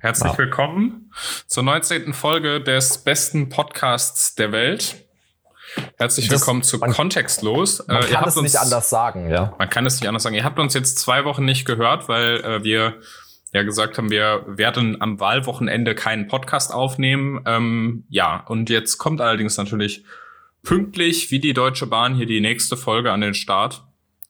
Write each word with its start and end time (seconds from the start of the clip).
Herzlich 0.00 0.30
ja. 0.30 0.38
willkommen 0.38 1.10
zur 1.48 1.64
19. 1.64 2.12
Folge 2.12 2.60
des 2.60 2.98
besten 2.98 3.48
Podcasts 3.48 4.36
der 4.36 4.52
Welt. 4.52 4.94
Herzlich 5.96 6.28
das, 6.28 6.40
willkommen 6.40 6.62
zu 6.62 6.78
man, 6.78 6.92
Kontextlos. 6.92 7.84
Man 7.88 8.04
äh, 8.04 8.06
kann 8.06 8.28
es 8.28 8.36
uns, 8.36 8.44
nicht 8.44 8.60
anders 8.60 8.90
sagen, 8.90 9.28
ja. 9.28 9.56
Man 9.58 9.68
kann 9.68 9.84
es 9.86 10.00
nicht 10.00 10.06
anders 10.06 10.22
sagen. 10.22 10.36
Ihr 10.36 10.44
habt 10.44 10.60
uns 10.60 10.74
jetzt 10.74 11.00
zwei 11.00 11.24
Wochen 11.24 11.44
nicht 11.44 11.64
gehört, 11.64 12.08
weil 12.08 12.36
äh, 12.44 12.62
wir 12.62 13.00
ja 13.52 13.64
gesagt 13.64 13.98
haben, 13.98 14.08
wir 14.08 14.44
werden 14.46 15.00
am 15.00 15.18
Wahlwochenende 15.18 15.96
keinen 15.96 16.28
Podcast 16.28 16.72
aufnehmen. 16.72 17.42
Ähm, 17.44 18.04
ja, 18.08 18.44
und 18.46 18.70
jetzt 18.70 18.98
kommt 18.98 19.20
allerdings 19.20 19.56
natürlich 19.56 20.04
pünktlich 20.62 21.32
wie 21.32 21.40
die 21.40 21.54
Deutsche 21.54 21.88
Bahn 21.88 22.14
hier 22.14 22.26
die 22.26 22.40
nächste 22.40 22.76
Folge 22.76 23.10
an 23.10 23.20
den 23.20 23.34
Start. 23.34 23.82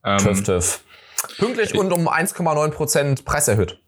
Ähm, 0.02 0.16
Tiff, 0.16 0.42
tiff. 0.44 0.80
Pünktlich 1.36 1.74
und 1.74 1.92
um 1.92 2.08
1,9 2.08 2.70
Prozent 2.70 3.26
Preis 3.26 3.48
erhöht. 3.48 3.78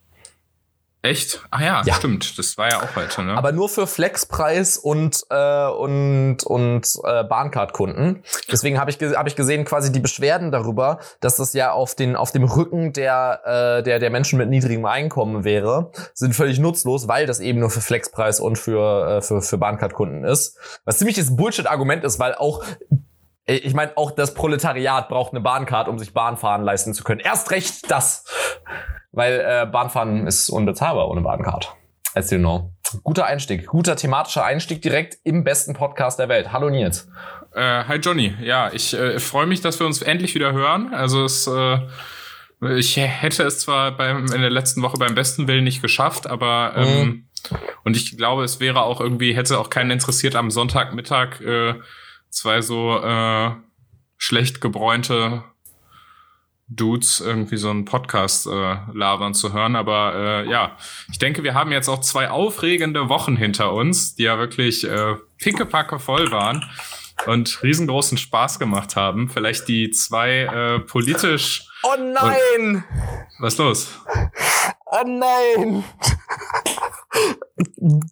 Echt? 1.03 1.43
Ah 1.51 1.63
ja, 1.63 1.83
ja, 1.87 1.95
stimmt. 1.95 2.39
Das 2.39 2.59
war 2.59 2.71
ja 2.71 2.83
auch 2.83 2.95
heute, 2.95 3.23
ne? 3.23 3.33
Aber 3.33 3.53
nur 3.53 3.71
für 3.71 3.87
Flexpreis 3.87 4.77
und 4.77 5.23
äh, 5.31 5.67
und 5.67 6.45
und 6.45 6.87
äh, 7.05 7.25
Bahncard-Kunden. 7.25 8.23
Deswegen 8.53 8.79
habe 8.79 8.91
ich 8.91 8.99
hab 8.99 9.27
ich 9.27 9.35
gesehen 9.35 9.65
quasi 9.65 9.93
die 9.93 10.01
Beschwerden 10.01 10.53
darüber, 10.53 10.99
dass 11.21 11.37
das 11.37 11.55
ja 11.55 11.73
auf 11.73 11.95
den 11.95 12.17
auf 12.17 12.33
dem 12.33 12.45
Rücken 12.45 12.93
der 12.93 13.41
äh, 13.79 13.83
der 13.83 13.99
der 13.99 14.11
Menschen 14.11 14.39
mit 14.39 14.51
niedrigem 14.51 14.85
Einkommen 14.85 15.45
wäre, 15.45 15.91
sind 16.13 16.35
völlig 16.35 16.59
nutzlos, 16.59 17.09
weil 17.09 17.25
das 17.25 17.41
eben 17.41 17.61
nur 17.61 17.71
für 17.71 17.81
Flexpreis 17.81 18.39
und 18.39 18.59
für 18.59 19.19
äh, 19.19 19.23
für 19.23 19.41
für 19.41 19.57
Bahncard-Kunden 19.57 20.25
ist. 20.25 20.59
Was 20.85 20.99
ziemliches 20.99 21.35
Bullshit-Argument 21.35 22.05
ist, 22.05 22.19
weil 22.19 22.35
auch 22.35 22.63
ich 23.47 23.75
meine, 23.75 23.97
auch 23.97 24.13
das 24.13 24.35
Proletariat 24.35 25.09
braucht 25.09 25.33
eine 25.33 25.41
Bahncard, 25.41 25.89
um 25.89 25.99
sich 25.99 26.13
Bahnfahren 26.13 26.63
leisten 26.63 26.95
zu 26.95 27.05
können. 27.05 27.21
Erst 27.21 27.51
recht 27.51 27.91
das. 27.91 28.25
Weil 29.13 29.41
äh, 29.41 29.67
Bahnfahren 29.67 30.27
ist 30.27 30.49
unbezahlbar 30.51 31.09
ohne 31.09 31.21
Bahncard. 31.21 31.75
As 32.15 32.31
you 32.31 32.39
know. 32.39 32.73
Guter 33.03 33.27
Einstieg. 33.27 33.67
Guter 33.67 33.97
thematischer 33.97 34.45
Einstieg 34.45 34.83
direkt 34.83 35.19
im 35.25 35.45
besten 35.45 35.75
Podcast 35.75 36.19
der 36.19 36.29
Welt. 36.29 36.53
Hallo 36.53 36.71
Nils. 36.71 37.09
Äh, 37.55 37.85
hi 37.85 37.97
Johnny. 37.97 38.35
Ja, 38.41 38.73
ich 38.73 38.95
äh, 38.95 39.19
freue 39.19 39.47
mich, 39.47 39.61
dass 39.61 39.81
wir 39.81 39.87
uns 39.87 40.03
endlich 40.03 40.35
wieder 40.35 40.53
hören. 40.53 40.93
Also 40.95 41.25
es 41.25 41.47
äh, 41.47 41.79
ich 42.77 42.97
hätte 42.97 43.45
es 43.45 43.61
zwar 43.61 43.97
beim, 43.97 44.27
in 44.27 44.41
der 44.41 44.51
letzten 44.51 44.83
Woche 44.83 44.99
beim 44.99 45.15
besten 45.15 45.49
Willen 45.49 45.65
nicht 45.65 45.81
geschafft, 45.81 46.27
aber 46.27 46.75
ähm, 46.77 47.01
mhm. 47.01 47.25
und 47.85 47.97
ich 47.97 48.17
glaube, 48.19 48.45
es 48.45 48.61
wäre 48.61 48.83
auch 48.83 49.01
irgendwie, 49.01 49.35
hätte 49.35 49.59
auch 49.59 49.71
keinen 49.71 49.91
interessiert, 49.91 50.37
am 50.37 50.51
Sonntagmittag 50.51 51.41
äh, 51.41 51.75
zwei 52.31 52.61
so 52.61 52.99
äh, 52.99 53.51
schlecht 54.17 54.61
gebräunte 54.61 55.45
Dudes 56.71 57.21
irgendwie 57.21 57.57
so 57.57 57.69
einen 57.69 57.85
Podcast 57.85 58.47
äh, 58.47 58.77
labern 58.93 59.35
zu 59.35 59.53
hören. 59.53 59.75
Aber 59.75 60.15
äh, 60.15 60.51
ja, 60.51 60.77
ich 61.11 61.19
denke, 61.19 61.43
wir 61.43 61.55
haben 61.55 61.73
jetzt 61.73 61.89
auch 61.89 62.01
zwei 62.01 62.31
aufregende 62.31 63.09
Wochen 63.09 63.37
hinter 63.37 63.73
uns, 63.73 64.15
die 64.15 64.23
ja 64.23 64.39
wirklich 64.39 64.85
äh, 64.89 65.17
pickepacke 65.39 65.99
voll 65.99 66.31
waren 66.31 66.65
und 67.27 67.63
riesengroßen 67.63 68.19
Spaß 68.19 68.59
gemacht 68.59 68.97
haben. 68.97 69.29
Vielleicht 69.29 69.69
die 69.69 69.91
zwei 69.91 70.43
äh, 70.43 70.79
politisch. 70.79 71.67
Oh 71.83 71.97
nein! 71.99 72.85
was 73.41 73.59
los? 73.59 73.89
Oh 74.87 75.05
nein! 75.07 75.85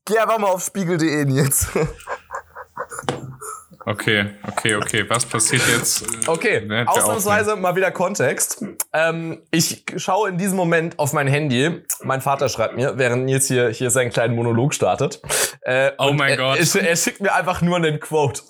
Geh 0.04 0.18
einfach 0.18 0.38
mal 0.38 0.48
auf 0.48 0.64
spiegel.de 0.64 1.30
jetzt. 1.32 1.68
Okay, 3.88 4.26
okay, 4.46 4.74
okay. 4.74 5.04
Was 5.08 5.24
passiert 5.24 5.62
jetzt? 5.66 6.28
Okay, 6.28 6.68
ausnahmsweise 6.84 7.56
mal 7.56 7.74
wieder 7.74 7.90
Kontext. 7.90 8.62
Ähm, 8.92 9.40
ich 9.50 9.82
schaue 9.96 10.28
in 10.28 10.36
diesem 10.36 10.58
Moment 10.58 10.98
auf 10.98 11.14
mein 11.14 11.26
Handy. 11.26 11.82
Mein 12.02 12.20
Vater 12.20 12.50
schreibt 12.50 12.76
mir, 12.76 12.98
während 12.98 13.24
Nils 13.24 13.48
hier, 13.48 13.70
hier 13.70 13.90
seinen 13.90 14.10
kleinen 14.10 14.34
Monolog 14.34 14.74
startet. 14.74 15.22
Äh, 15.62 15.92
oh 15.96 16.12
mein 16.12 16.36
Gott. 16.36 16.58
Er, 16.58 16.86
er 16.86 16.96
schickt 16.96 17.22
mir 17.22 17.32
einfach 17.32 17.62
nur 17.62 17.76
einen 17.76 17.98
Quote. 17.98 18.42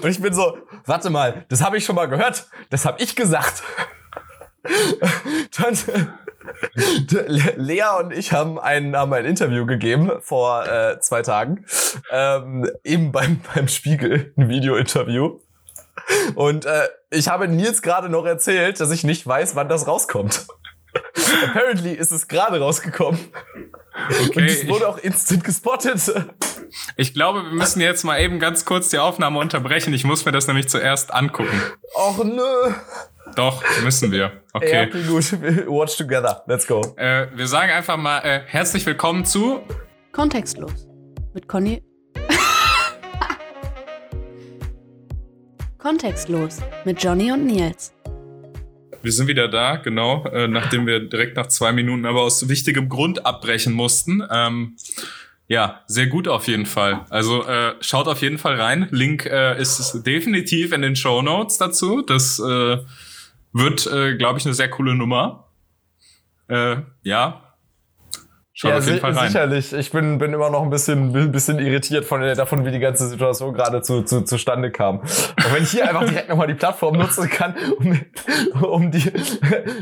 Und 0.00 0.08
ich 0.08 0.22
bin 0.22 0.32
so, 0.32 0.56
warte 0.86 1.10
mal, 1.10 1.44
das 1.50 1.62
habe 1.62 1.76
ich 1.76 1.84
schon 1.84 1.96
mal 1.96 2.06
gehört. 2.06 2.46
Das 2.70 2.86
habe 2.86 3.02
ich 3.02 3.14
gesagt. 3.14 3.62
Dann, 5.58 5.76
Lea 7.56 7.82
und 8.00 8.12
ich 8.12 8.32
haben 8.32 8.58
ein, 8.58 8.96
haben 8.96 9.12
ein 9.12 9.24
Interview 9.24 9.66
gegeben 9.66 10.10
vor 10.20 10.66
äh, 10.66 11.00
zwei 11.00 11.22
Tagen, 11.22 11.64
ähm, 12.10 12.68
eben 12.84 13.12
beim, 13.12 13.40
beim 13.54 13.68
Spiegel, 13.68 14.32
ein 14.36 14.48
Video-Interview. 14.48 15.40
Und 16.34 16.64
äh, 16.64 16.88
ich 17.10 17.28
habe 17.28 17.48
Nils 17.48 17.82
gerade 17.82 18.08
noch 18.08 18.24
erzählt, 18.24 18.80
dass 18.80 18.90
ich 18.90 19.04
nicht 19.04 19.26
weiß, 19.26 19.54
wann 19.54 19.68
das 19.68 19.86
rauskommt. 19.86 20.46
Apparently 21.44 21.92
ist 21.92 22.12
es 22.12 22.28
gerade 22.28 22.60
rausgekommen. 22.60 23.18
Okay, 24.24 24.40
und 24.40 24.44
es 24.44 24.68
wurde 24.68 24.88
auch 24.88 24.98
instant 24.98 25.44
gespottet. 25.44 26.00
Ich 26.96 27.12
glaube, 27.12 27.42
wir 27.44 27.52
müssen 27.52 27.80
jetzt 27.80 28.04
mal 28.04 28.20
eben 28.20 28.38
ganz 28.38 28.64
kurz 28.64 28.88
die 28.88 28.98
Aufnahme 28.98 29.38
unterbrechen. 29.38 29.92
Ich 29.92 30.04
muss 30.04 30.24
mir 30.24 30.32
das 30.32 30.46
nämlich 30.46 30.68
zuerst 30.68 31.12
angucken. 31.12 31.60
Och 31.94 32.24
nö. 32.24 32.72
Doch, 33.36 33.62
müssen 33.82 34.12
wir. 34.12 34.42
Okay. 34.52 34.72
Ja, 34.72 34.82
okay, 34.82 35.02
gut. 35.06 35.32
Watch 35.66 35.96
together. 35.96 36.42
Let's 36.46 36.66
go. 36.66 36.80
Äh, 36.96 37.26
wir 37.34 37.46
sagen 37.46 37.72
einfach 37.72 37.96
mal 37.96 38.18
äh, 38.20 38.40
herzlich 38.46 38.84
willkommen 38.84 39.24
zu 39.24 39.60
Kontextlos 40.12 40.88
mit 41.34 41.48
Conny. 41.48 41.82
Kontextlos 45.78 46.58
mit 46.84 47.02
Johnny 47.02 47.32
und 47.32 47.46
Nils. 47.46 47.92
Wir 49.02 49.12
sind 49.12 49.26
wieder 49.26 49.48
da, 49.48 49.76
genau, 49.76 50.24
äh, 50.26 50.46
nachdem 50.46 50.86
wir 50.86 51.00
direkt 51.00 51.36
nach 51.36 51.48
zwei 51.48 51.72
Minuten 51.72 52.06
aber 52.06 52.20
aus 52.22 52.48
wichtigem 52.48 52.88
Grund 52.88 53.26
abbrechen 53.26 53.72
mussten. 53.72 54.22
Ähm, 54.30 54.76
ja, 55.48 55.82
sehr 55.86 56.06
gut 56.06 56.28
auf 56.28 56.46
jeden 56.46 56.66
Fall. 56.66 57.04
Also 57.10 57.44
äh, 57.46 57.74
schaut 57.80 58.06
auf 58.06 58.22
jeden 58.22 58.38
Fall 58.38 58.60
rein. 58.60 58.88
Link 58.90 59.26
äh, 59.26 59.60
ist 59.60 60.02
definitiv 60.06 60.72
in 60.72 60.82
den 60.82 60.94
Show 60.94 61.20
Notes 61.20 61.58
dazu. 61.58 62.02
Das 62.02 62.38
äh, 62.38 62.78
wird, 63.52 63.86
äh, 63.86 64.16
glaube 64.16 64.38
ich, 64.38 64.44
eine 64.44 64.54
sehr 64.54 64.70
coole 64.70 64.94
Nummer. 64.94 65.48
Äh, 66.48 66.76
ja, 67.02 67.41
Schau 68.54 68.68
ja, 68.68 68.76
auf 68.76 68.86
jeden 68.86 69.00
Fall 69.00 69.12
rein. 69.12 69.28
sicherlich. 69.28 69.72
Ich 69.72 69.90
bin, 69.92 70.18
bin 70.18 70.34
immer 70.34 70.50
noch 70.50 70.62
ein 70.62 70.68
bisschen, 70.68 71.16
ein 71.16 71.32
bisschen 71.32 71.58
irritiert 71.58 72.04
von, 72.04 72.20
davon, 72.34 72.66
wie 72.66 72.70
die 72.70 72.80
ganze 72.80 73.08
Situation 73.08 73.54
gerade 73.54 73.80
zu, 73.80 74.02
zu, 74.02 74.24
zustande 74.24 74.70
kam. 74.70 74.98
Und 75.00 75.54
wenn 75.54 75.62
ich 75.62 75.70
hier 75.70 75.88
einfach 75.88 76.04
direkt 76.04 76.28
nochmal 76.28 76.48
die 76.48 76.54
Plattform 76.54 76.98
nutzen 76.98 77.30
kann, 77.30 77.54
um, 77.78 77.98
um 78.60 78.90
die 78.90 79.10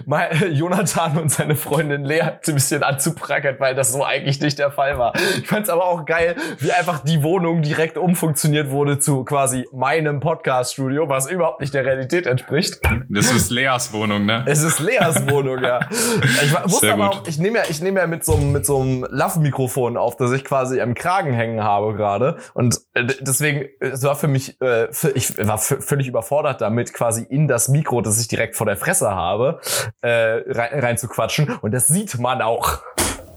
mal 0.07 0.31
Jonathan 0.53 1.19
und 1.19 1.33
seine 1.33 1.57
Freundin 1.57 2.05
Lea 2.05 2.21
ein 2.21 2.55
bisschen 2.55 2.85
anzuprackern, 2.85 3.57
weil 3.59 3.75
das 3.75 3.93
so 3.93 4.05
eigentlich 4.05 4.41
nicht 4.41 4.61
der 4.61 4.71
Fall 4.71 4.99
war. 4.99 5.15
Ich 5.17 5.49
fand 5.49 5.65
es 5.65 5.69
aber 5.69 5.85
auch 5.85 6.05
geil, 6.05 6.37
wie 6.61 6.71
einfach 6.71 7.01
die 7.01 7.25
Wohnung 7.25 7.63
direkt 7.63 7.99
umfunktioniert 7.99 8.71
wurde 8.71 9.01
zu 9.01 9.25
quasi 9.25 9.67
meinem 9.73 10.21
Podcast-Studio, 10.21 11.09
was 11.09 11.29
überhaupt 11.29 11.61
nicht 11.61 11.75
der 11.75 11.85
Realität 11.85 12.27
entspricht. 12.27 12.79
Das 13.09 13.33
ist 13.33 13.51
Leas 13.51 13.93
Wohnung, 13.93 14.27
ne? 14.27 14.45
Es 14.47 14.63
ist 14.63 14.79
Leas 14.79 15.29
Wohnung, 15.29 15.61
ja. 15.61 15.81
Ich 15.91 16.55
wusste 16.65 16.93
aber 16.93 17.11
auch, 17.11 17.27
ich 17.27 17.39
nehme 17.39 17.59
ja, 17.59 17.65
ich 17.69 17.83
nehme 17.83 17.99
ja 17.99 18.07
mit 18.07 18.25
so 18.25 18.37
einem 18.37 18.60
mit 18.61 18.67
so 18.67 18.79
einem 18.79 19.07
Lav-Mikrofon 19.09 19.97
auf, 19.97 20.17
das 20.17 20.33
ich 20.33 20.45
quasi 20.45 20.83
am 20.83 20.93
Kragen 20.93 21.33
hängen 21.33 21.65
habe 21.65 21.95
gerade. 21.95 22.37
Und 22.53 22.79
äh, 22.93 23.07
deswegen, 23.21 23.67
es 23.81 24.03
war 24.03 24.17
für 24.17 24.29
mich, 24.29 24.61
äh, 24.61 24.89
ich 25.15 25.39
war 25.39 25.57
völlig 25.57 26.09
überfordert 26.09 26.61
damit, 26.61 26.93
quasi 26.93 27.23
in 27.23 27.49
das 27.49 27.69
Mikro, 27.69 28.03
das 28.03 28.21
ich 28.21 28.29
direkt 28.29 28.57
vor 28.57 28.67
der 28.67 28.77
Fresse 28.77 29.13
habe, 29.13 29.61
äh, 30.03 30.43
rein, 30.47 30.79
rein 30.79 30.99
zu 30.99 31.09
quatschen. 31.09 31.49
Und 31.63 31.73
das 31.73 31.87
sieht 31.87 32.19
man 32.19 32.43
auch. 32.43 32.83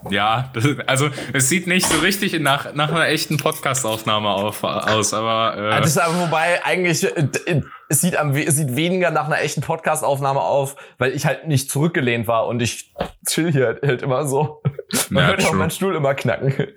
Ja, 0.09 0.51
das, 0.53 0.65
also 0.87 1.09
es 1.33 1.49
sieht 1.49 1.67
nicht 1.67 1.85
so 1.85 1.99
richtig 1.99 2.39
nach, 2.39 2.73
nach 2.73 2.89
einer 2.89 3.07
echten 3.07 3.37
Podcast-Aufnahme 3.37 4.29
aus, 4.29 5.13
aber. 5.13 5.57
Äh 5.57 5.81
das 5.81 5.91
ist 5.91 5.97
aber 5.97 6.19
wobei 6.19 6.63
eigentlich 6.63 7.03
äh, 7.03 7.61
es 7.89 8.01
sieht, 8.01 8.17
am, 8.17 8.35
es 8.35 8.55
sieht 8.55 8.75
weniger 8.75 9.11
nach 9.11 9.25
einer 9.25 9.41
echten 9.41 9.61
Podcast-Aufnahme 9.61 10.41
auf, 10.41 10.75
weil 10.97 11.11
ich 11.11 11.25
halt 11.25 11.47
nicht 11.47 11.69
zurückgelehnt 11.69 12.27
war 12.27 12.47
und 12.47 12.61
ich 12.61 12.93
chill 13.27 13.51
hier 13.51 13.67
halt, 13.67 13.81
halt 13.83 14.01
immer 14.01 14.25
so. 14.25 14.61
Man 15.09 15.23
ja, 15.23 15.29
hört 15.29 15.45
auch 15.45 15.53
meinen 15.53 15.71
Stuhl 15.71 15.95
immer 15.95 16.13
knacken. 16.13 16.53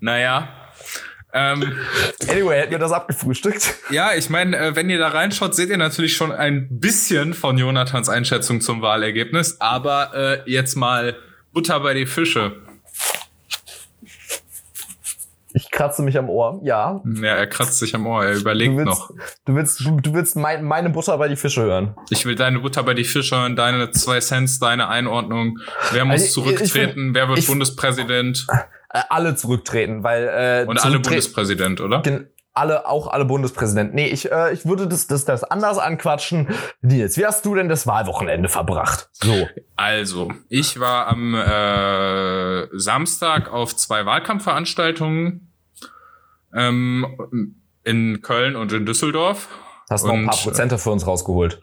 naja, 0.00 0.48
ähm, 1.32 1.78
anyway, 2.28 2.60
hätten 2.60 2.72
wir 2.72 2.78
das 2.78 2.92
abgefrühstückt. 2.92 3.74
Ja, 3.90 4.12
ich 4.14 4.28
meine, 4.28 4.56
äh, 4.56 4.76
wenn 4.76 4.90
ihr 4.90 4.98
da 4.98 5.08
reinschaut, 5.08 5.54
seht 5.54 5.70
ihr 5.70 5.78
natürlich 5.78 6.16
schon 6.16 6.32
ein 6.32 6.68
bisschen 6.70 7.34
von 7.34 7.56
Jonathans 7.56 8.08
Einschätzung 8.08 8.60
zum 8.60 8.82
Wahlergebnis. 8.82 9.60
Aber 9.60 10.14
äh, 10.14 10.50
jetzt 10.50 10.76
mal 10.76 11.16
Butter 11.52 11.80
bei 11.80 11.94
die 11.94 12.06
Fische. 12.06 12.56
Ich 15.54 15.70
kratze 15.70 16.02
mich 16.02 16.16
am 16.16 16.30
Ohr, 16.30 16.60
ja. 16.64 17.02
Ja, 17.04 17.34
er 17.34 17.46
kratzt 17.46 17.78
sich 17.78 17.94
am 17.94 18.06
Ohr, 18.06 18.24
er 18.24 18.36
überlegt 18.36 18.72
du 18.72 18.78
willst, 18.78 18.86
noch. 18.86 19.10
Du 19.44 19.54
willst, 19.54 19.80
du, 19.80 20.00
du 20.00 20.14
willst 20.14 20.34
mein, 20.34 20.64
meine 20.64 20.88
Butter 20.88 21.18
bei 21.18 21.28
die 21.28 21.36
Fische 21.36 21.62
hören. 21.62 21.94
Ich 22.08 22.24
will 22.24 22.36
deine 22.36 22.60
Butter 22.60 22.82
bei 22.82 22.94
die 22.94 23.04
Fische 23.04 23.36
hören, 23.36 23.54
deine 23.54 23.90
zwei 23.90 24.20
Cents, 24.20 24.58
deine 24.58 24.88
Einordnung. 24.88 25.58
Wer 25.90 26.06
muss 26.06 26.22
also, 26.22 26.42
zurücktreten? 26.42 27.08
Ich, 27.08 27.14
wer 27.14 27.28
wird 27.28 27.38
ich, 27.38 27.46
Bundespräsident? 27.46 28.46
Äh, 28.92 29.00
alle 29.08 29.34
zurücktreten, 29.36 30.02
weil 30.02 30.64
äh, 30.64 30.68
und 30.68 30.84
alle 30.84 31.00
Bundespräsident, 31.00 31.80
oder? 31.80 32.02
alle, 32.54 32.86
auch 32.86 33.06
alle 33.08 33.24
Bundespräsidenten. 33.24 33.94
Nee, 33.94 34.08
ich, 34.08 34.30
äh, 34.30 34.52
ich 34.52 34.66
würde 34.66 34.86
das, 34.86 35.06
das, 35.06 35.24
das 35.24 35.44
anders 35.44 35.78
anquatschen. 35.78 36.48
Nils, 36.82 37.16
wie 37.16 37.24
hast 37.24 37.46
du 37.46 37.54
denn 37.54 37.68
das 37.68 37.86
Wahlwochenende 37.86 38.48
verbracht? 38.48 39.08
So. 39.12 39.48
Also, 39.76 40.30
ich 40.48 40.78
war 40.78 41.06
am 41.06 41.34
äh, 41.34 42.68
Samstag 42.78 43.50
auf 43.50 43.74
zwei 43.76 44.04
Wahlkampfveranstaltungen 44.04 45.52
ähm, 46.54 47.56
in 47.84 48.20
Köln 48.20 48.56
und 48.56 48.72
in 48.72 48.84
Düsseldorf. 48.84 49.48
Hast 49.88 50.04
noch 50.04 50.14
ein 50.14 50.26
paar 50.26 50.36
Prozente 50.36 50.78
für 50.78 50.90
uns 50.90 51.06
rausgeholt. 51.06 51.60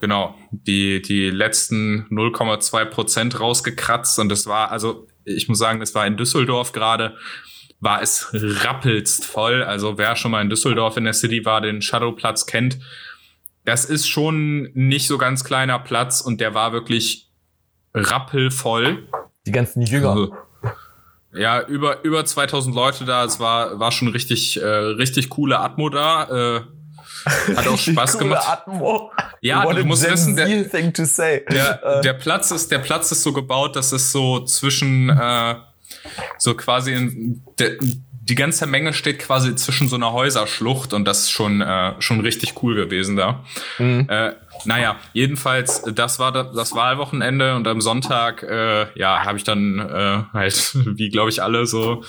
Genau, 0.00 0.34
die, 0.50 1.02
die 1.02 1.28
letzten 1.28 2.06
0,2 2.10 2.84
Prozent 2.86 3.38
rausgekratzt 3.38 4.18
und 4.18 4.32
es 4.32 4.46
war, 4.46 4.70
also 4.70 5.06
ich 5.24 5.48
muss 5.48 5.58
sagen, 5.58 5.80
es 5.82 5.94
war 5.94 6.06
in 6.06 6.16
Düsseldorf 6.16 6.72
gerade, 6.72 7.16
war 7.80 8.02
es 8.02 8.28
rappelst 8.32 9.24
voll. 9.24 9.62
Also 9.62 9.98
wer 9.98 10.16
schon 10.16 10.30
mal 10.30 10.42
in 10.42 10.50
Düsseldorf 10.50 10.96
in 10.96 11.04
der 11.04 11.14
City 11.14 11.44
war, 11.44 11.60
den 11.60 11.82
Shadowplatz 11.82 12.46
kennt, 12.46 12.78
das 13.64 13.84
ist 13.84 14.08
schon 14.08 14.70
nicht 14.74 15.06
so 15.06 15.18
ganz 15.18 15.44
kleiner 15.44 15.78
Platz 15.78 16.20
und 16.20 16.40
der 16.40 16.54
war 16.54 16.72
wirklich 16.72 17.30
rappelvoll. 17.94 19.08
Die 19.46 19.52
ganzen 19.52 19.82
Jünger. 19.82 20.10
Also, 20.10 20.36
ja, 21.32 21.62
über, 21.66 22.02
über 22.04 22.24
2000 22.24 22.74
Leute 22.74 23.04
da. 23.04 23.24
Es 23.24 23.38
war, 23.38 23.78
war 23.78 23.92
schon 23.92 24.08
richtig, 24.08 24.60
äh, 24.60 24.66
richtig 24.66 25.28
coole 25.28 25.58
Atmo 25.58 25.88
da. 25.88 26.56
Äh, 26.56 26.60
hat 27.56 27.66
auch 27.66 27.78
Spaß 27.78 28.18
gemacht. 28.18 28.46
Atmo. 28.48 29.12
Ja, 29.40 29.64
What 29.64 29.76
du 29.76 29.84
musst 29.84 30.08
wissen, 30.10 30.36
der, 30.36 30.46
der, 30.46 31.84
äh. 31.98 32.00
der, 32.02 32.12
Platz 32.14 32.50
ist, 32.50 32.70
der 32.70 32.78
Platz 32.78 33.12
ist 33.12 33.22
so 33.22 33.32
gebaut, 33.32 33.76
dass 33.76 33.92
es 33.92 34.12
so 34.12 34.40
zwischen 34.44 35.10
äh, 35.10 35.54
so 36.38 36.54
quasi 36.54 36.92
in, 36.92 37.42
de, 37.58 37.78
die 38.30 38.34
ganze 38.36 38.66
Menge 38.66 38.92
steht 38.92 39.18
quasi 39.18 39.56
zwischen 39.56 39.88
so 39.88 39.96
einer 39.96 40.12
Häuserschlucht 40.12 40.92
und 40.92 41.04
das 41.04 41.20
ist 41.20 41.30
schon, 41.30 41.60
äh, 41.60 41.94
schon 41.98 42.20
richtig 42.20 42.62
cool 42.62 42.76
gewesen 42.76 43.16
da. 43.16 43.44
Mhm. 43.78 44.06
Äh, 44.08 44.32
naja, 44.64 44.96
jedenfalls, 45.12 45.82
das 45.82 46.18
war 46.18 46.32
das 46.32 46.74
Wahlwochenende 46.74 47.56
und 47.56 47.66
am 47.66 47.80
Sonntag, 47.80 48.42
äh, 48.44 48.86
ja, 48.94 49.24
habe 49.24 49.38
ich 49.38 49.44
dann 49.44 49.78
äh, 49.80 50.22
halt, 50.32 50.74
wie 50.96 51.08
glaube 51.08 51.30
ich 51.30 51.42
alle, 51.42 51.66
so 51.66 52.04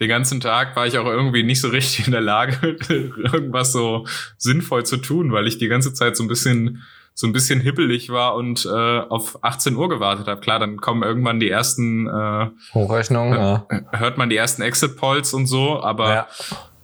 den 0.00 0.08
ganzen 0.08 0.40
Tag 0.40 0.76
war 0.76 0.86
ich 0.86 0.98
auch 0.98 1.06
irgendwie 1.06 1.42
nicht 1.42 1.60
so 1.60 1.68
richtig 1.68 2.06
in 2.06 2.12
der 2.12 2.20
Lage, 2.20 2.76
irgendwas 2.88 3.72
so 3.72 4.06
sinnvoll 4.36 4.84
zu 4.84 4.98
tun, 4.98 5.32
weil 5.32 5.46
ich 5.46 5.58
die 5.58 5.68
ganze 5.68 5.94
Zeit 5.94 6.16
so 6.16 6.24
ein 6.24 6.28
bisschen 6.28 6.82
so 7.18 7.26
ein 7.26 7.32
bisschen 7.32 7.62
hippelig 7.62 8.10
war 8.10 8.34
und 8.34 8.66
äh, 8.66 8.68
auf 8.68 9.42
18 9.42 9.74
Uhr 9.74 9.88
gewartet 9.88 10.26
habe. 10.26 10.38
Klar, 10.42 10.58
dann 10.58 10.76
kommen 10.76 11.02
irgendwann 11.02 11.40
die 11.40 11.48
ersten 11.48 12.06
äh, 12.06 12.48
Hochrechnungen, 12.74 13.32
äh, 13.32 13.38
ja. 13.38 13.66
hört 13.92 14.18
man 14.18 14.28
die 14.28 14.36
ersten 14.36 14.60
Exit 14.60 14.98
Polls 14.98 15.32
und 15.32 15.46
so, 15.46 15.82
aber 15.82 16.14
ja. 16.14 16.26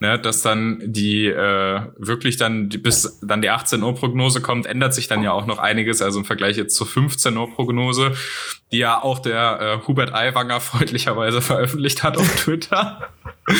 Ne, 0.02 0.18
dass 0.18 0.42
dann 0.42 0.82
die 0.84 1.28
äh, 1.28 1.80
wirklich 1.96 2.36
dann 2.36 2.68
die, 2.68 2.78
bis 2.78 3.20
dann 3.22 3.40
die 3.40 3.50
18 3.50 3.82
Uhr 3.82 3.94
Prognose 3.94 4.42
kommt, 4.42 4.66
ändert 4.66 4.92
sich 4.94 5.06
dann 5.06 5.22
ja 5.22 5.30
auch 5.30 5.46
noch 5.46 5.58
einiges. 5.58 6.02
Also 6.02 6.18
im 6.18 6.24
Vergleich 6.24 6.56
jetzt 6.56 6.74
zur 6.74 6.88
15 6.88 7.36
Uhr 7.36 7.48
Prognose, 7.48 8.12
die 8.72 8.78
ja 8.78 9.00
auch 9.00 9.20
der 9.20 9.80
äh, 9.82 9.86
Hubert 9.86 10.12
Aiwanger 10.12 10.60
freundlicherweise 10.60 11.40
veröffentlicht 11.40 12.02
hat 12.02 12.18
auf 12.18 12.28
Twitter. 12.34 13.08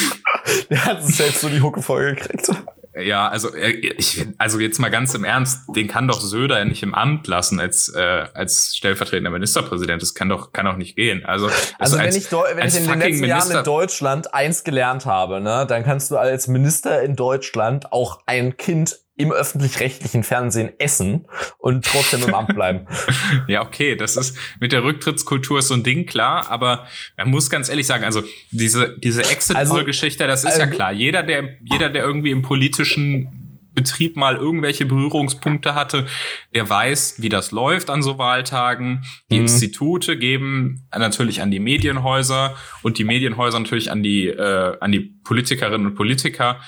der 0.71 0.85
hat 0.85 1.05
selbst 1.05 1.41
so 1.41 1.49
die 1.49 1.63
Hucke 1.63 1.81
voll 1.81 2.17
gekriegt. 2.17 2.51
Ja, 2.95 3.29
also 3.29 3.55
äh, 3.55 3.71
ich, 3.71 4.27
also 4.37 4.59
jetzt 4.59 4.79
mal 4.79 4.91
ganz 4.91 5.15
im 5.15 5.25
Ernst, 5.25 5.63
den 5.75 5.89
kann 5.89 6.09
doch 6.09 6.21
Söder 6.21 6.59
ja 6.59 6.65
nicht 6.65 6.83
im 6.83 6.95
Amt 6.95 7.27
lassen 7.27 7.59
als 7.59 7.89
äh, 7.89 8.27
als 8.35 8.77
stellvertretender 8.77 9.31
Ministerpräsident. 9.31 10.03
Das 10.03 10.15
kann 10.15 10.29
doch 10.29 10.53
kann 10.53 10.67
doch 10.67 10.77
nicht 10.77 10.97
gehen. 10.97 11.25
Also 11.25 11.49
also, 11.79 11.97
wenn 11.97 12.05
als, 12.05 12.17
ich 12.17 12.31
wenn 12.31 12.69
ich 12.69 12.77
in 12.77 12.87
den 12.87 12.99
letzten 12.99 13.21
Minister 13.21 13.27
Jahren 13.27 13.51
in 13.59 13.65
Deutschland 13.65 14.35
eins 14.35 14.63
gelernt 14.65 15.07
habe, 15.07 15.41
ne, 15.41 15.67
dann 15.67 15.85
kannst 15.85 16.11
du 16.11 16.19
als 16.19 16.49
Minister 16.49 17.03
in 17.03 17.17
Deutschland 17.17 17.93
auch 17.93 18.21
ein 18.27 18.59
Kind 18.59 18.99
im 19.23 19.33
öffentlich-rechtlichen 19.33 20.25
Fernsehen 20.25 20.71
essen 20.79 21.27
und 21.59 21.85
trotzdem 21.85 22.23
im 22.25 22.35
Amt 22.35 22.55
bleiben. 22.55 22.87
ja, 23.49 23.63
okay, 23.63 23.97
das 23.97 24.17
ist 24.17 24.37
mit 24.61 24.73
der 24.73 24.85
Rücktrittskultur 24.85 25.63
so 25.63 25.75
ein 25.75 25.83
Ding, 25.83 26.07
klar, 26.07 26.51
aber 26.51 26.87
man 27.17 27.31
muss 27.31 27.49
ganz 27.51 27.69
ehrlich 27.69 27.87
sagen, 27.87 28.05
also 28.05 28.23
diese, 28.51 28.97
diese 28.99 29.23
Exit-Poll-Geschichte, 29.23 30.27
das 30.27 30.41
ist 30.41 30.47
also, 30.47 30.61
ja 30.61 30.67
klar. 30.67 30.93
Jeder, 30.93 31.23
der, 31.23 31.57
jeder, 31.63 31.89
der 31.89 32.05
irgendwie 32.05 32.31
im 32.31 32.43
politischen 32.43 33.43
Betrieb 33.75 34.17
mal 34.17 34.37
irgendwelche 34.37 34.85
Berührungspunkte 34.85 35.75
hatte, 35.75 36.07
der 36.55 36.69
weiß, 36.69 37.23
wie 37.23 37.31
das 37.31 37.53
läuft 37.53 37.89
an 37.89 38.03
so 38.03 38.19
Wahltagen. 38.19 39.05
Die 39.31 39.37
mhm. 39.37 39.43
Institute 39.43 40.19
geben 40.19 40.87
natürlich 40.95 41.41
an 41.41 41.51
die 41.51 41.61
Medienhäuser 41.61 42.55
und 42.83 42.99
die 42.99 43.05
Medienhäuser 43.05 43.59
natürlich 43.59 43.91
an 43.91 44.03
die, 44.03 44.27
äh, 44.27 44.77
an 44.81 44.93
die 44.93 45.01
Politikerinnen 45.25 45.87
und 45.87 45.95
Politiker 45.95 46.61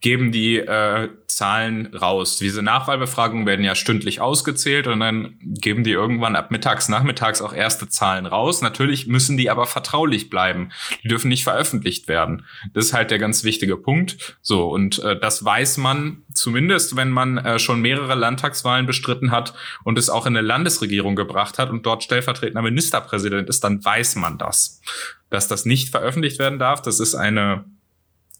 geben 0.00 0.32
die 0.32 0.56
äh, 0.56 1.10
Zahlen 1.26 1.94
raus. 1.94 2.38
Diese 2.38 2.62
Nachwahlbefragungen 2.62 3.46
werden 3.46 3.64
ja 3.64 3.74
stündlich 3.74 4.20
ausgezählt 4.20 4.86
und 4.86 5.00
dann 5.00 5.38
geben 5.40 5.84
die 5.84 5.92
irgendwann 5.92 6.36
ab 6.36 6.50
mittags, 6.50 6.88
nachmittags 6.88 7.42
auch 7.42 7.52
erste 7.52 7.88
Zahlen 7.88 8.26
raus. 8.26 8.62
Natürlich 8.62 9.06
müssen 9.06 9.36
die 9.36 9.50
aber 9.50 9.66
vertraulich 9.66 10.30
bleiben. 10.30 10.70
Die 11.02 11.08
dürfen 11.08 11.28
nicht 11.28 11.44
veröffentlicht 11.44 12.08
werden. 12.08 12.46
Das 12.72 12.86
ist 12.86 12.92
halt 12.92 13.10
der 13.10 13.18
ganz 13.18 13.44
wichtige 13.44 13.76
Punkt. 13.76 14.38
So, 14.40 14.68
und 14.68 14.98
äh, 15.00 15.18
das 15.18 15.44
weiß 15.44 15.76
man 15.76 16.22
zumindest, 16.34 16.96
wenn 16.96 17.10
man 17.10 17.38
äh, 17.38 17.58
schon 17.58 17.80
mehrere 17.80 18.14
Landtagswahlen 18.14 18.86
bestritten 18.86 19.30
hat 19.30 19.54
und 19.84 19.98
es 19.98 20.08
auch 20.08 20.26
in 20.26 20.36
eine 20.36 20.46
Landesregierung 20.46 21.14
gebracht 21.14 21.58
hat 21.58 21.70
und 21.70 21.84
dort 21.84 22.02
stellvertretender 22.02 22.62
Ministerpräsident 22.62 23.48
ist, 23.48 23.64
dann 23.64 23.84
weiß 23.84 24.16
man 24.16 24.38
das. 24.38 24.80
Dass 25.28 25.46
das 25.46 25.66
nicht 25.66 25.90
veröffentlicht 25.90 26.38
werden 26.38 26.58
darf, 26.58 26.82
das 26.82 27.00
ist 27.00 27.14
eine 27.14 27.64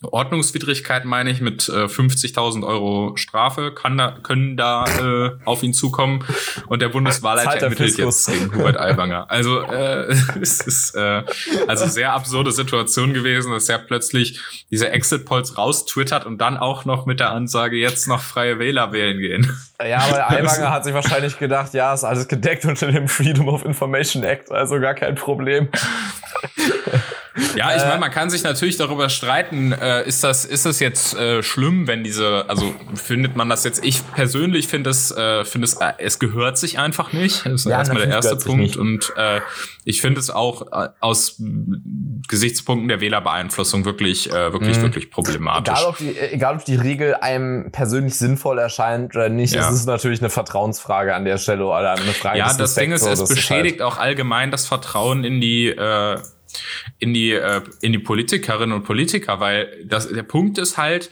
Ordnungswidrigkeit 0.03 1.05
meine 1.05 1.31
ich 1.31 1.41
mit 1.41 1.69
äh, 1.69 1.85
50.000 1.85 2.67
Euro 2.67 3.17
Strafe 3.17 3.73
kann 3.73 3.99
da, 3.99 4.17
können 4.23 4.57
da 4.57 4.85
äh, 4.85 5.31
auf 5.45 5.63
ihn 5.63 5.75
zukommen 5.75 6.25
und 6.69 6.81
der 6.81 6.89
Bundeswahlleiter 6.89 7.65
ermittelt 7.65 7.99
jetzt 7.99 8.27
gegen 8.27 8.55
Hubert 8.55 8.79
Aiwanger. 8.79 9.31
Also 9.31 9.61
äh, 9.61 10.07
es 10.41 10.61
ist 10.61 10.95
äh, 10.95 11.23
also 11.67 11.87
sehr 11.87 12.15
absurde 12.15 12.51
Situation 12.53 13.13
gewesen, 13.13 13.53
dass 13.53 13.69
er 13.69 13.79
plötzlich 13.79 14.41
diese 14.71 14.91
Exit 14.91 15.27
Polls 15.27 15.59
raustwittert 15.59 16.25
und 16.25 16.39
dann 16.39 16.57
auch 16.57 16.87
noch 16.87 17.05
mit 17.05 17.21
der 17.21 17.31
Ansage 17.31 17.77
jetzt 17.77 18.09
noch 18.09 18.23
freie 18.23 18.59
Wähler 18.59 18.93
wählen 18.93 19.19
gehen. 19.19 19.59
Ja, 19.87 19.99
aber 19.99 20.31
Aiwanger 20.31 20.71
hat 20.71 20.85
sich 20.85 20.95
wahrscheinlich 20.95 21.39
gedacht, 21.39 21.75
ja, 21.75 21.93
ist 21.93 22.05
alles 22.05 22.27
gedeckt 22.27 22.65
unter 22.65 22.91
dem 22.91 23.07
Freedom 23.07 23.49
of 23.49 23.65
Information 23.65 24.23
Act, 24.25 24.51
also 24.51 24.81
gar 24.81 24.95
kein 24.95 25.15
Problem. 25.15 25.69
Ja, 27.57 27.77
ich 27.77 27.83
meine, 27.83 27.99
man 27.99 28.11
kann 28.11 28.31
sich 28.31 28.43
natürlich 28.43 28.77
darüber 28.77 29.09
streiten, 29.09 29.73
äh, 29.73 30.07
ist 30.07 30.25
das 30.25 30.45
ist 30.45 30.67
das 30.67 30.81
jetzt 30.81 31.15
äh, 31.15 31.43
schlimm, 31.43 31.87
wenn 31.87 32.05
diese, 32.05 32.45
also 32.49 32.75
findet 32.95 33.37
man 33.37 33.49
das 33.49 33.65
jetzt? 33.65 33.85
Ich 33.85 34.03
persönlich 34.13 34.69
finde 34.69 34.91
es, 34.91 35.11
äh, 35.11 35.45
finde 35.45 35.67
es, 35.67 35.75
äh, 35.75 35.93
es 35.99 36.19
gehört 36.19 36.59
sich 36.59 36.79
einfach 36.79 37.13
nicht. 37.13 37.45
Das 37.47 37.53
ist 37.53 37.65
ja, 37.67 37.79
erstmal 37.79 38.07
der 38.07 38.15
erste 38.15 38.37
Punkt 38.37 38.77
und 38.77 39.13
äh, 39.17 39.41
ich 39.85 40.01
finde 40.01 40.21
es 40.21 40.31
auch 40.31 40.73
äh, 40.73 40.89
aus 41.01 41.41
Gesichtspunkten 42.29 42.89
der 42.89 43.01
Wählerbeeinflussung 43.01 43.85
wirklich, 43.85 44.31
äh, 44.31 44.53
wirklich, 44.53 44.79
mhm. 44.79 44.83
wirklich 44.83 45.11
problematisch. 45.11 45.75
Egal 45.75 45.87
ob, 45.87 45.99
die, 45.99 46.19
egal 46.19 46.57
ob 46.57 46.65
die 46.65 46.77
Regel 46.77 47.15
einem 47.15 47.73
persönlich 47.73 48.17
sinnvoll 48.17 48.59
erscheint 48.59 49.15
oder 49.17 49.29
nicht, 49.29 49.55
ja. 49.55 49.69
es 49.69 49.75
ist 49.75 49.87
natürlich 49.87 50.21
eine 50.21 50.31
Vertrauensfrage 50.31 51.15
an 51.15 51.25
der 51.25 51.39
Stelle 51.39 51.65
oder 51.65 51.93
eine 51.93 52.13
Frage 52.13 52.39
Ja, 52.39 52.53
das 52.53 52.75
Ding 52.75 52.93
ist, 52.93 53.07
es 53.07 53.27
beschädigt 53.27 53.81
halt 53.81 53.93
auch 53.93 53.99
allgemein 53.99 54.51
das 54.51 54.67
Vertrauen 54.67 55.25
in 55.25 55.41
die 55.41 55.69
äh, 55.69 56.19
in 56.99 57.15
die, 57.15 57.33
äh, 57.33 57.63
in 57.81 57.93
die 57.93 57.99
Politikerinnen 57.99 58.75
und 58.75 58.85
Politiker, 58.85 59.41
weil 59.41 59.85
das, 59.85 60.09
der 60.09 60.23
Punkt 60.23 60.59
ist 60.59 60.77
halt, 60.77 61.11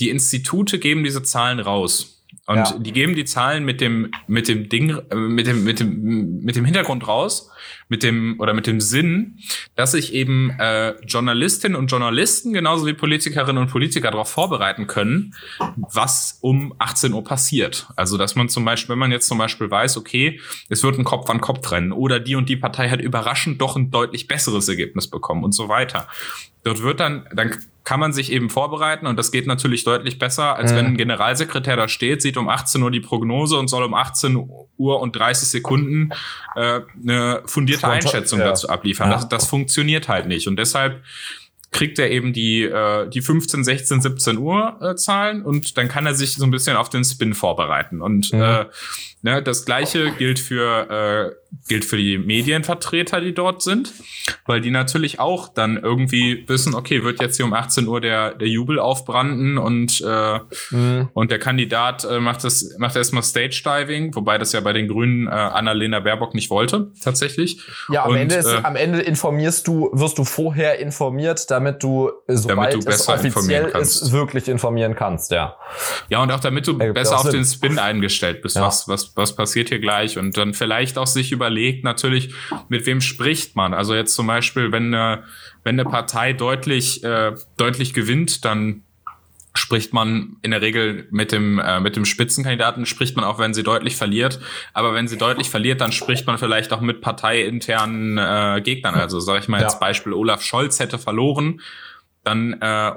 die 0.00 0.10
Institute 0.10 0.78
geben 0.78 1.04
diese 1.04 1.22
Zahlen 1.22 1.60
raus. 1.60 2.13
Und 2.46 2.56
ja. 2.56 2.78
die 2.78 2.92
geben 2.92 3.14
die 3.14 3.24
Zahlen 3.24 3.64
mit 3.64 3.80
dem, 3.80 4.10
mit 4.26 4.48
dem 4.48 4.68
Ding, 4.68 4.90
äh, 5.10 5.14
mit 5.14 5.46
dem, 5.46 5.64
mit 5.64 5.80
dem, 5.80 6.42
mit 6.42 6.56
dem 6.56 6.64
Hintergrund 6.66 7.08
raus, 7.08 7.50
mit 7.88 8.02
dem, 8.02 8.38
oder 8.38 8.52
mit 8.52 8.66
dem 8.66 8.80
Sinn, 8.80 9.38
dass 9.76 9.92
sich 9.92 10.12
eben 10.12 10.50
äh, 10.58 10.94
Journalistinnen 11.06 11.76
und 11.76 11.86
Journalisten 11.90 12.52
genauso 12.52 12.86
wie 12.86 12.92
Politikerinnen 12.92 13.62
und 13.62 13.70
Politiker 13.70 14.10
darauf 14.10 14.28
vorbereiten 14.28 14.86
können, 14.86 15.34
was 15.76 16.38
um 16.42 16.74
18 16.78 17.14
Uhr 17.14 17.24
passiert. 17.24 17.88
Also, 17.96 18.18
dass 18.18 18.36
man 18.36 18.50
zum 18.50 18.64
Beispiel, 18.66 18.92
wenn 18.92 18.98
man 18.98 19.12
jetzt 19.12 19.26
zum 19.26 19.38
Beispiel 19.38 19.70
weiß, 19.70 19.96
okay, 19.96 20.38
es 20.68 20.82
wird 20.82 20.98
ein 20.98 21.04
Kopf 21.04 21.30
an 21.30 21.40
Kopf 21.40 21.70
rennen 21.72 21.92
oder 21.92 22.20
die 22.20 22.36
und 22.36 22.50
die 22.50 22.56
Partei 22.56 22.90
hat 22.90 23.00
überraschend 23.00 23.60
doch 23.62 23.76
ein 23.76 23.90
deutlich 23.90 24.28
besseres 24.28 24.68
Ergebnis 24.68 25.08
bekommen 25.08 25.44
und 25.44 25.52
so 25.52 25.68
weiter. 25.70 26.08
Dort 26.62 26.82
wird 26.82 27.00
dann, 27.00 27.26
dann 27.34 27.56
kann 27.84 28.00
man 28.00 28.12
sich 28.12 28.32
eben 28.32 28.48
vorbereiten 28.48 29.06
und 29.06 29.18
das 29.18 29.30
geht 29.30 29.46
natürlich 29.46 29.84
deutlich 29.84 30.18
besser, 30.18 30.56
als 30.56 30.72
mhm. 30.72 30.76
wenn 30.76 30.86
ein 30.86 30.96
Generalsekretär 30.96 31.76
da 31.76 31.86
steht, 31.86 32.22
sieht 32.22 32.38
um 32.38 32.48
18 32.48 32.82
Uhr 32.82 32.90
die 32.90 33.00
Prognose 33.00 33.58
und 33.58 33.68
soll 33.68 33.84
um 33.84 33.94
18 33.94 34.36
Uhr 34.78 35.00
und 35.00 35.14
30 35.14 35.48
Sekunden 35.48 36.10
äh, 36.56 36.80
eine 37.02 37.42
fundierte 37.44 37.86
Einschätzung 37.86 38.40
ja. 38.40 38.46
dazu 38.46 38.68
abliefern. 38.70 39.10
Ja. 39.10 39.16
Das, 39.16 39.28
das 39.28 39.46
funktioniert 39.46 40.08
halt 40.08 40.26
nicht 40.26 40.48
und 40.48 40.56
deshalb 40.56 41.02
kriegt 41.74 41.98
er 41.98 42.10
eben 42.10 42.32
die, 42.32 42.62
äh, 42.62 43.08
die 43.10 43.20
15, 43.20 43.64
16, 43.64 44.00
17 44.00 44.38
Uhr 44.38 44.78
äh, 44.80 44.94
Zahlen 44.94 45.42
und 45.42 45.76
dann 45.76 45.88
kann 45.88 46.06
er 46.06 46.14
sich 46.14 46.36
so 46.36 46.44
ein 46.44 46.52
bisschen 46.52 46.76
auf 46.76 46.88
den 46.88 47.04
Spin 47.04 47.34
vorbereiten. 47.34 48.00
Und 48.00 48.32
mhm. 48.32 48.40
äh, 48.40 48.66
ne, 49.24 49.42
das 49.42 49.64
gleiche 49.64 50.12
gilt 50.12 50.38
für, 50.38 51.34
äh, 51.34 51.54
gilt 51.68 51.84
für 51.84 51.96
die 51.96 52.18
Medienvertreter, 52.18 53.20
die 53.20 53.34
dort 53.34 53.62
sind. 53.62 53.92
weil 54.46 54.60
die 54.60 54.70
natürlich 54.70 55.20
auch 55.20 55.48
dann 55.48 55.76
irgendwie 55.76 56.44
wissen, 56.48 56.74
okay, 56.74 57.02
wird 57.02 57.20
jetzt 57.20 57.36
hier 57.36 57.44
um 57.44 57.52
18 57.52 57.86
Uhr 57.86 58.00
der, 58.00 58.34
der 58.34 58.48
Jubel 58.48 58.78
aufbranden 58.78 59.58
und, 59.58 60.02
äh, 60.06 60.38
mhm. 60.70 61.08
und 61.12 61.30
der 61.30 61.38
Kandidat 61.38 62.04
äh, 62.04 62.20
macht 62.20 62.44
das, 62.44 62.74
macht 62.78 62.96
erstmal 62.96 63.22
Stage 63.22 63.62
Diving, 63.64 64.14
wobei 64.14 64.38
das 64.38 64.52
ja 64.52 64.60
bei 64.60 64.72
den 64.72 64.88
Grünen 64.88 65.26
äh, 65.26 65.30
Annalena 65.30 66.00
Baerbock 66.00 66.34
nicht 66.34 66.50
wollte, 66.50 66.92
tatsächlich. 67.02 67.60
Ja, 67.90 68.04
am, 68.04 68.12
und, 68.12 68.16
Ende 68.16 68.34
ist, 68.36 68.46
äh, 68.46 68.60
am 68.62 68.76
Ende 68.76 69.00
informierst 69.00 69.66
du, 69.66 69.90
wirst 69.92 70.18
du 70.18 70.24
vorher 70.24 70.78
informiert, 70.78 71.50
damit 71.50 71.82
du, 71.82 72.10
sobald 72.28 72.72
damit 72.72 72.86
du 72.86 72.90
es 72.90 73.08
offiziell 73.08 73.66
ist, 73.80 74.12
wirklich 74.12 74.48
informieren 74.48 74.94
kannst, 74.94 75.30
ja. 75.30 75.56
Ja, 76.08 76.22
und 76.22 76.30
auch 76.30 76.40
damit 76.40 76.66
du 76.66 76.76
besser 76.76 77.18
auf 77.18 77.30
den 77.30 77.44
Spin 77.44 77.78
eingestellt 77.78 78.42
bist, 78.42 78.56
ja. 78.56 78.62
was, 78.62 78.88
was, 78.88 79.13
was 79.14 79.36
passiert 79.36 79.68
hier 79.68 79.78
gleich 79.78 80.18
und 80.18 80.36
dann 80.36 80.54
vielleicht 80.54 80.98
auch 80.98 81.06
sich 81.06 81.32
überlegt 81.32 81.84
natürlich, 81.84 82.34
mit 82.68 82.84
wem 82.86 83.00
spricht 83.00 83.56
man. 83.56 83.74
Also 83.74 83.94
jetzt 83.94 84.14
zum 84.14 84.26
Beispiel, 84.26 84.72
wenn 84.72 84.94
eine, 84.94 85.24
wenn 85.62 85.78
eine 85.78 85.88
Partei 85.88 86.32
deutlich, 86.32 87.04
äh, 87.04 87.32
deutlich 87.56 87.94
gewinnt, 87.94 88.44
dann 88.44 88.82
spricht 89.56 89.92
man 89.92 90.36
in 90.42 90.50
der 90.50 90.62
Regel 90.62 91.06
mit 91.10 91.30
dem 91.30 91.60
äh, 91.60 91.78
mit 91.78 91.94
dem 91.94 92.04
Spitzenkandidaten 92.04 92.86
spricht 92.86 93.14
man 93.14 93.24
auch 93.24 93.38
wenn 93.38 93.54
sie 93.54 93.62
deutlich 93.62 93.94
verliert 93.94 94.40
aber 94.72 94.94
wenn 94.94 95.06
sie 95.06 95.16
deutlich 95.16 95.48
verliert 95.48 95.80
dann 95.80 95.92
spricht 95.92 96.26
man 96.26 96.38
vielleicht 96.38 96.72
auch 96.72 96.80
mit 96.80 97.00
parteiinternen 97.00 98.18
äh, 98.18 98.60
Gegnern 98.62 98.96
also 98.96 99.20
sage 99.20 99.38
ich 99.38 99.48
mal 99.48 99.60
ja. 99.60 99.66
als 99.66 99.78
Beispiel 99.78 100.12
Olaf 100.12 100.42
Scholz 100.42 100.80
hätte 100.80 100.98
verloren 100.98 101.60
dann 102.24 102.54
äh, 102.54 102.92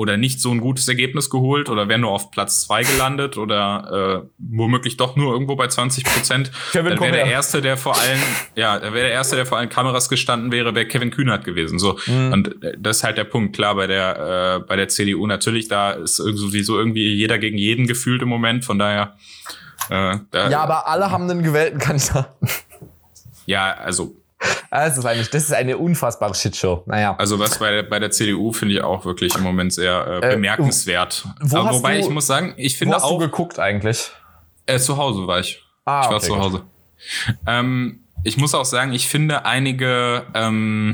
oder 0.00 0.16
nicht 0.16 0.40
so 0.40 0.50
ein 0.50 0.60
gutes 0.60 0.88
Ergebnis 0.88 1.28
geholt 1.28 1.68
oder 1.68 1.86
wäre 1.88 1.98
nur 1.98 2.10
auf 2.10 2.30
Platz 2.30 2.62
zwei 2.62 2.82
gelandet 2.82 3.36
oder 3.36 4.24
äh, 4.24 4.28
womöglich 4.38 4.96
doch 4.96 5.14
nur 5.14 5.34
irgendwo 5.34 5.56
bei 5.56 5.66
20 5.68 6.04
Prozent, 6.04 6.50
dann 6.72 6.86
wäre 6.86 7.12
der 7.12 7.26
erste, 7.26 7.60
der 7.60 7.76
vor 7.76 7.94
allen, 7.98 8.18
ja, 8.56 8.80
wäre 8.80 8.94
der 8.94 9.10
erste, 9.10 9.36
der 9.36 9.44
vor 9.44 9.58
allen 9.58 9.68
Kameras 9.68 10.08
gestanden 10.08 10.52
wäre, 10.52 10.74
wäre 10.74 10.86
Kevin 10.86 11.10
Kühnert 11.10 11.44
gewesen. 11.44 11.78
So 11.78 11.98
mhm. 12.06 12.32
und 12.32 12.56
das 12.78 12.98
ist 12.98 13.04
halt 13.04 13.18
der 13.18 13.24
Punkt. 13.24 13.54
Klar, 13.54 13.74
bei 13.74 13.86
der 13.86 14.56
äh, 14.56 14.66
bei 14.66 14.76
der 14.76 14.88
CDU 14.88 15.26
natürlich, 15.26 15.68
da 15.68 15.92
ist 15.92 16.16
sowieso 16.16 16.78
irgendwie 16.78 17.14
jeder 17.14 17.38
gegen 17.38 17.58
jeden 17.58 17.86
gefühlt 17.86 18.22
im 18.22 18.28
Moment. 18.28 18.64
Von 18.64 18.78
daher. 18.78 19.16
Äh, 19.90 20.16
da, 20.30 20.48
ja, 20.48 20.62
aber 20.62 20.88
alle 20.88 21.10
haben 21.10 21.28
einen 21.28 21.42
gewählten 21.42 21.78
Kandidaten. 21.78 22.48
Ja, 23.44 23.72
also 23.72 24.16
das 24.70 24.98
ist, 24.98 25.04
eine, 25.04 25.22
das 25.22 25.44
ist 25.44 25.52
eine 25.52 25.78
unfassbare 25.78 26.34
Shitshow. 26.34 26.82
Naja. 26.86 27.14
Also 27.18 27.38
was 27.38 27.58
bei, 27.58 27.82
bei 27.82 27.98
der 27.98 28.10
CDU 28.10 28.52
finde 28.52 28.74
ich 28.74 28.82
auch 28.82 29.04
wirklich 29.04 29.34
im 29.34 29.42
Moment 29.42 29.72
sehr 29.72 30.20
äh, 30.22 30.26
äh 30.26 30.34
bemerkenswert. 30.34 31.26
Äh, 31.40 31.56
Aber 31.56 31.74
wobei 31.74 31.98
du, 31.98 32.00
ich 32.00 32.10
muss 32.10 32.26
sagen, 32.26 32.54
ich 32.56 32.78
finde 32.78 32.94
wo 32.94 32.96
hast 32.96 33.04
auch. 33.04 33.18
Du 33.18 33.18
geguckt 33.18 33.58
eigentlich? 33.58 34.10
Äh, 34.66 34.78
zu 34.78 34.96
Hause 34.96 35.26
war 35.26 35.40
ich. 35.40 35.62
Ah, 35.84 36.02
ich 36.02 36.10
war 36.10 36.16
okay, 36.16 36.26
zu 36.26 36.38
Hause. 36.38 36.62
Ähm, 37.46 38.04
ich 38.24 38.36
muss 38.36 38.54
auch 38.54 38.64
sagen, 38.64 38.92
ich 38.92 39.08
finde 39.08 39.44
einige 39.44 40.26
ähm, 40.34 40.92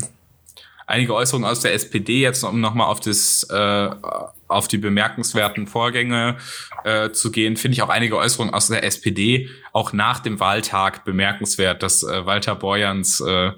einige 0.87 1.15
Äußerungen 1.15 1.49
aus 1.49 1.61
der 1.61 1.75
SPD 1.75 2.21
jetzt, 2.21 2.43
um 2.45 2.61
nochmal 2.61 2.89
auf 2.89 3.01
das 3.01 3.43
äh, 3.51 3.91
auf 4.49 4.69
die 4.69 4.79
bemerkenswerten 4.79 5.67
Vorgänge 5.67 6.37
äh, 6.85 7.11
zu 7.11 7.31
gehen, 7.31 7.57
finde 7.57 7.75
ich 7.75 7.83
auch 7.83 7.89
einige 7.89 8.17
Äußerungen 8.17 8.55
aus 8.55 8.69
der 8.69 8.85
SPD 8.85 9.49
auch 9.73 9.93
nach 9.93 10.21
dem 10.21 10.41
Wahltag 10.41 11.05
bemerkenswert, 11.05 11.83
dass 11.83 12.03
äh, 12.03 12.27
Walter 12.27 12.55
Borjans 12.55 13.21
äh, 13.21 13.53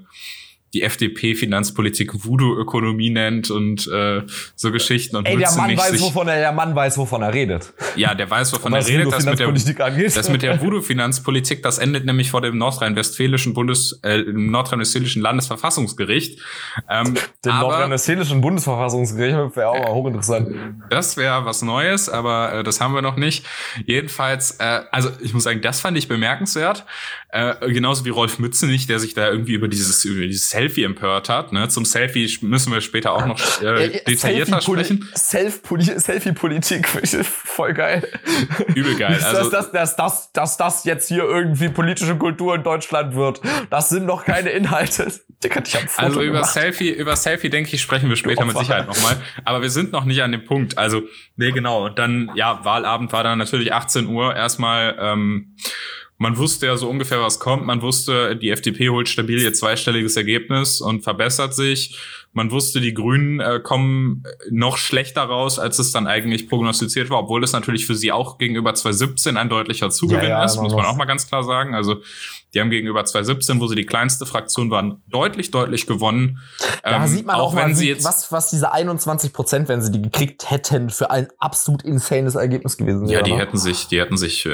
die 0.73 0.83
FDP-Finanzpolitik 0.83 2.25
Voodoo-Ökonomie 2.25 3.09
nennt 3.09 3.49
und 3.49 3.87
äh, 3.87 4.21
so 4.55 4.71
Geschichten. 4.71 5.15
Und 5.15 5.27
Ey, 5.27 5.37
der 5.37 5.51
Mann 5.51 5.75
weiß, 5.75 6.01
wovon 6.01 6.27
er, 6.27 6.37
der 6.37 6.51
Mann 6.51 6.75
weiß, 6.75 6.97
wovon 6.97 7.21
er 7.21 7.33
redet. 7.33 7.73
Ja, 7.95 8.13
der 8.13 8.29
weiß, 8.29 8.53
wovon 8.53 8.73
er 8.73 8.85
redet. 8.85 9.11
Das 9.11 9.25
mit, 9.25 9.39
der, 9.39 9.51
das 9.51 10.29
mit 10.29 10.41
der 10.43 10.61
Voodoo-Finanzpolitik, 10.61 11.63
das 11.63 11.79
endet 11.79 12.05
nämlich 12.05 12.29
vor 12.29 12.41
dem 12.41 12.57
nordrhein-westfälischen 12.57 13.53
Bundes, 13.53 13.99
äh, 14.03 14.19
nordrhein-westfälischen 14.19 15.21
Landesverfassungsgericht. 15.21 16.39
Ähm, 16.89 17.15
dem 17.43 17.59
nordrhein-westfälischen 17.59 18.41
Bundesverfassungsgericht 18.41 19.55
wäre 19.55 19.69
auch 19.69 19.79
mal 19.79 19.93
hochinteressant. 19.93 20.55
Das 20.89 21.17
wäre 21.17 21.45
was 21.45 21.61
Neues, 21.61 22.09
aber 22.09 22.53
äh, 22.53 22.63
das 22.63 22.79
haben 22.79 22.93
wir 22.93 23.01
noch 23.01 23.15
nicht. 23.15 23.45
Jedenfalls, 23.85 24.59
äh, 24.59 24.81
also 24.91 25.09
ich 25.21 25.33
muss 25.33 25.43
sagen, 25.43 25.61
das 25.61 25.81
fand 25.81 25.97
ich 25.97 26.07
bemerkenswert. 26.07 26.85
Äh, 27.31 27.71
genauso 27.71 28.05
wie 28.05 28.09
Rolf 28.09 28.39
Mützenich, 28.39 28.87
der 28.87 28.99
sich 28.99 29.13
da 29.13 29.29
irgendwie 29.29 29.53
über 29.53 29.67
dieses, 29.67 30.03
über 30.03 30.25
dieses 30.25 30.49
Selfie 30.49 30.83
empört 30.83 31.29
hat. 31.29 31.53
Ne? 31.53 31.67
Zum 31.67 31.85
Selfie 31.85 32.39
müssen 32.41 32.73
wir 32.73 32.81
später 32.81 33.13
auch 33.13 33.27
noch 33.27 33.39
äh, 33.61 34.01
detaillierter 34.03 34.61
sprechen. 34.61 35.07
Selfie-Politik, 35.13 36.87
voll 37.23 37.73
geil. 37.75 38.07
Übel 38.73 38.95
geil. 38.95 39.19
Also, 39.23 39.51
dass, 39.51 39.71
dass, 39.71 39.95
dass, 39.95 40.31
dass 40.31 40.57
das 40.57 40.85
jetzt 40.85 41.07
hier 41.07 41.23
irgendwie 41.23 41.69
politische 41.69 42.15
Kultur 42.15 42.55
in 42.55 42.63
Deutschland 42.63 43.13
wird. 43.13 43.41
Das 43.69 43.89
sind 43.89 44.07
noch 44.07 44.25
keine 44.25 44.49
Inhalte. 44.49 45.11
Ich 45.43 45.51
also 45.97 46.21
über 46.21 46.39
gemacht. 46.39 46.51
Selfie, 46.51 46.89
über 46.89 47.15
Selfie 47.15 47.49
denke 47.51 47.73
ich, 47.75 47.81
sprechen 47.81 48.09
wir 48.09 48.15
später 48.15 48.43
mit 48.43 48.57
Sicherheit 48.57 48.87
nochmal. 48.87 49.21
Aber 49.45 49.61
wir 49.61 49.69
sind 49.69 49.91
noch 49.91 50.03
nicht 50.03 50.23
an 50.23 50.31
dem 50.31 50.45
Punkt. 50.45 50.79
Also, 50.79 51.03
nee, 51.35 51.51
genau. 51.51 51.85
Und 51.85 51.99
dann, 51.99 52.31
ja, 52.33 52.65
Wahlabend 52.65 53.13
war 53.13 53.23
dann 53.23 53.37
natürlich 53.37 53.71
18 53.71 54.07
Uhr. 54.07 54.35
Erstmal 54.35 54.97
ähm, 54.99 55.55
man 56.19 56.37
wusste 56.37 56.65
ja 56.65 56.75
so 56.75 56.89
ungefähr, 56.89 57.21
was 57.21 57.39
kommt. 57.39 57.65
Man 57.65 57.81
wusste, 57.81 58.35
die 58.35 58.49
FDP 58.49 58.89
holt 58.89 59.07
stabil 59.07 59.41
ihr 59.41 59.53
zweistelliges 59.53 60.17
Ergebnis 60.17 60.81
und 60.81 61.01
verbessert 61.01 61.55
sich. 61.55 61.97
Man 62.33 62.51
wusste, 62.51 62.81
die 62.81 62.93
Grünen 62.93 63.39
äh, 63.39 63.61
kommen 63.63 64.23
noch 64.51 64.77
schlechter 64.77 65.23
raus, 65.23 65.59
als 65.59 65.79
es 65.79 65.93
dann 65.93 66.07
eigentlich 66.07 66.49
prognostiziert 66.49 67.09
war, 67.09 67.19
obwohl 67.19 67.41
es 67.41 67.53
natürlich 67.53 67.85
für 67.85 67.95
sie 67.95 68.11
auch 68.11 68.37
gegenüber 68.37 68.73
2017 68.75 69.37
ein 69.37 69.47
deutlicher 69.47 69.89
Zugewinn 69.91 70.23
ja, 70.23 70.29
ja, 70.39 70.43
ist, 70.43 70.57
muss 70.57 70.73
man 70.73 70.85
auch 70.85 70.97
mal 70.97 71.05
ganz 71.05 71.25
klar 71.25 71.43
sagen. 71.43 71.73
Also 71.73 72.01
die 72.53 72.61
haben 72.61 72.71
gegenüber 72.71 73.05
2017, 73.05 73.59
wo 73.59 73.67
sie 73.67 73.75
die 73.75 73.85
kleinste 73.85 74.25
Fraktion 74.25 74.71
waren, 74.71 75.03
deutlich, 75.07 75.51
deutlich 75.51 75.85
gewonnen. 75.85 76.39
Da 76.83 77.03
ähm, 77.03 77.07
sieht 77.07 77.25
man 77.25 77.35
auch, 77.35 77.53
auch 77.53 77.55
wenn 77.55 77.75
sie 77.75 77.89
jetzt 77.89 78.03
was, 78.05 78.31
was 78.31 78.49
diese 78.49 78.71
21 78.71 79.33
Prozent, 79.33 79.69
wenn 79.69 79.81
sie 79.81 79.91
die 79.91 80.01
gekriegt 80.01 80.49
hätten, 80.49 80.89
für 80.89 81.11
ein 81.11 81.27
absolut 81.37 81.83
insanes 81.83 82.35
Ergebnis 82.35 82.77
gewesen 82.77 83.07
wäre. 83.07 83.13
Ja, 83.13 83.21
die 83.21 83.35
hätten 83.35 83.57
sich, 83.57 83.87
die 83.87 83.99
hätten 83.99 84.17
sich, 84.17 84.47
äh, 84.47 84.49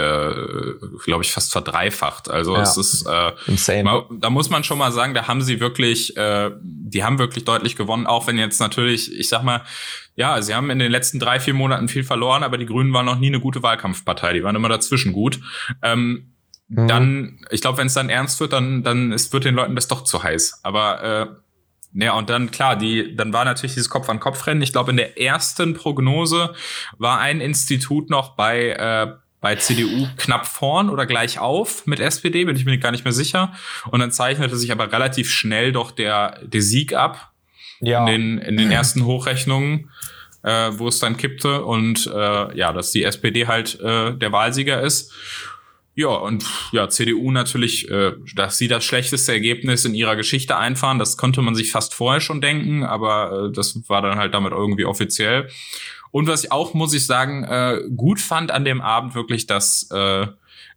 glaube 1.06 1.24
ich, 1.24 1.32
fast 1.32 1.54
verdreifacht. 1.54 2.30
Also 2.30 2.56
ja. 2.56 2.62
es 2.64 2.76
ist 2.76 3.08
äh, 3.08 3.32
Insane. 3.48 4.04
da 4.20 4.30
muss 4.30 4.50
man 4.50 4.66
schon 4.66 4.78
mal 4.78 4.92
sagen, 4.92 5.14
da 5.14 5.28
haben 5.28 5.42
sie 5.42 5.62
wirklich, 5.62 6.18
äh, 6.18 6.52
die 6.62 7.04
haben 7.04 7.18
wirklich 7.18 7.46
deutlich 7.46 7.78
gewonnen, 7.78 8.08
auch 8.08 8.28
wenn 8.28 8.38
jetzt 8.38 8.60
natürlich, 8.60 9.18
ich 9.18 9.30
sag 9.30 9.44
mal, 9.44 9.62
ja, 10.18 10.42
sie 10.42 10.54
haben 10.54 10.70
in 10.70 10.80
den 10.80 10.92
letzten 10.92 11.20
drei, 11.20 11.40
vier 11.40 11.54
Monaten 11.54 11.88
viel 11.88 12.04
verloren, 12.04 12.44
aber 12.44 12.58
die 12.58 12.66
Grünen 12.66 12.94
waren 12.94 13.06
noch 13.06 13.20
nie 13.20 13.28
eine 13.28 13.40
gute 13.40 13.64
Wahlkampfpartei. 13.64 14.34
Die 14.34 14.44
waren 14.44 14.56
immer 14.56 14.70
dazwischen 14.70 15.12
gut. 15.12 15.40
Ähm, 15.82 16.35
mhm. 16.68 16.88
dann, 16.88 17.46
ich 17.52 17.62
glaube, 17.62 17.78
wenn 17.78 17.88
es 17.88 17.94
dann 17.94 18.10
ernst 18.10 18.40
wird, 18.40 18.54
dann, 18.54 18.84
dann 18.84 19.12
ist, 19.12 19.34
wird 19.34 19.46
den 19.46 19.56
Leuten 19.56 19.76
das 19.76 19.88
doch 19.88 20.04
zu 20.04 20.24
heiß. 20.24 20.62
Aber 20.64 21.04
äh, 21.04 22.04
ja, 22.04 22.14
und 22.14 22.30
dann 22.30 22.52
klar, 22.52 22.76
die, 22.76 23.16
dann 23.16 23.32
war 23.32 23.46
natürlich 23.46 23.76
dieses 23.76 23.90
Kopf-an-Kopf-Rennen. 23.90 24.62
Ich 24.62 24.74
glaube, 24.74 24.92
in 24.92 24.98
der 24.98 25.20
ersten 25.20 25.74
Prognose 25.74 26.54
war 26.98 27.20
ein 27.20 27.40
Institut 27.40 28.10
noch 28.10 28.36
bei 28.36 28.72
äh, 28.72 29.14
bei 29.46 29.56
CDU 29.58 30.08
knapp 30.18 30.48
vorn 30.48 30.90
oder 30.90 31.06
gleich 31.06 31.38
auf 31.38 31.86
mit 31.86 32.00
SPD, 32.00 32.46
bin 32.46 32.56
ich 32.56 32.66
mir 32.66 32.80
gar 32.80 32.90
nicht 32.90 33.04
mehr 33.04 33.14
sicher. 33.14 33.54
Und 33.92 34.00
dann 34.00 34.12
zeichnete 34.12 34.58
sich 34.58 34.72
aber 34.72 34.92
relativ 34.92 35.30
schnell 35.30 35.72
doch 35.72 35.92
der, 35.92 36.40
der 36.44 36.64
Sieg 36.64 36.94
ab 36.94 37.32
ja. 37.80 38.00
in, 38.00 38.06
den, 38.08 38.38
in 38.40 38.58
den 38.58 38.72
ersten 38.72 39.06
Hochrechnungen, 39.06 39.92
äh, 40.42 40.72
wo 40.72 40.88
es 40.88 40.98
dann 40.98 41.18
kippte 41.18 41.64
und 41.64 42.08
äh, 42.08 42.58
ja, 42.58 42.74
dass 42.74 42.90
die 42.90 43.04
SPD 43.04 43.46
halt 43.46 43.80
äh, 43.82 44.16
der 44.16 44.32
Wahlsieger 44.32 44.82
ist. 44.82 45.14
Ja, 45.98 46.10
und 46.10 46.46
ja, 46.74 46.90
CDU 46.90 47.32
natürlich, 47.32 47.90
äh, 47.90 48.14
dass 48.36 48.58
sie 48.58 48.68
das 48.68 48.84
schlechteste 48.84 49.32
Ergebnis 49.32 49.86
in 49.86 49.96
ihrer 49.96 50.18
Geschichte 50.18 50.58
einfahren, 50.58 51.00
das 51.00 51.16
konnte 51.16 51.42
man 51.42 51.56
sich 51.56 51.72
fast 51.72 51.94
vorher 51.94 52.20
schon 52.20 52.42
denken, 52.42 52.84
aber 52.84 53.48
äh, 53.48 53.52
das 53.54 53.88
war 53.88 54.02
dann 54.02 54.18
halt 54.18 54.34
damit 54.34 54.52
irgendwie 54.52 54.84
offiziell. 54.84 55.50
Und 56.12 56.28
was 56.28 56.44
ich 56.44 56.52
auch, 56.52 56.74
muss 56.74 56.94
ich 56.94 57.06
sagen, 57.06 57.46
äh, 57.46 57.82
gut 57.96 58.20
fand 58.20 58.52
an 58.52 58.66
dem 58.66 58.82
Abend 58.82 59.16
wirklich, 59.16 59.48
dass 59.48 59.90
äh, 59.90 60.28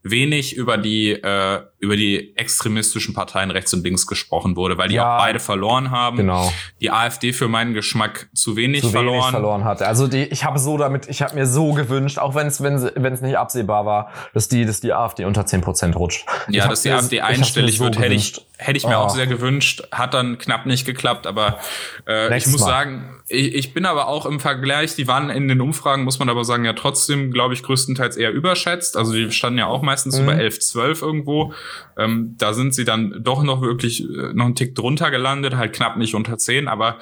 wenig 0.02 0.56
über 0.56 0.78
die 0.78 1.10
äh, 1.10 1.60
über 1.80 1.96
die 1.96 2.36
extremistischen 2.36 3.14
Parteien 3.14 3.50
rechts 3.50 3.72
und 3.74 3.84
links 3.84 4.06
gesprochen 4.06 4.56
wurde, 4.56 4.78
weil 4.78 4.88
die 4.88 4.96
ja, 4.96 5.16
auch 5.16 5.20
beide 5.20 5.40
verloren 5.40 5.90
haben. 5.90 6.16
Genau. 6.16 6.52
Die 6.80 6.90
AfD 6.90 7.32
für 7.32 7.48
meinen 7.48 7.74
Geschmack 7.74 8.28
zu 8.34 8.56
wenig 8.56 8.82
zu 8.82 8.90
verloren. 8.90 9.18
Wenig 9.18 9.30
verloren 9.30 9.64
hatte. 9.64 9.86
Also 9.86 10.06
die, 10.08 10.24
ich 10.24 10.44
habe 10.44 10.58
so 10.58 10.78
damit, 10.78 11.08
ich 11.08 11.22
habe 11.22 11.34
mir 11.34 11.46
so 11.46 11.72
gewünscht, 11.72 12.18
auch 12.18 12.34
wenn 12.34 12.46
es 12.46 12.62
wenn 12.62 12.74
es 13.12 13.20
nicht 13.20 13.36
absehbar 13.36 13.86
war, 13.86 14.10
dass 14.34 14.48
die 14.48 14.64
dass 14.64 14.80
die 14.80 14.92
AfD 14.92 15.24
unter 15.24 15.42
10% 15.42 15.94
rutscht. 15.94 16.26
Ja, 16.48 16.68
dass 16.68 16.82
die 16.82 16.90
AfD 16.90 17.20
einstellig 17.20 17.78
so 17.78 17.84
wird, 17.84 17.98
hätte 17.98 18.14
ich 18.14 18.47
hätte 18.58 18.76
ich 18.76 18.86
mir 18.86 18.98
oh. 18.98 19.02
auch 19.02 19.10
sehr 19.10 19.26
gewünscht. 19.26 19.82
Hat 19.92 20.14
dann 20.14 20.36
knapp 20.36 20.66
nicht 20.66 20.84
geklappt, 20.84 21.26
aber 21.26 21.60
äh, 22.06 22.36
ich 22.36 22.46
muss 22.48 22.60
Mal. 22.60 22.66
sagen, 22.66 23.20
ich, 23.28 23.54
ich 23.54 23.74
bin 23.74 23.86
aber 23.86 24.08
auch 24.08 24.26
im 24.26 24.40
Vergleich, 24.40 24.96
die 24.96 25.06
waren 25.06 25.30
in 25.30 25.46
den 25.46 25.60
Umfragen, 25.60 26.02
muss 26.02 26.18
man 26.18 26.28
aber 26.28 26.44
sagen, 26.44 26.64
ja 26.64 26.72
trotzdem, 26.72 27.30
glaube 27.30 27.54
ich, 27.54 27.62
größtenteils 27.62 28.16
eher 28.16 28.32
überschätzt. 28.32 28.96
Also 28.96 29.12
die 29.12 29.30
standen 29.30 29.60
ja 29.60 29.66
auch 29.66 29.82
meistens 29.82 30.18
mhm. 30.18 30.26
bei 30.26 30.32
11, 30.34 30.60
12 30.60 31.02
irgendwo. 31.02 31.52
Ähm, 31.96 32.34
da 32.36 32.52
sind 32.52 32.74
sie 32.74 32.84
dann 32.84 33.14
doch 33.20 33.42
noch 33.44 33.60
wirklich 33.62 34.02
äh, 34.02 34.32
noch 34.34 34.46
einen 34.46 34.54
Tick 34.56 34.74
drunter 34.74 35.10
gelandet, 35.10 35.56
halt 35.56 35.72
knapp 35.72 35.96
nicht 35.96 36.14
unter 36.14 36.36
10, 36.36 36.66
aber 36.66 36.98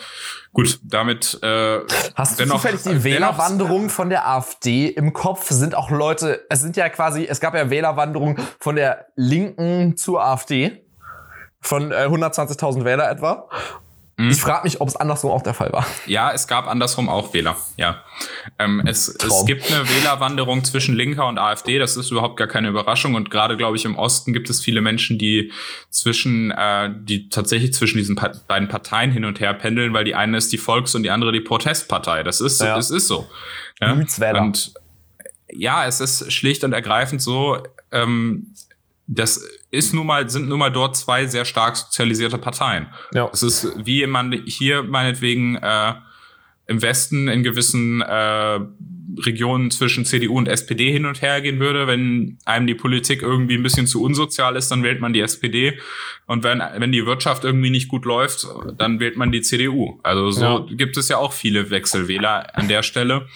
gut, 0.53 0.79
damit 0.83 1.39
äh, 1.43 1.81
Hast 2.15 2.39
dennoch, 2.39 2.63
du 2.63 2.69
zufällig 2.69 2.83
die 2.83 3.05
Wählerwanderung 3.05 3.89
von 3.89 4.11
der 4.11 4.29
AfD 4.29 4.89
im 4.89 5.15
Kopf? 5.15 5.49
Sind 5.51 5.75
auch 5.75 5.91
Leute, 5.91 6.45
es 6.51 6.61
sind 6.61 6.77
ja 6.77 6.89
quasi, 6.91 7.27
es 7.27 7.41
gab 7.41 7.55
ja 7.55 7.71
Wählerwanderung 7.71 8.39
von 8.59 8.77
der 8.77 9.07
Linken 9.17 9.97
zur 9.97 10.23
AfD 10.23 10.86
von 11.67 11.93
äh, 11.93 12.07
120.000 12.07 12.85
Wähler 12.85 13.11
etwa. 13.11 13.49
Mhm. 14.19 14.31
Ich 14.31 14.41
frage 14.41 14.65
mich, 14.65 14.81
ob 14.81 14.89
es 14.89 14.97
andersrum 14.97 15.31
auch 15.31 15.43
der 15.43 15.53
Fall 15.53 15.71
war. 15.73 15.87
Ja, 16.07 16.33
es 16.33 16.47
gab 16.47 16.69
andersrum 16.69 17.11
auch 17.11 17.35
Wähler. 17.35 17.55
Ja, 17.77 18.03
ähm, 18.59 18.83
es, 18.87 19.09
es 19.09 19.45
gibt 19.45 19.71
eine 19.71 19.87
Wählerwanderung 19.91 20.65
zwischen 20.65 20.95
Linker 20.95 21.27
und 21.27 21.39
AfD. 21.39 21.79
Das 21.79 21.99
ist 21.99 22.11
überhaupt 22.11 22.39
gar 22.39 22.47
keine 22.47 22.69
Überraschung. 22.69 23.15
Und 23.15 23.31
gerade, 23.31 23.59
glaube 23.59 23.77
ich, 23.77 23.85
im 23.85 23.97
Osten 23.97 24.33
gibt 24.33 24.49
es 24.49 24.63
viele 24.63 24.81
Menschen, 24.81 25.19
die 25.19 25.53
zwischen, 25.91 26.51
äh, 26.51 26.91
die 26.97 27.29
tatsächlich 27.29 27.75
zwischen 27.75 27.99
diesen 27.99 28.17
pa 28.17 28.33
beiden 28.49 28.69
Parteien 28.69 29.11
hin 29.11 29.27
und 29.27 29.41
her 29.41 29.53
pendeln, 29.53 29.93
weil 29.93 30.05
die 30.05 30.15
eine 30.15 30.39
ist 30.39 30.51
die 30.51 30.59
Volks- 30.59 30.95
und 30.95 31.03
die 31.03 31.11
andere 31.11 31.33
die 31.33 31.41
Protestpartei. 31.41 32.23
Das 32.23 32.41
ist, 32.41 32.63
ja. 32.63 32.79
es 32.79 32.91
ist 32.91 33.09
so. 33.09 33.29
Ja? 33.83 33.93
Und 33.93 34.73
ja, 35.51 35.87
es 35.87 36.01
ist 36.01 36.33
schlicht 36.33 36.65
und 36.65 36.73
ergreifend 36.73 37.21
so. 37.21 37.59
Ähm, 37.93 38.55
das 39.07 39.41
ist 39.71 39.95
nun 39.95 40.07
mal, 40.07 40.29
sind 40.29 40.49
nun 40.49 40.59
mal 40.59 40.71
dort 40.71 40.97
zwei 40.97 41.27
sehr 41.27 41.45
stark 41.45 41.77
sozialisierte 41.77 42.39
Parteien. 42.39 42.89
Ja. 43.15 43.31
Es 43.33 43.43
ist, 43.43 43.73
wie 43.77 44.07
man 44.07 44.33
hier 44.47 44.83
meinetwegen 44.83 45.57
äh, 45.57 45.95
im 46.67 46.83
Westen 46.83 47.29
in 47.29 47.45
gewissen 47.45 48.01
äh, 48.03 48.61
Regionen 49.25 49.71
zwischen 49.71 50.05
CDU 50.05 50.37
und 50.37 50.49
SPD 50.49 50.91
hin 50.91 51.07
und 51.07 51.23
her 51.23 51.41
gehen 51.41 51.61
würde. 51.61 51.87
Wenn 51.87 52.39
einem 52.45 52.67
die 52.67 52.75
Politik 52.75 53.23
irgendwie 53.23 53.55
ein 53.55 53.63
bisschen 53.63 53.87
zu 53.87 54.03
unsozial 54.03 54.57
ist, 54.57 54.71
dann 54.71 54.83
wählt 54.83 55.01
man 55.01 55.13
die 55.13 55.21
SPD. 55.21 55.79
Und 56.27 56.43
wenn, 56.43 56.61
wenn 56.79 56.91
die 56.91 57.07
Wirtschaft 57.07 57.45
irgendwie 57.45 57.71
nicht 57.71 57.89
gut 57.89 58.05
läuft, 58.05 58.47
dann 58.77 58.99
wählt 58.99 59.17
man 59.17 59.31
die 59.31 59.43
CDU. 59.43 60.01
Also 60.03 60.31
so 60.31 60.45
ja. 60.45 60.67
gibt 60.71 60.97
es 60.97 61.09
ja 61.09 61.19
auch 61.19 61.33
viele 61.33 61.71
Wechselwähler 61.71 62.57
an 62.57 62.67
der 62.69 62.83
Stelle. 62.83 63.29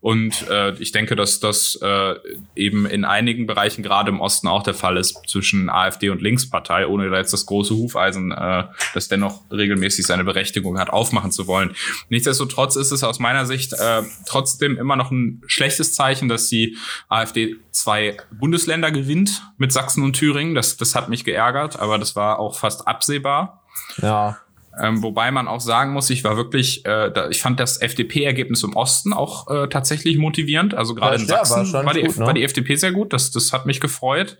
Und 0.00 0.48
äh, 0.48 0.72
ich 0.78 0.92
denke, 0.92 1.14
dass 1.14 1.40
das 1.40 1.78
äh, 1.82 2.14
eben 2.56 2.86
in 2.86 3.04
einigen 3.04 3.46
Bereichen 3.46 3.82
gerade 3.82 4.10
im 4.10 4.20
Osten 4.20 4.48
auch 4.48 4.62
der 4.62 4.72
Fall 4.72 4.96
ist 4.96 5.20
zwischen 5.28 5.68
AfD 5.68 6.08
und 6.08 6.22
Linkspartei, 6.22 6.86
ohne 6.86 7.10
da 7.10 7.18
jetzt 7.18 7.34
das 7.34 7.44
große 7.44 7.74
Hufeisen, 7.74 8.32
äh, 8.32 8.64
das 8.94 9.08
dennoch 9.08 9.42
regelmäßig 9.50 10.06
seine 10.06 10.24
Berechtigung 10.24 10.78
hat, 10.78 10.88
aufmachen 10.88 11.32
zu 11.32 11.46
wollen. 11.46 11.74
Nichtsdestotrotz 12.08 12.76
ist 12.76 12.92
es 12.92 13.04
aus 13.04 13.18
meiner 13.18 13.44
Sicht 13.44 13.74
äh, 13.74 14.02
trotzdem 14.26 14.78
immer 14.78 14.96
noch 14.96 15.10
ein 15.10 15.42
schlechtes 15.46 15.92
Zeichen, 15.92 16.30
dass 16.30 16.48
die 16.48 16.78
AfD 17.08 17.56
zwei 17.70 18.16
Bundesländer 18.30 18.90
gewinnt 18.90 19.42
mit 19.58 19.70
Sachsen 19.70 20.02
und 20.02 20.14
Thüringen. 20.14 20.54
Das, 20.54 20.78
das 20.78 20.94
hat 20.94 21.10
mich 21.10 21.24
geärgert, 21.24 21.78
aber 21.78 21.98
das 21.98 22.16
war 22.16 22.38
auch 22.38 22.58
fast 22.58 22.88
absehbar. 22.88 23.64
Ja. 24.00 24.38
Ähm, 24.78 25.02
wobei 25.02 25.30
man 25.30 25.48
auch 25.48 25.60
sagen 25.60 25.92
muss, 25.92 26.10
ich 26.10 26.22
war 26.22 26.36
wirklich, 26.36 26.84
äh, 26.86 27.10
da, 27.10 27.28
ich 27.28 27.42
fand 27.42 27.58
das 27.58 27.80
FDP-Ergebnis 27.80 28.62
im 28.62 28.76
Osten 28.76 29.12
auch 29.12 29.48
äh, 29.48 29.68
tatsächlich 29.68 30.16
motivierend. 30.16 30.74
Also 30.74 30.94
gerade 30.94 31.16
in 31.16 31.26
Sachsen 31.26 31.72
war, 31.72 31.86
war, 31.86 31.94
die, 31.94 32.02
gut, 32.02 32.16
ne? 32.18 32.26
war 32.26 32.34
die 32.34 32.44
FDP 32.44 32.76
sehr 32.76 32.92
gut. 32.92 33.12
Das, 33.12 33.30
das 33.30 33.52
hat 33.52 33.66
mich 33.66 33.80
gefreut. 33.80 34.38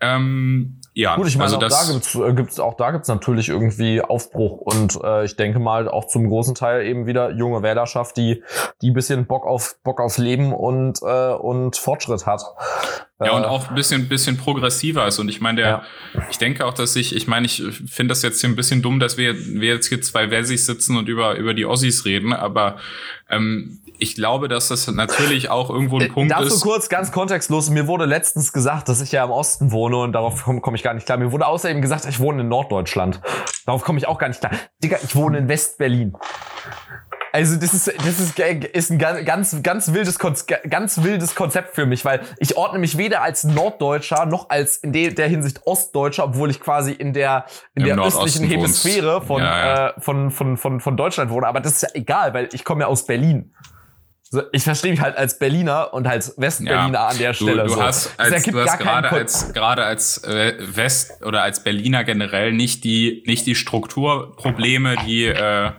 Ähm, 0.00 0.80
ja, 0.92 1.16
gut, 1.16 1.28
ich 1.28 1.36
meine, 1.36 1.44
also 1.44 1.56
auch 1.56 1.68
da 1.68 1.92
gibt's, 1.92 2.14
äh, 2.14 2.32
gibt's 2.32 2.58
auch 2.58 2.74
da 2.74 2.90
gibt's 2.90 3.08
natürlich 3.08 3.50
irgendwie 3.50 4.00
Aufbruch 4.00 4.60
und 4.62 4.98
äh, 5.02 5.24
ich 5.24 5.36
denke 5.36 5.58
mal 5.58 5.88
auch 5.88 6.06
zum 6.06 6.28
großen 6.28 6.54
Teil 6.54 6.86
eben 6.86 7.06
wieder 7.06 7.32
junge 7.32 7.62
Wählerschaft, 7.62 8.16
die 8.16 8.42
die 8.80 8.90
bisschen 8.90 9.26
Bock 9.26 9.46
auf 9.46 9.76
Bock 9.84 10.00
auf 10.00 10.16
Leben 10.16 10.54
und 10.54 11.00
äh, 11.02 11.32
und 11.32 11.76
Fortschritt 11.76 12.24
hat. 12.26 12.42
Ja, 13.22 13.32
und 13.32 13.44
äh, 13.44 13.46
auch 13.46 13.68
ein 13.68 13.74
bisschen, 13.74 14.08
bisschen 14.08 14.36
progressiver 14.36 15.06
ist. 15.06 15.18
Und 15.18 15.30
ich 15.30 15.40
meine, 15.40 15.60
der, 15.62 15.68
ja. 15.68 15.82
ich 16.30 16.36
denke 16.36 16.66
auch, 16.66 16.74
dass 16.74 16.96
ich, 16.96 17.16
ich 17.16 17.26
meine, 17.26 17.46
ich 17.46 17.62
finde 17.62 18.12
das 18.12 18.22
jetzt 18.22 18.40
hier 18.40 18.50
ein 18.50 18.56
bisschen 18.56 18.82
dumm, 18.82 19.00
dass 19.00 19.16
wir, 19.16 19.34
wir 19.34 19.74
jetzt 19.74 19.88
hier 19.88 20.02
zwei 20.02 20.28
Versis 20.28 20.66
sitzen 20.66 20.96
und 20.98 21.08
über, 21.08 21.36
über 21.36 21.54
die 21.54 21.64
Ossis 21.64 22.04
reden, 22.04 22.34
aber 22.34 22.76
ähm, 23.30 23.80
ich 23.98 24.14
glaube, 24.14 24.48
dass 24.48 24.68
das 24.68 24.86
natürlich 24.88 25.50
auch 25.50 25.70
irgendwo 25.70 25.98
ein 25.98 26.06
äh, 26.06 26.08
Punkt 26.08 26.32
Dazu 26.32 26.44
ist. 26.44 26.60
kurz, 26.60 26.88
ganz 26.88 27.12
kontextlos. 27.12 27.70
Mir 27.70 27.86
wurde 27.86 28.04
letztens 28.04 28.52
gesagt, 28.52 28.88
dass 28.88 29.00
ich 29.00 29.12
ja 29.12 29.24
im 29.24 29.30
Osten 29.30 29.72
wohne 29.72 29.98
und 29.98 30.12
darauf 30.12 30.44
komme 30.44 30.60
komm 30.60 30.74
ich 30.74 30.82
gar 30.82 30.94
nicht 30.94 31.06
klar. 31.06 31.18
Mir 31.18 31.32
wurde 31.32 31.46
außerdem 31.46 31.80
gesagt, 31.80 32.06
ich 32.06 32.20
wohne 32.20 32.42
in 32.42 32.48
Norddeutschland. 32.48 33.20
Darauf 33.64 33.82
komme 33.82 33.98
ich 33.98 34.08
auch 34.08 34.18
gar 34.18 34.28
nicht 34.28 34.40
klar. 34.40 34.52
Digga, 34.82 34.98
ich 35.02 35.14
wohne 35.16 35.38
in 35.38 35.48
West-Berlin. 35.48 36.16
Also 37.36 37.56
das 37.56 37.74
ist 37.74 37.88
das 37.98 38.18
ist, 38.18 38.38
ist 38.38 38.90
ein 38.90 38.98
ganz 38.98 39.62
ganz 39.62 39.92
wildes 39.92 40.18
ganz 40.18 41.02
wildes 41.02 41.34
Konzept 41.34 41.74
für 41.74 41.84
mich, 41.84 42.02
weil 42.06 42.20
ich 42.38 42.56
ordne 42.56 42.78
mich 42.78 42.96
weder 42.96 43.20
als 43.20 43.44
Norddeutscher 43.44 44.24
noch 44.24 44.48
als 44.48 44.78
in 44.78 44.92
der 44.92 45.28
Hinsicht 45.28 45.60
Ostdeutscher, 45.66 46.24
obwohl 46.24 46.48
ich 46.48 46.60
quasi 46.60 46.92
in 46.92 47.12
der 47.12 47.44
in 47.74 47.84
Im 47.84 47.94
der 47.94 48.06
östlichen 48.06 48.46
Hemisphäre 48.46 49.20
von, 49.20 49.42
ja, 49.42 49.58
ja. 49.58 49.88
Äh, 49.88 50.00
von 50.00 50.30
von 50.30 50.56
von 50.56 50.80
von 50.80 50.96
Deutschland 50.96 51.30
wohne. 51.30 51.46
Aber 51.46 51.60
das 51.60 51.72
ist 51.72 51.82
ja 51.82 51.88
egal, 51.92 52.32
weil 52.32 52.48
ich 52.52 52.64
komme 52.64 52.82
ja 52.82 52.86
aus 52.86 53.04
Berlin. 53.04 53.52
Ich 54.52 54.64
verstehe 54.64 54.90
mich 54.90 55.00
halt 55.00 55.16
als 55.16 55.38
Berliner 55.38 55.94
und 55.94 56.06
als 56.06 56.34
Westberliner 56.36 56.92
ja, 56.92 57.06
an 57.06 57.18
der 57.18 57.32
Stelle. 57.32 57.62
Du, 57.62 57.68
du 57.68 57.74
so. 57.74 57.82
hast, 57.82 58.18
als, 58.18 58.42
du 58.42 58.60
hast 58.60 58.78
gerade 58.78 59.10
als 59.10 59.52
gerade 59.52 59.84
als 59.84 60.24
äh, 60.24 60.54
West 60.58 61.24
oder 61.24 61.42
als 61.42 61.62
Berliner 61.62 62.02
generell 62.02 62.52
nicht 62.52 62.82
die 62.82 63.22
nicht 63.26 63.46
die 63.46 63.54
Strukturprobleme, 63.54 64.96
die 65.06 65.26
äh, 65.26 65.70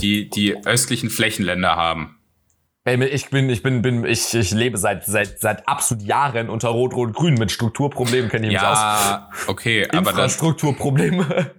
die 0.00 0.28
die 0.28 0.66
östlichen 0.66 1.08
Flächenländer 1.08 1.76
haben. 1.76 2.18
Ich 2.84 3.30
bin, 3.30 3.48
ich 3.48 3.62
bin, 3.62 3.80
bin, 3.80 4.04
ich, 4.04 4.34
ich 4.34 4.50
lebe 4.50 4.76
seit, 4.76 5.04
seit, 5.04 5.38
seit 5.38 5.68
absolut 5.68 6.02
Jahren 6.02 6.50
unter 6.50 6.70
Rot, 6.70 6.94
Rot, 6.94 7.14
Grün. 7.14 7.34
Mit 7.34 7.52
Strukturproblemen 7.52 8.28
kenne 8.28 8.48
ich 8.48 8.54
mich 8.54 8.60
ja, 8.60 8.72
aus. 8.72 8.78
Ja, 8.78 9.30
okay, 9.46 9.86
aber 9.88 10.10
Infrastrukturprobleme. 10.10 11.52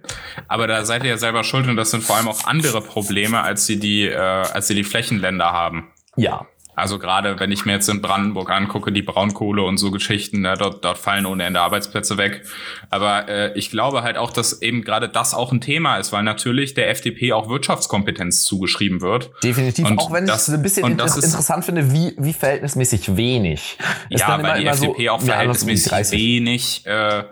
Aber 0.48 0.66
da 0.66 0.84
seid 0.84 1.02
ihr 1.02 1.08
ja 1.08 1.16
selber 1.16 1.42
schuld 1.42 1.66
und 1.66 1.76
das 1.76 1.92
sind 1.92 2.04
vor 2.04 2.16
allem 2.16 2.28
auch 2.28 2.44
andere 2.44 2.82
Probleme, 2.82 3.40
als 3.40 3.64
sie 3.64 3.80
die, 3.80 4.06
äh, 4.06 4.18
als 4.18 4.68
sie 4.68 4.74
die 4.74 4.84
Flächenländer 4.84 5.50
haben. 5.50 5.93
Ja. 6.16 6.46
Also 6.76 6.98
gerade 6.98 7.38
wenn 7.38 7.52
ich 7.52 7.64
mir 7.64 7.72
jetzt 7.72 7.88
in 7.88 8.02
Brandenburg 8.02 8.50
angucke, 8.50 8.90
die 8.90 9.02
Braunkohle 9.02 9.62
und 9.62 9.78
so 9.78 9.90
Geschichten, 9.90 10.40
ne, 10.40 10.56
dort, 10.58 10.84
dort 10.84 10.98
fallen 10.98 11.24
ohne 11.24 11.44
Ende 11.44 11.60
Arbeitsplätze 11.60 12.18
weg. 12.18 12.42
Aber 12.90 13.28
äh, 13.28 13.56
ich 13.56 13.70
glaube 13.70 14.02
halt 14.02 14.16
auch, 14.16 14.32
dass 14.32 14.60
eben 14.60 14.82
gerade 14.82 15.08
das 15.08 15.34
auch 15.34 15.52
ein 15.52 15.60
Thema 15.60 15.98
ist, 15.98 16.12
weil 16.12 16.24
natürlich 16.24 16.74
der 16.74 16.90
FDP 16.90 17.32
auch 17.32 17.48
Wirtschaftskompetenz 17.48 18.42
zugeschrieben 18.44 19.00
wird. 19.00 19.30
Definitiv, 19.44 19.86
und 19.88 19.98
auch 19.98 20.12
wenn 20.12 20.26
das, 20.26 20.48
ich 20.48 20.48
es 20.48 20.54
ein 20.54 20.62
bisschen 20.62 20.86
inter 20.90 21.04
interessant 21.04 21.64
finde, 21.64 21.92
wie, 21.92 22.14
wie 22.18 22.32
verhältnismäßig 22.32 23.16
wenig. 23.16 23.78
ja, 24.10 24.42
weil 24.42 24.60
die 24.60 24.66
FDP 24.66 25.06
so, 25.06 25.12
auch 25.12 25.20
verhältnismäßig 25.22 26.10
wenig 26.10 26.86
äh, 26.86 27.22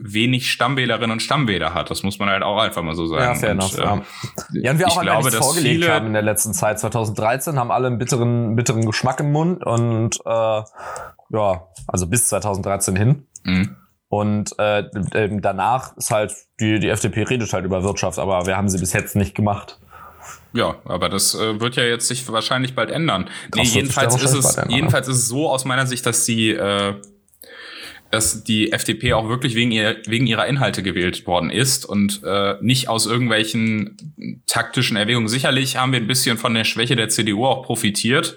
wenig 0.00 0.50
Stammwählerinnen 0.50 1.10
und 1.10 1.20
Stammwähler 1.20 1.74
hat. 1.74 1.90
Das 1.90 2.02
muss 2.02 2.18
man 2.18 2.28
halt 2.28 2.42
auch 2.42 2.58
einfach 2.58 2.82
mal 2.82 2.94
so 2.94 3.06
sagen. 3.06 3.22
Ja, 3.22 3.34
fair 3.34 3.52
und, 3.52 3.58
enough, 3.58 3.78
ja. 3.78 3.96
Äh, 3.96 4.60
ja, 4.60 4.70
und 4.72 4.78
wir 4.78 4.88
auch 4.88 5.00
glaube, 5.00 5.30
dass 5.30 5.40
vorgelegt 5.40 5.82
viele 5.82 5.92
haben 5.92 6.06
in 6.06 6.12
der 6.12 6.22
letzten 6.22 6.52
Zeit, 6.52 6.78
2013, 6.78 7.58
haben 7.58 7.70
alle 7.70 7.86
einen 7.86 7.98
bitteren, 7.98 8.56
bitteren 8.56 8.84
Geschmack 8.84 9.20
im 9.20 9.32
Mund 9.32 9.64
und 9.64 10.20
äh, 10.24 10.62
ja, 11.30 11.68
also 11.86 12.06
bis 12.06 12.28
2013 12.28 12.96
hin. 12.96 13.26
Mhm. 13.44 13.76
Und 14.10 14.58
äh, 14.58 14.84
danach 15.40 15.96
ist 15.96 16.10
halt, 16.10 16.32
die, 16.60 16.78
die 16.78 16.88
FDP 16.88 17.24
redet 17.24 17.52
halt 17.52 17.64
über 17.64 17.82
Wirtschaft, 17.82 18.18
aber 18.18 18.46
wir 18.46 18.56
haben 18.56 18.68
sie 18.68 18.78
bis 18.78 18.92
jetzt 18.92 19.16
nicht 19.16 19.34
gemacht. 19.34 19.78
Ja, 20.52 20.76
aber 20.84 21.08
das 21.08 21.34
äh, 21.34 21.60
wird 21.60 21.76
ja 21.76 21.84
jetzt 21.84 22.08
sich 22.08 22.30
wahrscheinlich 22.30 22.74
bald 22.74 22.90
ändern. 22.90 23.28
Nee, 23.54 23.62
jedenfalls 23.62 24.20
ist 24.22 24.34
es, 24.34 24.58
jedenfalls 24.68 25.08
ist 25.08 25.16
es 25.16 25.28
so 25.28 25.50
aus 25.50 25.64
meiner 25.64 25.86
Sicht, 25.86 26.06
dass 26.06 26.24
die 26.24 26.50
äh, 26.50 26.94
dass 28.10 28.42
die 28.44 28.72
FDP 28.72 29.12
auch 29.12 29.28
wirklich 29.28 29.54
wegen, 29.54 29.70
ihr, 29.70 29.96
wegen 30.06 30.26
ihrer 30.26 30.46
Inhalte 30.46 30.82
gewählt 30.82 31.26
worden 31.26 31.50
ist 31.50 31.84
und 31.84 32.22
äh, 32.24 32.54
nicht 32.60 32.88
aus 32.88 33.06
irgendwelchen 33.06 34.42
taktischen 34.46 34.96
Erwägungen. 34.96 35.28
Sicherlich 35.28 35.76
haben 35.76 35.92
wir 35.92 36.00
ein 36.00 36.06
bisschen 36.06 36.38
von 36.38 36.54
der 36.54 36.64
Schwäche 36.64 36.96
der 36.96 37.08
CDU 37.10 37.44
auch 37.44 37.62
profitiert, 37.62 38.36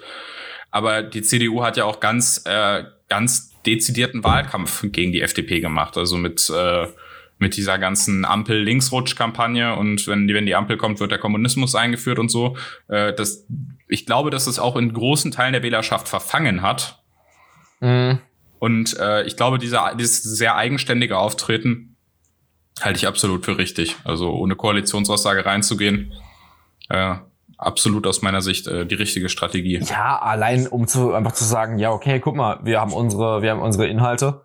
aber 0.70 1.02
die 1.02 1.22
CDU 1.22 1.62
hat 1.62 1.76
ja 1.76 1.84
auch 1.84 2.00
ganz, 2.00 2.44
äh, 2.44 2.84
ganz 3.08 3.52
dezidierten 3.64 4.24
Wahlkampf 4.24 4.84
gegen 4.92 5.12
die 5.12 5.22
FDP 5.22 5.60
gemacht, 5.60 5.96
also 5.96 6.16
mit 6.16 6.50
äh, 6.50 6.86
mit 7.42 7.56
dieser 7.56 7.76
ganzen 7.76 8.24
Ampel-Linksrutsch-Kampagne 8.24 9.74
und 9.74 10.06
wenn 10.06 10.28
die, 10.28 10.34
wenn 10.34 10.46
die 10.46 10.54
Ampel 10.54 10.78
kommt, 10.78 11.00
wird 11.00 11.10
der 11.10 11.18
Kommunismus 11.18 11.74
eingeführt 11.74 12.18
und 12.18 12.30
so. 12.30 12.56
Äh, 12.88 13.12
das, 13.12 13.44
ich 13.88 14.06
glaube, 14.06 14.30
dass 14.30 14.46
es 14.46 14.58
auch 14.58 14.76
in 14.76 14.92
großen 14.92 15.32
Teilen 15.32 15.52
der 15.52 15.62
Wählerschaft 15.62 16.08
verfangen 16.08 16.62
hat. 16.62 17.02
Mhm. 17.80 18.20
Und 18.62 18.96
äh, 19.00 19.24
ich 19.24 19.36
glaube, 19.36 19.58
dieser, 19.58 19.92
dieses 19.96 20.22
sehr 20.22 20.54
eigenständige 20.54 21.18
Auftreten 21.18 21.96
halte 22.80 22.96
ich 22.96 23.08
absolut 23.08 23.44
für 23.44 23.58
richtig. 23.58 23.96
Also 24.04 24.30
ohne 24.30 24.54
Koalitionsaussage 24.54 25.44
reinzugehen, 25.44 26.12
äh, 26.88 27.16
absolut 27.58 28.06
aus 28.06 28.22
meiner 28.22 28.40
Sicht 28.40 28.68
äh, 28.68 28.86
die 28.86 28.94
richtige 28.94 29.28
Strategie. 29.28 29.80
Ja, 29.80 30.16
allein 30.16 30.68
um 30.68 30.86
zu 30.86 31.12
einfach 31.12 31.32
zu 31.32 31.42
sagen, 31.42 31.80
ja 31.80 31.90
okay, 31.90 32.20
guck 32.20 32.36
mal, 32.36 32.60
wir 32.62 32.80
haben 32.80 32.92
unsere, 32.92 33.42
wir 33.42 33.50
haben 33.50 33.62
unsere 33.62 33.88
Inhalte 33.88 34.42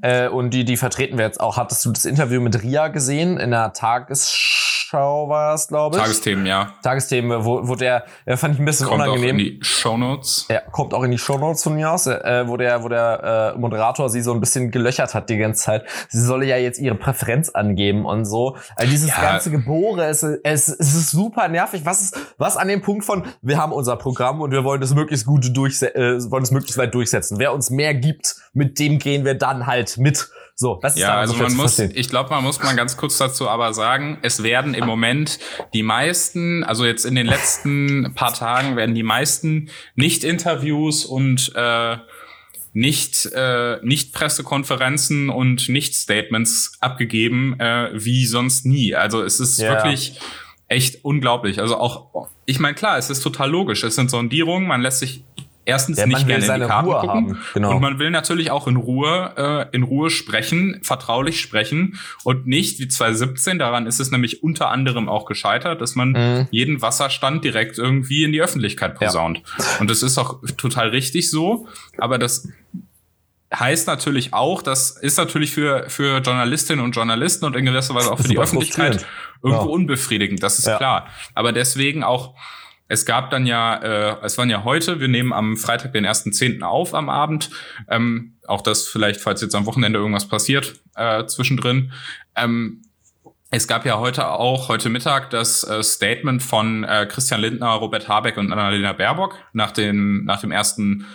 äh, 0.00 0.28
und 0.28 0.54
die, 0.54 0.64
die 0.64 0.78
vertreten 0.78 1.18
wir 1.18 1.26
jetzt 1.26 1.38
auch. 1.38 1.58
Hattest 1.58 1.84
du 1.84 1.92
das 1.92 2.06
Interview 2.06 2.40
mit 2.40 2.62
Ria 2.62 2.88
gesehen 2.88 3.36
in 3.36 3.50
der 3.50 3.74
Tagesschau? 3.74 4.77
Tagesschau 4.88 5.28
war 5.28 5.54
es, 5.54 5.68
glaube 5.68 5.96
ich. 5.96 6.02
Tagesthemen, 6.02 6.46
ja. 6.46 6.72
Tagesthemen, 6.82 7.44
wo, 7.44 7.66
wo 7.66 7.74
der, 7.74 8.04
äh, 8.24 8.36
fand 8.36 8.54
ich 8.54 8.60
ein 8.60 8.64
bisschen 8.64 8.86
kommt 8.86 9.02
unangenehm. 9.02 9.28
Kommt 9.28 9.34
auch 9.34 9.38
in 9.38 9.58
die 9.58 9.64
Shownotes. 9.64 10.46
Ja, 10.48 10.60
kommt 10.60 10.94
auch 10.94 11.02
in 11.02 11.10
die 11.10 11.18
Shownotes 11.18 11.62
von 11.62 11.74
mir 11.74 11.90
aus, 11.90 12.06
äh, 12.06 12.44
wo 12.46 12.56
der, 12.56 12.82
wo 12.82 12.88
der 12.88 13.54
äh, 13.54 13.58
Moderator 13.58 14.08
sie 14.08 14.22
so 14.22 14.32
ein 14.32 14.40
bisschen 14.40 14.70
gelöchert 14.70 15.14
hat 15.14 15.28
die 15.28 15.36
ganze 15.36 15.64
Zeit. 15.64 15.84
Sie 16.08 16.20
solle 16.20 16.46
ja 16.46 16.56
jetzt 16.56 16.78
ihre 16.78 16.94
Präferenz 16.94 17.50
angeben 17.50 18.04
und 18.04 18.24
so. 18.24 18.56
Also 18.76 18.90
dieses 18.90 19.10
ja. 19.10 19.20
ganze 19.20 19.50
Gebohre, 19.50 20.06
es, 20.06 20.22
es, 20.22 20.68
es 20.68 20.94
ist 20.94 21.10
super 21.10 21.48
nervig. 21.48 21.84
Was 21.84 22.00
ist, 22.00 22.18
was 22.38 22.56
an 22.56 22.68
dem 22.68 22.82
Punkt 22.82 23.04
von, 23.04 23.24
wir 23.42 23.58
haben 23.58 23.72
unser 23.72 23.96
Programm 23.96 24.40
und 24.40 24.50
wir 24.50 24.64
wollen 24.64 24.80
das 24.80 24.94
möglichst 24.94 25.26
gut 25.26 25.56
durchsetzen, 25.56 26.00
äh, 26.00 26.30
wollen 26.30 26.42
es 26.42 26.50
möglichst 26.50 26.78
weit 26.78 26.94
durchsetzen. 26.94 27.38
Wer 27.38 27.52
uns 27.52 27.70
mehr 27.70 27.94
gibt, 27.94 28.36
mit 28.52 28.78
dem 28.78 28.98
gehen 28.98 29.24
wir 29.24 29.34
dann 29.34 29.66
halt 29.66 29.98
mit. 29.98 30.30
So, 30.60 30.80
was 30.82 30.96
ist 30.96 31.02
ja, 31.02 31.12
da 31.12 31.20
also 31.20 31.36
man 31.36 31.54
muss, 31.54 31.78
ich 31.78 32.08
glaube, 32.08 32.30
man 32.30 32.42
muss 32.42 32.60
mal 32.60 32.74
ganz 32.74 32.96
kurz 32.96 33.16
dazu 33.16 33.48
aber 33.48 33.72
sagen, 33.72 34.18
es 34.22 34.42
werden 34.42 34.74
im 34.74 34.86
Moment 34.86 35.38
die 35.72 35.84
meisten, 35.84 36.64
also 36.64 36.84
jetzt 36.84 37.04
in 37.04 37.14
den 37.14 37.28
letzten 37.28 38.12
paar 38.16 38.34
Tagen 38.34 38.74
werden 38.74 38.92
die 38.92 39.04
meisten 39.04 39.70
Nicht-Interviews 39.94 41.04
und 41.04 41.52
äh, 41.54 41.98
nicht, 42.72 43.26
äh, 43.26 43.78
nicht 43.82 44.12
Pressekonferenzen 44.12 45.30
und 45.30 45.68
nicht 45.68 45.94
Statements 45.94 46.72
abgegeben, 46.80 47.54
äh, 47.60 47.90
wie 47.92 48.26
sonst 48.26 48.66
nie. 48.66 48.96
Also 48.96 49.22
es 49.22 49.38
ist 49.38 49.60
ja. 49.60 49.74
wirklich 49.74 50.18
echt 50.66 51.04
unglaublich. 51.04 51.60
Also 51.60 51.76
auch, 51.76 52.30
ich 52.46 52.58
meine, 52.58 52.74
klar, 52.74 52.98
es 52.98 53.10
ist 53.10 53.20
total 53.22 53.48
logisch. 53.48 53.84
Es 53.84 53.94
sind 53.94 54.10
Sondierungen, 54.10 54.66
man 54.66 54.80
lässt 54.80 54.98
sich 54.98 55.22
erstens 55.68 55.98
ja, 55.98 56.06
nicht 56.06 56.26
gerne 56.26 56.44
in 56.44 56.60
die 56.62 56.66
Karten 56.66 56.88
Ruhe 56.88 57.00
gucken 57.00 57.38
genau. 57.52 57.74
und 57.74 57.82
man 57.82 57.98
will 57.98 58.10
natürlich 58.10 58.50
auch 58.50 58.66
in 58.66 58.76
Ruhe 58.76 59.68
äh, 59.70 59.76
in 59.76 59.82
Ruhe 59.82 60.08
sprechen, 60.08 60.80
vertraulich 60.82 61.40
sprechen 61.40 61.98
und 62.24 62.46
nicht 62.46 62.80
wie 62.80 62.88
2017. 62.88 63.58
Daran 63.58 63.86
ist 63.86 64.00
es 64.00 64.10
nämlich 64.10 64.42
unter 64.42 64.70
anderem 64.70 65.08
auch 65.08 65.26
gescheitert, 65.26 65.80
dass 65.82 65.94
man 65.94 66.12
mhm. 66.12 66.48
jeden 66.50 66.80
Wasserstand 66.80 67.44
direkt 67.44 67.78
irgendwie 67.78 68.24
in 68.24 68.32
die 68.32 68.40
Öffentlichkeit 68.40 68.94
posaunt. 68.94 69.42
Ja. 69.58 69.64
Und 69.80 69.90
das 69.90 70.02
ist 70.02 70.16
auch 70.16 70.40
total 70.56 70.88
richtig 70.88 71.30
so, 71.30 71.68
aber 71.98 72.18
das 72.18 72.48
heißt 73.54 73.86
natürlich 73.86 74.32
auch, 74.32 74.62
das 74.62 74.90
ist 74.90 75.18
natürlich 75.18 75.52
für, 75.52 75.88
für 75.88 76.18
Journalistinnen 76.20 76.84
und 76.84 76.92
Journalisten 76.92 77.44
und 77.44 77.56
in 77.56 77.64
gewisser 77.66 77.94
Weise 77.94 78.10
auch 78.10 78.18
für 78.18 78.28
die 78.28 78.38
Öffentlichkeit 78.38 79.06
irgendwo 79.42 79.64
ja. 79.64 79.70
unbefriedigend, 79.70 80.42
das 80.42 80.58
ist 80.58 80.76
klar. 80.76 81.08
Aber 81.34 81.52
deswegen 81.52 82.04
auch 82.04 82.34
es 82.88 83.04
gab 83.04 83.30
dann 83.30 83.46
ja, 83.46 83.76
äh, 83.76 84.16
es 84.22 84.38
waren 84.38 84.50
ja 84.50 84.64
heute, 84.64 85.00
wir 85.00 85.08
nehmen 85.08 85.32
am 85.32 85.56
Freitag 85.56 85.92
den 85.92 86.06
1.10. 86.06 86.62
auf 86.62 86.94
am 86.94 87.08
Abend. 87.08 87.50
Ähm, 87.88 88.36
auch 88.46 88.62
das 88.62 88.88
vielleicht, 88.88 89.20
falls 89.20 89.42
jetzt 89.42 89.54
am 89.54 89.66
Wochenende 89.66 89.98
irgendwas 89.98 90.26
passiert, 90.26 90.80
äh, 90.96 91.26
zwischendrin. 91.26 91.92
Ähm, 92.34 92.82
es 93.50 93.68
gab 93.68 93.86
ja 93.86 93.98
heute 93.98 94.28
auch, 94.28 94.68
heute 94.68 94.88
Mittag, 94.88 95.30
das 95.30 95.64
äh, 95.64 95.82
Statement 95.82 96.42
von 96.42 96.84
äh, 96.84 97.06
Christian 97.06 97.40
Lindner, 97.40 97.72
Robert 97.72 98.08
Habeck 98.08 98.36
und 98.36 98.52
Annalena 98.52 98.92
Baerbock 98.92 99.36
nach 99.52 99.70
dem, 99.70 100.24
nach 100.24 100.40
dem 100.40 100.50
ersten 100.50 101.06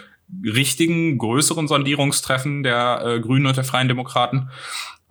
richtigen, 0.44 1.18
größeren 1.18 1.68
Sondierungstreffen 1.68 2.64
der 2.64 3.04
äh, 3.06 3.20
Grünen 3.20 3.46
und 3.46 3.58
der 3.58 3.64
Freien 3.64 3.88
Demokraten. 3.88 4.50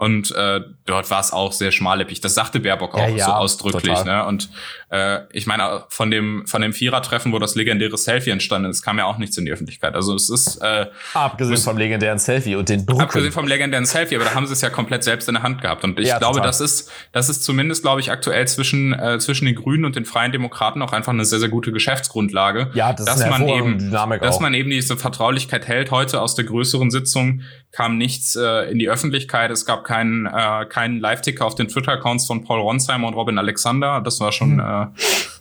Und 0.03 0.35
äh, 0.35 0.63
dort 0.85 1.13
war 1.13 1.21
es 1.21 1.33
auch 1.33 1.53
sehr 1.53 1.71
schmallippig. 1.71 2.21
Das 2.21 2.35
sagte 2.35 2.59
Baerbock 2.59 2.97
auch 2.97 3.09
ja, 3.09 3.15
ja, 3.15 3.25
so 3.27 3.33
ausdrücklich. 3.35 3.97
Total. 3.97 4.23
Ne? 4.23 4.27
Und 4.27 4.51
äh, 4.91 5.21
ich 5.31 5.47
meine, 5.47 5.85
von 5.91 6.11
dem 6.11 6.45
von 6.49 6.61
dem 6.61 6.73
Vierertreffen, 6.73 7.33
wo 7.33 7.39
das 7.39 7.55
legendäre 7.55 7.97
Selfie 7.97 8.31
entstanden 8.31 8.69
ist, 8.69 8.83
kam 8.83 8.99
ja 8.99 9.05
auch 9.05 9.19
nichts 9.19 9.39
in 9.39 9.45
die 9.45 9.53
Öffentlichkeit. 9.53 9.95
Also 9.95 10.17
es 10.17 10.29
ist 10.29 10.57
äh, 10.57 10.87
abgesehen 11.15 11.57
vom 11.57 11.79
legendären 11.79 12.19
Selfie 12.19 12.57
und 12.57 12.69
den 12.69 12.85
Druck. 12.85 13.01
Abgesehen 13.01 13.31
vom 13.31 13.47
legendären 13.47 13.87
Selfie, 13.87 14.17
aber 14.17 14.25
da 14.25 14.35
haben 14.35 14.49
sie 14.49 14.55
es 14.55 14.61
ja 14.61 14.71
komplett 14.71 15.05
selbst 15.05 15.29
in 15.29 15.35
der 15.35 15.45
Hand 15.45 15.63
gehabt. 15.63 15.85
Und 15.85 16.01
ich 16.01 16.09
ja, 16.09 16.19
glaube, 16.19 16.39
total. 16.39 16.49
das 16.49 16.61
ist 16.61 16.91
das 17.13 17.29
ist 17.29 17.45
zumindest, 17.45 17.83
glaube 17.83 18.01
ich, 18.01 18.11
aktuell 18.11 18.49
zwischen 18.49 18.93
äh, 18.95 19.21
zwischen 19.21 19.45
den 19.45 19.55
Grünen 19.55 19.85
und 19.85 19.95
den 19.95 20.05
Freien 20.05 20.33
Demokraten 20.33 20.83
auch 20.83 20.93
einfach 20.93 21.13
eine 21.13 21.25
sehr 21.25 21.39
sehr 21.39 21.49
gute 21.49 21.71
Geschäftsgrundlage. 21.71 22.73
Ja, 22.75 22.93
das 22.93 23.07
dass 23.07 23.17
ist 23.19 23.23
eine 23.23 23.31
man 23.31 23.49
eben, 23.49 23.79
Dynamik 23.79 24.21
dass 24.21 24.39
auch. 24.39 24.41
man 24.41 24.53
eben 24.55 24.69
diese 24.69 24.97
Vertraulichkeit 24.97 25.69
hält. 25.69 25.93
Heute 25.93 26.21
aus 26.21 26.35
der 26.35 26.45
größeren 26.45 26.91
Sitzung 26.91 27.43
kam 27.71 27.99
nichts 27.99 28.35
äh, 28.35 28.69
in 28.69 28.81
die 28.81 28.89
Öffentlichkeit. 28.89 29.53
Es 29.53 29.65
gab 29.65 29.85
keinen 29.93 30.25
äh, 30.27 30.65
keinen 30.67 31.01
Live-Ticker 31.01 31.45
auf 31.45 31.55
den 31.55 31.69
Twitter-Accounts 31.69 32.27
von 32.27 32.45
Paul 32.45 32.61
Ronsheimer 32.61 33.07
und 33.09 33.15
Robin 33.15 33.37
Alexander. 33.37 34.01
Das 34.01 34.21
war 34.21 34.33
schon, 34.33 34.55
mhm. 34.55 34.61
äh, 34.61 34.87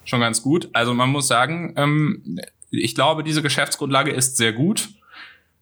schon 0.04 0.20
ganz 0.20 0.42
gut. 0.42 0.70
Also 0.74 0.94
man 0.94 1.10
muss 1.10 1.28
sagen, 1.28 1.74
ähm, 1.78 2.38
ich 2.70 2.94
glaube, 2.94 3.24
diese 3.24 3.42
Geschäftsgrundlage 3.42 4.12
ist 4.12 4.36
sehr 4.36 4.52
gut. 4.52 4.90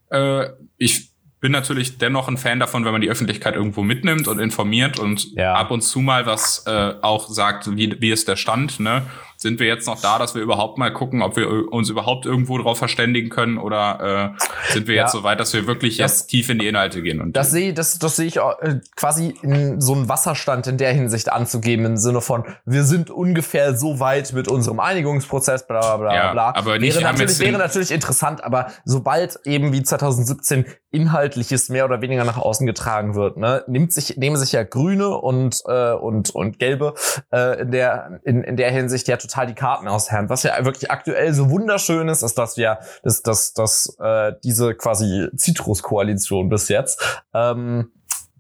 Äh, 0.10 0.48
ich 0.78 1.12
bin 1.40 1.52
natürlich 1.52 2.00
dennoch 2.00 2.28
ein 2.28 2.38
Fan 2.38 2.60
davon, 2.60 2.84
wenn 2.84 2.92
man 2.92 3.02
die 3.02 3.10
Öffentlichkeit 3.10 3.56
irgendwo 3.56 3.84
mitnimmt 3.84 4.28
und 4.28 4.40
informiert 4.40 4.98
und 4.98 5.32
ja. 5.36 5.54
ab 5.54 5.70
und 5.70 5.82
zu 5.82 6.00
mal 6.00 6.26
was 6.26 6.64
äh, 6.66 6.94
auch 7.02 7.30
sagt, 7.30 7.78
wie, 7.78 7.96
wie 8.02 8.10
ist 8.10 8.28
der 8.28 8.36
Stand. 8.36 8.80
Ne? 8.80 9.04
Sind 9.42 9.62
wir 9.62 9.68
jetzt 9.68 9.88
noch 9.88 10.02
da, 10.02 10.20
dass 10.20 10.36
wir 10.36 10.42
überhaupt 10.42 10.78
mal 10.78 10.92
gucken, 10.92 11.22
ob 11.22 11.38
wir 11.38 11.72
uns 11.72 11.90
überhaupt 11.90 12.26
irgendwo 12.26 12.58
drauf 12.58 12.78
verständigen 12.78 13.30
können 13.30 13.58
oder 13.58 14.36
äh, 14.38 14.74
sind 14.74 14.88
wir 14.88 14.96
ja. 14.96 15.04
jetzt 15.04 15.14
so 15.14 15.24
weit, 15.24 15.40
dass 15.40 15.54
wir 15.54 15.66
wirklich 15.66 15.96
das, 15.96 16.20
jetzt 16.20 16.28
tief 16.28 16.50
in 16.50 16.60
die 16.60 16.68
Inhalte 16.68 17.02
gehen? 17.02 17.22
Und 17.22 17.38
das 17.38 17.50
sehe 17.50 17.74
das, 17.74 18.00
das 18.00 18.18
sehe 18.18 18.26
ich 18.26 18.42
auch, 18.42 18.60
äh, 18.60 18.82
quasi 18.98 19.34
in 19.42 19.80
so 19.80 19.94
einen 19.94 20.10
Wasserstand 20.10 20.68
in 20.68 20.78
der 20.78 20.92
Hinsicht 20.92 21.32
anzugeben, 21.32 21.86
im 21.86 21.96
Sinne 21.96 22.20
von, 22.20 22.44
wir 22.66 22.84
sind 22.84 23.12
ungefähr 23.12 23.78
so 23.78 24.02
weit 24.02 24.34
mit 24.34 24.50
unserem 24.50 24.82
Einigungsprozess, 24.82 25.66
bla 25.66 25.80
bla 25.80 25.98
bla 25.98 26.16
ja, 26.16 26.32
bla. 26.34 26.54
Aber 26.56 26.78
nicht, 26.78 26.96
wäre, 26.96 27.10
natürlich, 27.10 27.40
wäre 27.40 27.58
natürlich 27.58 27.92
interessant, 27.92 28.44
aber 28.44 28.68
sobald 28.84 29.40
eben 29.46 29.72
wie 29.72 29.84
2017 29.84 30.66
Inhaltliches 30.92 31.70
mehr 31.70 31.86
oder 31.86 32.02
weniger 32.02 32.26
nach 32.26 32.38
außen 32.38 32.68
getragen 32.68 33.16
wird, 33.16 33.38
ne, 33.38 33.64
nimmt 33.68 33.94
sich, 33.94 34.18
nehmen 34.18 34.36
sich 34.36 34.52
ja 34.52 34.64
Grüne 34.64 35.10
und, 35.10 35.62
äh, 35.66 35.94
und, 35.94 36.32
und 36.32 36.60
Gelbe 36.60 36.96
äh, 37.32 37.62
in, 37.62 37.72
der, 37.72 38.20
in, 38.26 38.44
in 38.44 38.58
der 38.58 38.72
Hinsicht 38.72 39.08
ja 39.08 39.16
total 39.16 39.29
die 39.46 39.54
Karten 39.54 39.88
aus 39.88 40.12
Hand. 40.12 40.30
Was 40.30 40.44
ja 40.44 40.64
wirklich 40.66 40.92
aktuell 40.92 41.34
so 41.34 41.50
wunderschön 41.50 42.08
ist, 42.08 42.22
ist, 42.22 42.38
dass 42.38 42.58
wir, 42.58 42.80
dass, 43.04 43.22
dass, 43.22 43.54
dass 43.54 43.98
äh, 44.00 44.34
diese 44.44 44.76
quasi 44.76 45.28
Citrus-Koalition 45.36 46.50
bis 46.50 46.70
jetzt 46.70 47.24
ähm, 47.34 47.92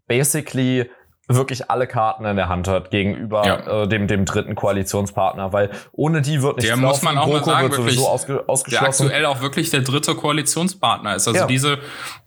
basically 0.08 0.90
wirklich 1.36 1.70
alle 1.70 1.88
Karten 1.88 2.26
in 2.26 2.36
der 2.36 2.50
Hand 2.50 2.68
hat 2.68 2.90
gegenüber 2.90 3.46
ja. 3.46 3.84
äh, 3.84 3.88
dem 3.88 4.08
dem 4.08 4.26
dritten 4.26 4.56
Koalitionspartner, 4.56 5.54
weil 5.54 5.70
ohne 5.92 6.22
die 6.22 6.42
wird 6.42 6.58
nicht 6.58 6.68
der 6.68 6.78
muss 6.78 7.02
man 7.04 7.18
auch 7.18 7.28
mal 7.28 7.44
sagen, 7.44 7.72
wirklich, 7.72 8.00
ausge, 8.00 8.44
ausgeschlossen. 8.48 9.08
Der 9.08 9.18
aktuell 9.18 9.26
auch 9.26 9.42
wirklich 9.42 9.70
der 9.70 9.82
dritte 9.82 10.16
Koalitionspartner 10.16 11.16
ist. 11.16 11.28
Also 11.28 11.42
ja. 11.42 11.48
diese 11.48 11.78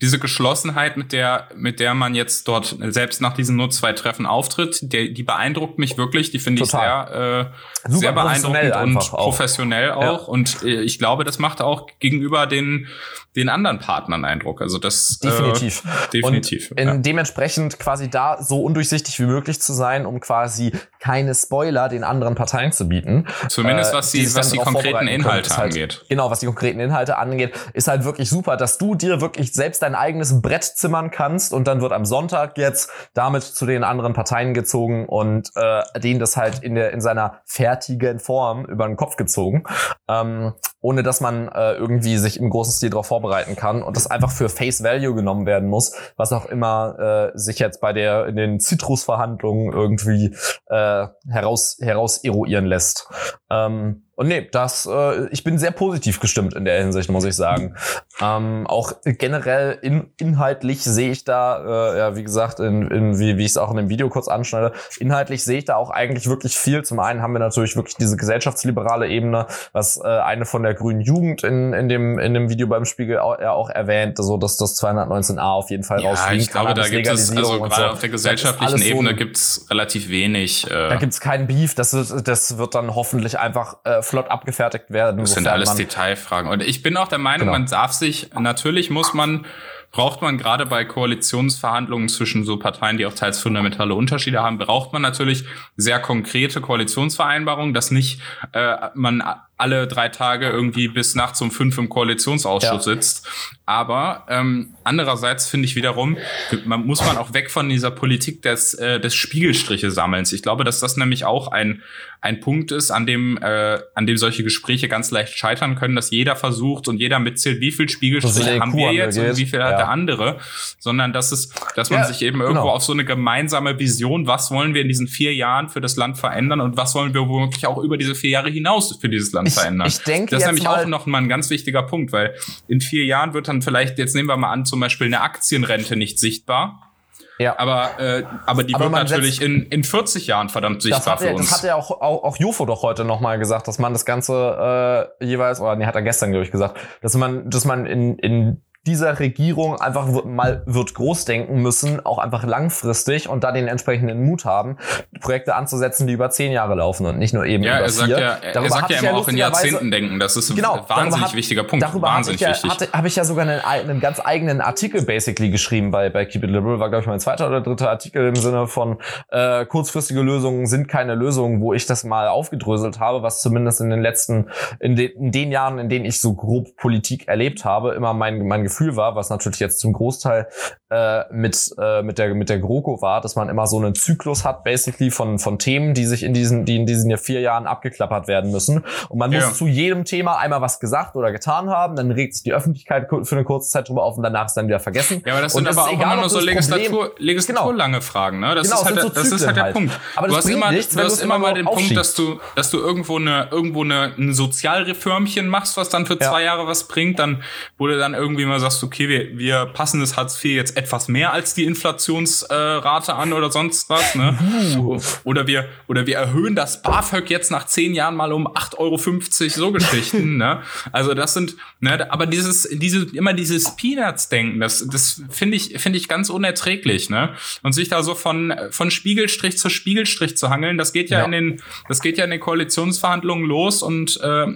diese 0.00 0.18
Geschlossenheit, 0.18 0.96
mit 0.96 1.12
der 1.12 1.48
mit 1.56 1.80
der 1.80 1.94
man 1.94 2.14
jetzt 2.14 2.46
dort 2.46 2.76
selbst 2.80 3.20
nach 3.20 3.34
diesen 3.34 3.56
nur 3.56 3.70
zwei 3.70 3.92
Treffen 3.92 4.24
auftritt, 4.24 4.78
der, 4.92 5.08
die 5.08 5.22
beeindruckt 5.22 5.78
mich 5.78 5.98
wirklich. 5.98 6.30
Die 6.30 6.38
finde 6.38 6.62
ich 6.62 6.70
sehr 6.70 7.50
äh, 7.84 7.90
sehr 7.90 8.12
beeindruckend 8.12 8.74
und 8.74 8.98
professionell 9.10 9.92
auch. 9.92 10.02
Ja. 10.02 10.12
Und 10.28 10.62
äh, 10.62 10.80
ich 10.80 10.98
glaube, 10.98 11.24
das 11.24 11.38
macht 11.38 11.60
auch 11.60 11.88
gegenüber 11.98 12.46
den 12.46 12.86
den 13.34 13.48
anderen 13.48 13.78
Partnern 13.78 14.24
Eindruck. 14.24 14.60
Also 14.60 14.78
das 14.78 15.18
definitiv. 15.22 15.84
Äh, 15.84 16.10
definitiv. 16.12 16.70
Und 16.70 16.78
in, 16.78 16.88
ja. 16.88 16.96
dementsprechend 16.98 17.78
quasi 17.78 18.10
da 18.10 18.42
so 18.42 18.62
undurchsichtig 18.62 19.18
wie 19.20 19.24
möglich 19.24 19.60
zu 19.60 19.72
sein, 19.72 20.04
um 20.04 20.20
quasi 20.20 20.72
keine 21.00 21.34
Spoiler 21.34 21.88
den 21.88 22.04
anderen 22.04 22.34
Parteien 22.34 22.72
zu 22.72 22.88
bieten. 22.88 23.26
Zumindest 23.48 23.94
was 23.94 24.10
die, 24.10 24.34
was 24.34 24.50
die 24.50 24.58
konkreten 24.58 25.08
Inhalte 25.08 25.56
halt, 25.56 25.72
angeht. 25.72 26.04
Genau, 26.08 26.30
was 26.30 26.40
die 26.40 26.46
konkreten 26.46 26.78
Inhalte 26.78 27.16
angeht, 27.16 27.54
ist 27.72 27.88
halt 27.88 28.04
wirklich 28.04 28.28
super, 28.28 28.56
dass 28.56 28.76
du 28.76 28.94
dir 28.94 29.20
wirklich 29.20 29.52
selbst 29.54 29.82
dein 29.82 29.94
eigenes 29.94 30.42
Brett 30.42 30.64
zimmern 30.64 31.10
kannst 31.10 31.54
und 31.54 31.66
dann 31.66 31.80
wird 31.80 31.92
am 31.92 32.04
Sonntag 32.04 32.58
jetzt 32.58 32.90
damit 33.14 33.42
zu 33.42 33.64
den 33.64 33.82
anderen 33.82 34.12
Parteien 34.12 34.52
gezogen 34.52 35.06
und 35.06 35.50
äh, 35.54 35.82
denen 36.00 36.20
das 36.20 36.36
halt 36.36 36.62
in 36.62 36.74
der 36.74 36.92
in 36.92 37.00
seiner 37.00 37.40
fertigen 37.46 38.18
Form 38.18 38.66
über 38.66 38.86
den 38.86 38.96
Kopf 38.96 39.16
gezogen, 39.16 39.64
ähm, 40.08 40.52
ohne 40.80 41.02
dass 41.02 41.20
man 41.20 41.48
äh, 41.48 41.72
irgendwie 41.72 42.18
sich 42.18 42.38
im 42.38 42.50
großen 42.50 42.74
Stil 42.74 42.90
darauf 42.90 43.06
vorbereitet 43.06 43.21
vorbereiten 43.22 43.56
kann 43.56 43.82
und 43.82 43.96
das 43.96 44.06
einfach 44.06 44.30
für 44.30 44.48
Face 44.48 44.82
Value 44.82 45.14
genommen 45.14 45.46
werden 45.46 45.68
muss, 45.68 45.94
was 46.16 46.32
auch 46.32 46.46
immer 46.46 47.30
äh, 47.34 47.38
sich 47.38 47.58
jetzt 47.58 47.80
bei 47.80 47.92
der 47.92 48.26
in 48.26 48.36
den 48.36 48.60
Citrus-Verhandlungen 48.60 49.72
irgendwie 49.72 50.34
äh, 50.66 51.06
heraus 51.28 51.78
heraus 51.80 52.18
eruieren 52.22 52.66
lässt. 52.66 53.08
Ähm, 53.50 54.04
und 54.14 54.28
nee, 54.28 54.46
das, 54.50 54.86
äh, 54.90 55.26
ich 55.28 55.42
bin 55.42 55.58
sehr 55.58 55.70
positiv 55.70 56.20
gestimmt 56.20 56.54
in 56.54 56.66
der 56.66 56.78
Hinsicht, 56.78 57.10
muss 57.10 57.24
ich 57.24 57.34
sagen. 57.34 57.76
Ähm, 58.20 58.66
auch 58.66 58.92
generell 59.04 59.78
in, 59.80 60.10
inhaltlich 60.18 60.84
sehe 60.84 61.10
ich 61.10 61.24
da, 61.24 61.94
äh, 61.94 61.98
ja, 61.98 62.16
wie 62.16 62.22
gesagt, 62.22 62.60
in, 62.60 62.90
in, 62.90 63.18
wie, 63.18 63.38
wie 63.38 63.44
ich 63.44 63.52
es 63.52 63.56
auch 63.56 63.70
in 63.70 63.78
dem 63.78 63.88
Video 63.88 64.10
kurz 64.10 64.28
anschneide, 64.28 64.72
inhaltlich 64.98 65.42
sehe 65.44 65.58
ich 65.58 65.64
da 65.64 65.76
auch 65.76 65.88
eigentlich 65.90 66.28
wirklich 66.28 66.56
viel. 66.56 66.84
Zum 66.84 67.00
einen 67.00 67.22
haben 67.22 67.32
wir 67.32 67.38
natürlich 67.38 67.74
wirklich 67.74 67.96
diese 67.96 68.18
gesellschaftsliberale 68.18 69.08
Ebene, 69.08 69.46
was 69.72 69.96
äh, 69.96 70.06
eine 70.06 70.44
von 70.44 70.62
der 70.62 70.74
grünen 70.74 71.00
Jugend 71.00 71.42
in, 71.42 71.72
in, 71.72 71.88
dem, 71.88 72.18
in 72.18 72.34
dem 72.34 72.50
Video 72.50 72.66
beim 72.66 72.84
Spiegel 72.84 73.18
auch, 73.18 73.40
ja 73.40 73.52
auch 73.52 73.70
erwähnt, 73.70 74.18
so 74.18 74.36
dass 74.36 74.58
das 74.58 74.78
219a 74.78 75.40
auf 75.40 75.70
jeden 75.70 75.84
Fall 75.84 76.02
ja, 76.02 76.10
rausfliegen 76.10 76.42
ich 76.42 76.50
glaube, 76.50 76.74
da 76.74 76.86
gibt 76.86 77.06
es, 77.06 77.34
also 77.34 77.60
gerade 77.60 77.74
so. 77.74 77.86
auf 77.86 78.00
der 78.00 78.10
gesellschaftlichen 78.10 78.82
Ebene 78.82 79.10
so 79.10 79.16
gibt 79.16 79.36
es 79.38 79.66
relativ 79.70 80.10
wenig. 80.10 80.70
Äh, 80.70 80.88
da 80.90 80.96
gibt 80.96 81.14
es 81.14 81.20
keinen 81.20 81.46
Beef, 81.46 81.74
das 81.74 81.94
wird, 81.94 82.28
das 82.28 82.58
wird 82.58 82.74
dann 82.74 82.94
hoffentlich 82.94 83.38
einfach 83.38 83.78
äh, 83.84 84.01
flott 84.02 84.30
abgefertigt 84.30 84.86
werden. 84.90 85.20
Das 85.20 85.34
sind 85.34 85.46
alles 85.46 85.74
Detailfragen. 85.74 86.50
Und 86.50 86.62
ich 86.62 86.82
bin 86.82 86.96
auch 86.96 87.08
der 87.08 87.18
Meinung, 87.18 87.48
genau. 87.48 87.58
man 87.58 87.66
darf 87.66 87.92
sich, 87.92 88.30
natürlich 88.38 88.90
muss 88.90 89.14
man, 89.14 89.46
braucht 89.90 90.22
man 90.22 90.38
gerade 90.38 90.66
bei 90.66 90.84
Koalitionsverhandlungen 90.84 92.08
zwischen 92.08 92.44
so 92.44 92.58
Parteien, 92.58 92.98
die 92.98 93.06
auch 93.06 93.14
teils 93.14 93.40
fundamentale 93.40 93.94
Unterschiede 93.94 94.42
haben, 94.42 94.58
braucht 94.58 94.92
man 94.92 95.02
natürlich 95.02 95.44
sehr 95.76 96.00
konkrete 96.00 96.60
Koalitionsvereinbarungen, 96.60 97.74
dass 97.74 97.90
nicht 97.90 98.20
äh, 98.52 98.76
man 98.94 99.22
alle 99.62 99.86
drei 99.86 100.08
Tage 100.08 100.50
irgendwie 100.50 100.88
bis 100.88 101.14
nachts 101.14 101.40
um 101.40 101.52
fünf 101.52 101.78
im 101.78 101.88
Koalitionsausschuss 101.88 102.84
ja. 102.84 102.94
sitzt. 102.94 103.28
Aber 103.64 104.26
ähm, 104.28 104.74
andererseits 104.82 105.48
finde 105.48 105.66
ich 105.66 105.76
wiederum, 105.76 106.18
man 106.64 106.84
muss 106.84 107.00
man 107.06 107.16
auch 107.16 107.32
weg 107.32 107.48
von 107.48 107.68
dieser 107.68 107.92
Politik 107.92 108.42
des, 108.42 108.74
äh, 108.74 108.98
des 108.98 109.14
Spiegelstriche 109.14 109.92
sammelns. 109.92 110.32
Ich 110.32 110.42
glaube, 110.42 110.64
dass 110.64 110.80
das 110.80 110.96
nämlich 110.96 111.24
auch 111.24 111.52
ein, 111.52 111.80
ein 112.20 112.40
Punkt 112.40 112.72
ist, 112.72 112.90
an 112.90 113.06
dem, 113.06 113.38
äh, 113.40 113.78
an 113.94 114.06
dem 114.06 114.16
solche 114.16 114.42
Gespräche 114.42 114.88
ganz 114.88 115.12
leicht 115.12 115.38
scheitern 115.38 115.76
können, 115.76 115.94
dass 115.94 116.10
jeder 116.10 116.34
versucht 116.34 116.88
und 116.88 116.98
jeder 116.98 117.20
mitzählt, 117.20 117.60
wie 117.60 117.70
viel 117.70 117.88
Spiegelstriche 117.88 118.58
haben 118.58 118.76
wir 118.76 118.92
jetzt 118.92 119.16
und 119.16 119.36
wie 119.36 119.46
viel 119.46 119.60
ja. 119.60 119.66
hat 119.66 119.78
der 119.78 119.88
andere, 119.88 120.38
sondern 120.80 121.12
dass 121.12 121.30
es, 121.30 121.50
dass 121.76 121.90
man 121.90 122.00
ja, 122.00 122.06
sich 122.06 122.22
eben 122.22 122.40
irgendwo 122.40 122.62
genau. 122.62 122.74
auf 122.74 122.82
so 122.82 122.92
eine 122.92 123.04
gemeinsame 123.04 123.78
Vision, 123.78 124.26
was 124.26 124.50
wollen 124.50 124.74
wir 124.74 124.82
in 124.82 124.88
diesen 124.88 125.06
vier 125.06 125.34
Jahren 125.34 125.68
für 125.68 125.80
das 125.80 125.96
Land 125.96 126.18
verändern 126.18 126.60
und 126.60 126.76
was 126.76 126.96
wollen 126.96 127.14
wir 127.14 127.28
womöglich 127.28 127.66
auch 127.66 127.78
über 127.78 127.96
diese 127.96 128.16
vier 128.16 128.30
Jahre 128.30 128.50
hinaus 128.50 128.98
für 129.00 129.08
dieses 129.08 129.32
Land 129.32 129.51
ich, 129.52 129.58
verändern. 129.60 129.86
Ich 129.86 129.98
denke, 129.98 130.30
das 130.30 130.42
ist 130.42 130.46
nämlich 130.46 130.68
auch 130.68 130.86
noch 130.86 131.06
mal 131.06 131.18
ein 131.18 131.28
ganz 131.28 131.50
wichtiger 131.50 131.82
Punkt, 131.82 132.12
weil 132.12 132.34
in 132.68 132.80
vier 132.80 133.04
Jahren 133.04 133.34
wird 133.34 133.48
dann 133.48 133.62
vielleicht, 133.62 133.98
jetzt 133.98 134.14
nehmen 134.14 134.28
wir 134.28 134.36
mal 134.36 134.50
an, 134.50 134.64
zum 134.64 134.80
Beispiel 134.80 135.06
eine 135.06 135.20
Aktienrente 135.20 135.96
nicht 135.96 136.18
sichtbar. 136.18 136.92
Ja. 137.38 137.58
Aber, 137.58 137.98
äh, 137.98 138.24
aber 138.46 138.62
die 138.62 138.74
aber 138.74 138.84
wird 138.84 138.92
natürlich 138.92 139.36
setzt, 139.36 139.46
in, 139.46 139.62
in 139.66 139.84
40 139.84 140.26
Jahren 140.26 140.48
verdammt 140.48 140.82
sichtbar 140.82 141.18
für 141.18 141.26
ja, 141.26 141.32
uns. 141.32 141.50
Das 141.50 141.58
hat 141.58 141.64
ja 141.64 141.74
auch, 141.74 141.90
auch, 141.90 142.24
auch 142.24 142.36
Jufo 142.36 142.66
doch 142.66 142.82
heute 142.82 143.04
nochmal 143.04 143.38
gesagt, 143.38 143.68
dass 143.68 143.78
man 143.78 143.92
das 143.92 144.04
Ganze 144.04 145.08
äh, 145.20 145.24
jeweils, 145.24 145.60
oder 145.60 145.76
nee, 145.76 145.86
hat 145.86 145.94
er 145.94 146.02
gestern, 146.02 146.30
glaube 146.30 146.44
ich, 146.44 146.52
gesagt, 146.52 146.78
dass 147.00 147.14
man, 147.14 147.50
dass 147.50 147.64
man 147.64 147.86
in, 147.86 148.18
in 148.18 148.62
dieser 148.86 149.20
Regierung 149.20 149.80
einfach 149.80 150.24
mal 150.24 150.64
wird 150.66 150.94
groß 150.94 151.24
denken 151.24 151.62
müssen, 151.62 152.04
auch 152.04 152.18
einfach 152.18 152.42
langfristig 152.42 153.28
und 153.28 153.44
da 153.44 153.52
den 153.52 153.68
entsprechenden 153.68 154.24
Mut 154.24 154.44
haben, 154.44 154.76
Projekte 155.20 155.54
anzusetzen, 155.54 156.08
die 156.08 156.14
über 156.14 156.30
zehn 156.30 156.50
Jahre 156.50 156.74
laufen 156.74 157.06
und 157.06 157.18
nicht 157.18 157.32
nur 157.32 157.44
eben 157.44 157.62
ja, 157.62 157.76
über 157.76 157.84
er 157.84 157.90
sagt 157.90 158.08
vier. 158.08 158.18
Ja, 158.18 158.38
er 158.42 158.70
sagt 158.70 158.90
ja 158.90 158.98
immer 158.98 159.14
auch 159.14 159.28
in 159.28 159.36
Jahrzehnten 159.36 159.92
denken. 159.92 160.18
Das 160.18 160.36
ist 160.36 160.50
ein 160.50 160.56
genau, 160.56 160.84
wahnsinnig 160.88 161.26
hat, 161.26 161.34
wichtiger 161.34 161.62
Punkt. 161.62 161.84
Darüber 161.84 162.08
wahnsinnig 162.08 162.42
habe 162.44 162.54
ich, 162.54 162.62
ja, 162.62 162.86
hab 162.92 163.04
ich 163.04 163.14
ja 163.14 163.24
sogar 163.24 163.46
einen, 163.46 163.60
einen, 163.60 164.00
ganz 164.00 164.20
eigenen 164.24 164.60
Artikel 164.60 165.02
basically 165.02 165.50
geschrieben 165.50 165.92
bei, 165.92 166.10
bei 166.10 166.24
Keep 166.24 166.42
It 166.42 166.50
Liberal. 166.50 166.80
War, 166.80 166.88
glaube 166.88 167.02
ich, 167.02 167.06
mein 167.06 167.20
zweiter 167.20 167.46
oder 167.46 167.60
dritter 167.60 167.88
Artikel 167.88 168.26
im 168.26 168.34
Sinne 168.34 168.66
von 168.66 168.98
äh, 169.28 169.64
kurzfristige 169.64 170.22
Lösungen 170.22 170.66
sind 170.66 170.88
keine 170.88 171.14
Lösungen, 171.14 171.60
wo 171.60 171.72
ich 171.72 171.86
das 171.86 172.02
mal 172.02 172.26
aufgedröselt 172.26 172.98
habe, 172.98 173.22
was 173.22 173.40
zumindest 173.42 173.80
in 173.80 173.90
den 173.90 174.02
letzten, 174.02 174.48
in, 174.80 174.96
de, 174.96 175.06
in 175.06 175.30
den 175.30 175.52
Jahren, 175.52 175.78
in 175.78 175.88
denen 175.88 176.04
ich 176.04 176.20
so 176.20 176.34
grob 176.34 176.76
Politik 176.76 177.28
erlebt 177.28 177.64
habe, 177.64 177.94
immer 177.94 178.12
mein, 178.12 178.44
mein 178.48 178.64
Gefühl 178.72 178.96
war, 178.96 179.14
was 179.14 179.28
natürlich 179.28 179.60
jetzt 179.60 179.80
zum 179.80 179.92
Großteil 179.92 180.48
äh, 180.90 181.24
mit, 181.30 181.74
äh, 181.78 182.02
mit, 182.02 182.18
der, 182.18 182.34
mit 182.34 182.48
der 182.48 182.58
GroKo 182.58 183.02
war, 183.02 183.20
dass 183.20 183.36
man 183.36 183.48
immer 183.48 183.66
so 183.66 183.78
einen 183.78 183.94
Zyklus 183.94 184.44
hat, 184.44 184.64
basically 184.64 185.10
von, 185.10 185.38
von 185.38 185.58
Themen, 185.58 185.94
die 185.94 186.06
sich 186.06 186.22
in 186.22 186.32
diesen, 186.32 186.64
die 186.64 186.76
in 186.76 186.86
diesen 186.86 187.16
vier 187.18 187.40
Jahren 187.40 187.66
abgeklappert 187.66 188.28
werden 188.28 188.50
müssen. 188.50 188.84
Und 189.08 189.18
man 189.18 189.30
ja. 189.30 189.46
muss 189.46 189.58
zu 189.58 189.66
jedem 189.66 190.04
Thema 190.04 190.38
einmal 190.38 190.60
was 190.62 190.80
gesagt 190.80 191.16
oder 191.16 191.32
getan 191.32 191.68
haben, 191.68 191.96
dann 191.96 192.10
regt 192.10 192.34
sich 192.34 192.44
die 192.44 192.54
Öffentlichkeit 192.54 193.08
für 193.08 193.34
eine 193.34 193.44
kurze 193.44 193.70
Zeit 193.70 193.88
drüber 193.88 194.04
auf 194.04 194.16
und 194.16 194.22
danach 194.22 194.46
ist 194.46 194.54
dann 194.54 194.68
wieder 194.68 194.80
vergessen. 194.80 195.22
Ja, 195.26 195.34
aber 195.34 195.42
das 195.42 195.52
sind 195.52 195.68
aber 195.68 195.82
auch 195.82 195.92
egal, 195.92 196.12
immer 196.12 196.16
nur 196.22 196.30
so 196.30 196.40
Legislatur, 196.40 197.12
Legislaturlange 197.18 197.98
genau. 197.98 198.04
Fragen, 198.04 198.40
ne? 198.40 198.54
Das, 198.54 198.68
genau, 198.68 198.80
ist, 198.80 198.86
halt, 198.86 199.00
so 199.00 199.08
das 199.10 199.30
ist 199.30 199.46
halt 199.46 199.56
der 199.56 199.64
halt. 199.64 199.74
Punkt. 199.74 199.92
Aber 200.16 200.28
du 200.28 200.36
hast 200.36 200.48
immer, 200.48 200.72
nichts, 200.72 200.94
du 200.94 201.02
hast 201.02 201.22
immer 201.22 201.38
mal 201.38 201.54
den 201.54 201.66
Punkt, 201.66 201.94
dass 201.96 202.14
du, 202.14 202.40
dass 202.56 202.70
du 202.70 202.78
irgendwo 202.78 203.16
eine, 203.16 203.48
irgendwo 203.50 203.84
eine, 203.84 204.12
ein 204.16 204.32
Sozialreformchen 204.32 205.46
machst, 205.48 205.76
was 205.76 205.88
dann 205.88 206.06
für 206.06 206.14
ja. 206.14 206.30
zwei 206.30 206.42
Jahre 206.42 206.66
was 206.66 206.88
bringt, 206.88 207.18
dann, 207.18 207.42
du 207.78 207.88
dann 207.98 208.14
irgendwie 208.14 208.44
mal 208.44 208.60
sagst, 208.62 208.82
okay, 208.82 209.08
wir, 209.08 209.36
wir 209.36 209.66
passen 209.66 210.00
das 210.00 210.16
Hartz 210.16 210.42
IV 210.42 210.56
jetzt 210.56 210.76
etwas 210.76 211.08
mehr 211.08 211.32
als 211.32 211.54
die 211.54 211.64
Inflationsrate 211.64 213.12
äh, 213.12 213.14
an 213.14 213.32
oder 213.32 213.50
sonst 213.50 213.88
was, 213.90 214.14
ne? 214.14 214.38
Uh. 214.76 215.00
Oder 215.24 215.46
wir, 215.46 215.68
oder 215.88 216.06
wir 216.06 216.16
erhöhen 216.16 216.54
das 216.54 216.82
BAföG 216.82 217.30
jetzt 217.30 217.50
nach 217.50 217.66
zehn 217.66 217.94
Jahren 217.94 218.16
mal 218.16 218.32
um 218.32 218.46
8,50 218.46 218.78
Euro, 218.78 218.98
so 218.98 219.72
Geschichten, 219.72 220.36
ne? 220.36 220.62
Also 220.90 221.14
das 221.14 221.34
sind, 221.34 221.56
ne, 221.80 222.10
aber 222.10 222.26
dieses, 222.26 222.68
diese, 222.70 223.06
immer 223.16 223.32
dieses 223.32 223.76
Peanuts-Denken, 223.76 224.60
das, 224.60 224.86
das 224.90 225.22
finde 225.30 225.56
ich, 225.56 225.80
finde 225.80 225.98
ich 225.98 226.08
ganz 226.08 226.30
unerträglich, 226.30 227.10
ne? 227.10 227.34
Und 227.62 227.72
sich 227.72 227.88
da 227.88 228.02
so 228.02 228.14
von, 228.14 228.54
von 228.70 228.90
Spiegelstrich 228.90 229.58
zu 229.58 229.68
Spiegelstrich 229.68 230.36
zu 230.36 230.50
hangeln, 230.50 230.78
das 230.78 230.92
geht 230.92 231.10
ja, 231.10 231.20
ja. 231.20 231.24
in 231.24 231.32
den, 231.32 231.62
das 231.88 232.00
geht 232.00 232.18
ja 232.18 232.24
in 232.24 232.30
den 232.30 232.40
Koalitionsverhandlungen 232.40 233.46
los 233.46 233.82
und, 233.82 234.20
äh, 234.22 234.46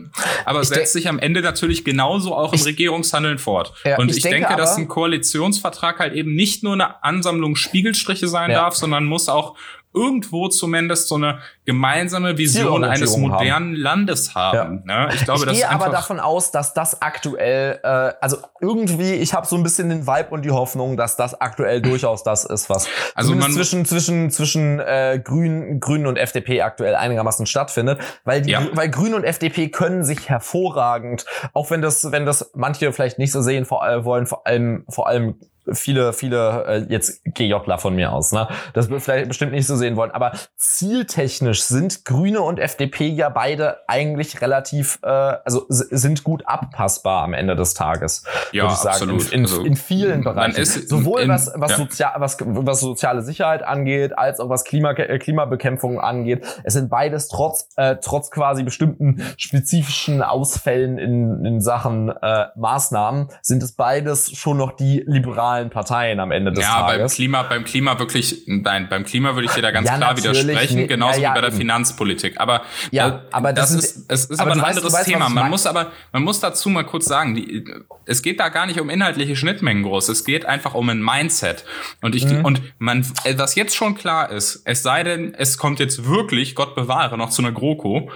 aber 0.45 0.63
ich 0.63 0.69
setzt 0.69 0.93
sich 0.93 1.09
am 1.09 1.19
Ende 1.19 1.41
natürlich 1.41 1.85
genauso 1.85 2.35
auch 2.35 2.53
im 2.53 2.61
Regierungshandeln 2.61 3.39
fort. 3.39 3.73
Ja, 3.85 3.96
und 3.99 4.11
ich, 4.11 4.19
ich 4.19 4.23
denke, 4.23 4.49
denke 4.49 4.57
dass 4.57 4.77
ein 4.77 4.89
Koalitionsvertrag 4.89 5.99
halt 5.99 6.15
eben 6.15 6.35
nicht 6.35 6.63
nur 6.63 6.75
eine 6.75 7.03
Ansammlung 7.03 7.57
Spiegelstriche 7.57 8.29
sein 8.29 8.51
ja. 8.51 8.63
darf, 8.63 8.75
sondern 8.75 9.05
muss 9.05 9.29
auch 9.29 9.57
irgendwo 9.97 10.49
zumindest 10.49 11.09
so 11.09 11.15
eine 11.15 11.39
gemeinsame 11.65 12.37
Vision 12.37 12.85
eines 12.85 13.17
modernen 13.17 13.75
haben. 13.75 13.75
Landes 13.75 14.35
haben. 14.35 14.85
Ja. 14.87 15.07
Ne? 15.07 15.15
Ich, 15.15 15.25
glaube, 15.25 15.47
ich 15.47 15.53
gehe 15.53 15.69
aber 15.69 15.89
davon 15.89 16.21
aus, 16.21 16.51
dass 16.51 16.75
das 16.75 17.01
aktuell, 17.01 17.81
äh, 17.83 18.13
also 18.21 18.37
irgendwie, 18.61 19.15
ich 19.15 19.33
habe 19.33 19.47
so 19.47 19.57
ein 19.57 19.63
bisschen 19.63 19.89
den 19.89 20.07
Vibe 20.07 20.29
und 20.31 20.45
die 20.45 20.51
Hoffnung, 20.51 20.97
dass 20.99 21.17
das 21.17 21.41
aktuell 21.41 21.81
durchaus 21.81 22.23
das 22.23 22.45
ist, 22.45 22.69
was 22.69 22.89
also 23.15 23.35
man 23.35 23.51
zwischen 23.53 23.87
zwischen 23.87 24.31
zwischen 24.31 24.79
äh, 24.81 25.21
Grünen 25.23 25.81
Grünen 25.81 26.07
und 26.07 26.19
FDP 26.19 26.61
aktuell 26.61 26.95
einigermaßen 26.95 27.47
stattfindet, 27.47 27.99
weil 28.25 28.43
die, 28.43 28.51
ja. 28.51 28.63
weil 28.73 28.91
Grüne 28.91 29.17
und 29.17 29.25
FDP 29.25 29.71
können 29.71 30.05
sich 30.05 30.29
hervorragend, 30.29 31.25
auch 31.55 31.71
wenn 31.71 31.81
das 31.81 32.13
wenn 32.13 32.27
das 32.27 32.51
manche 32.55 32.93
vielleicht 32.93 33.19
nicht 33.19 33.33
so 33.33 33.41
sehen, 33.41 33.65
vor 33.65 33.83
allem 33.83 34.05
wollen 34.05 34.27
vor 34.27 34.47
allem 34.47 34.85
vor 34.89 35.09
allem 35.09 35.37
viele, 35.73 36.13
viele 36.13 36.65
äh, 36.67 36.87
jetzt 36.89 37.23
GJler 37.25 37.79
von 37.79 37.95
mir 37.95 38.13
aus, 38.13 38.33
ne? 38.33 38.49
Das 38.73 38.89
wird 38.91 39.03
vielleicht 39.03 39.29
bestimmt 39.29 39.53
nicht 39.53 39.67
so 39.67 39.77
sehen 39.77 39.97
wollen. 39.97 40.11
Aber 40.11 40.33
zieltechnisch 40.57 41.63
sind 41.63 42.05
Grüne 42.05 42.41
und 42.43 42.59
FDP 42.59 43.09
ja 43.09 43.29
beide 43.29 43.79
eigentlich 43.89 44.41
relativ, 44.41 44.99
äh, 45.03 45.09
also 45.09 45.67
sind 45.69 46.25
gut 46.25 46.47
abpassbar 46.47 47.25
am 47.25 47.35
Ende 47.35 47.57
des 47.57 47.75
Tages. 47.75 48.25
Ja, 48.53 48.65
würde 48.65 48.75
ich 48.75 48.79
sagen. 48.79 48.97
absolut. 48.97 49.33
In, 49.33 49.39
in, 49.41 49.45
also, 49.45 49.65
in 49.65 49.77
vielen 49.77 50.25
Bereichen. 50.25 50.65
Sowohl 50.65 51.23
in, 51.23 51.29
was, 51.29 51.51
was, 51.55 51.73
ja. 51.73 51.77
sozial, 51.77 52.13
was, 52.19 52.37
was 52.41 52.81
soziale 52.81 53.23
Sicherheit 53.23 53.63
angeht, 53.63 54.17
als 54.17 54.41
auch 54.41 54.49
was 54.49 54.65
Klima, 54.65 54.93
äh, 54.93 55.19
Klimabekämpfung 55.19 56.01
angeht. 56.01 56.47
Es 56.65 56.75
sind 56.75 56.89
beides 56.91 57.29
trotz, 57.29 57.69
äh, 57.77 57.97
trotz 58.01 58.31
quasi 58.31 58.63
bestimmten 58.63 59.23
spezifischen 59.37 60.23
Ausfällen 60.23 60.99
in, 60.99 61.45
in 61.45 61.61
Sachen 61.61 62.09
äh, 62.09 62.47
Maßnahmen, 62.57 63.29
sind 63.43 63.63
es 63.63 63.73
beides 63.73 64.33
schon 64.37 64.57
noch 64.57 64.73
die 64.73 65.03
liberalen 65.07 65.56
nationalen 65.57 65.71
Parteien 65.71 66.21
am 66.21 66.31
Ende 66.31 66.53
des 66.53 66.63
ja, 66.63 66.81
Tages. 66.81 66.93
Ja, 66.93 66.99
beim 66.99 67.09
Klima, 67.09 67.43
beim 67.43 67.65
Klima 67.65 67.99
wirklich, 67.99 68.43
nein, 68.47 68.89
beim 68.89 69.05
Klima 69.05 69.35
würde 69.35 69.47
ich 69.47 69.53
dir 69.53 69.63
da 69.63 69.71
ganz 69.71 69.89
ja, 69.89 69.97
klar 69.97 70.17
widersprechen, 70.17 70.77
ne, 70.77 70.87
genauso 70.87 71.21
ja, 71.21 71.31
wie 71.31 71.35
bei 71.35 71.41
der 71.41 71.51
eben. 71.51 71.59
Finanzpolitik. 71.59 72.41
Aber, 72.41 72.63
ja, 72.91 73.09
äh, 73.09 73.19
aber 73.33 73.53
das, 73.53 73.75
das 73.75 73.85
ist, 73.85 74.05
es 74.09 74.25
ist 74.27 74.41
aber, 74.41 74.53
aber 74.53 74.63
ein 74.63 74.69
anderes 74.69 74.93
weißt, 74.93 75.09
Thema. 75.09 75.29
Man 75.29 75.51
muss 75.51 75.67
aber, 75.67 75.93
man 76.13 76.23
muss 76.23 76.41
dazu 76.41 76.69
mal 76.69 76.85
kurz 76.85 77.07
sagen, 77.07 77.35
die, 77.35 77.65
es 78.05 78.23
geht 78.23 78.41
da 78.41 78.49
gar 78.49 78.67
nicht 78.67 78.81
um 78.81 78.91
inhaltliche 78.91 79.37
Schnittmengen 79.37 79.83
groß. 79.83 80.09
Es 80.09 80.25
geht 80.25 80.47
einfach 80.47 80.75
um 80.75 80.89
ein 80.89 81.03
Mindset. 81.03 81.65
Und 82.03 82.15
ich, 82.15 82.27
mhm. 82.27 82.45
und 82.45 82.63
man, 82.79 83.07
äh, 83.25 83.37
was 83.37 83.55
jetzt 83.55 83.77
schon 83.77 83.97
klar 83.97 84.31
ist, 84.31 84.63
es 84.65 84.83
sei 84.83 85.03
denn, 85.03 85.35
es 85.35 85.59
kommt 85.59 85.79
jetzt 85.79 86.07
wirklich, 86.07 86.55
Gott 86.55 86.75
bewahre, 86.75 87.17
noch 87.19 87.31
zu 87.31 87.43
einer 87.43 87.53
GroKo, 87.53 88.11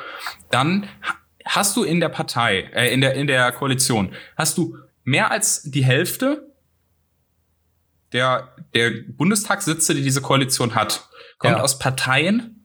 dann 0.50 0.86
hast 1.44 1.76
du 1.76 1.84
in 1.84 2.00
der 2.00 2.10
Partei, 2.10 2.68
äh, 2.74 2.92
in 2.92 3.00
der, 3.00 3.14
in 3.14 3.26
der 3.26 3.50
Koalition, 3.52 4.12
hast 4.36 4.58
du 4.58 4.76
mehr 5.04 5.30
als 5.30 5.62
die 5.62 5.84
Hälfte 5.84 6.49
der, 8.12 8.54
der 8.74 8.90
Bundestagssitze, 9.08 9.94
die 9.94 10.02
diese 10.02 10.20
Koalition 10.20 10.74
hat, 10.74 11.08
kommt 11.38 11.56
ja. 11.56 11.62
aus 11.62 11.78
Parteien, 11.78 12.60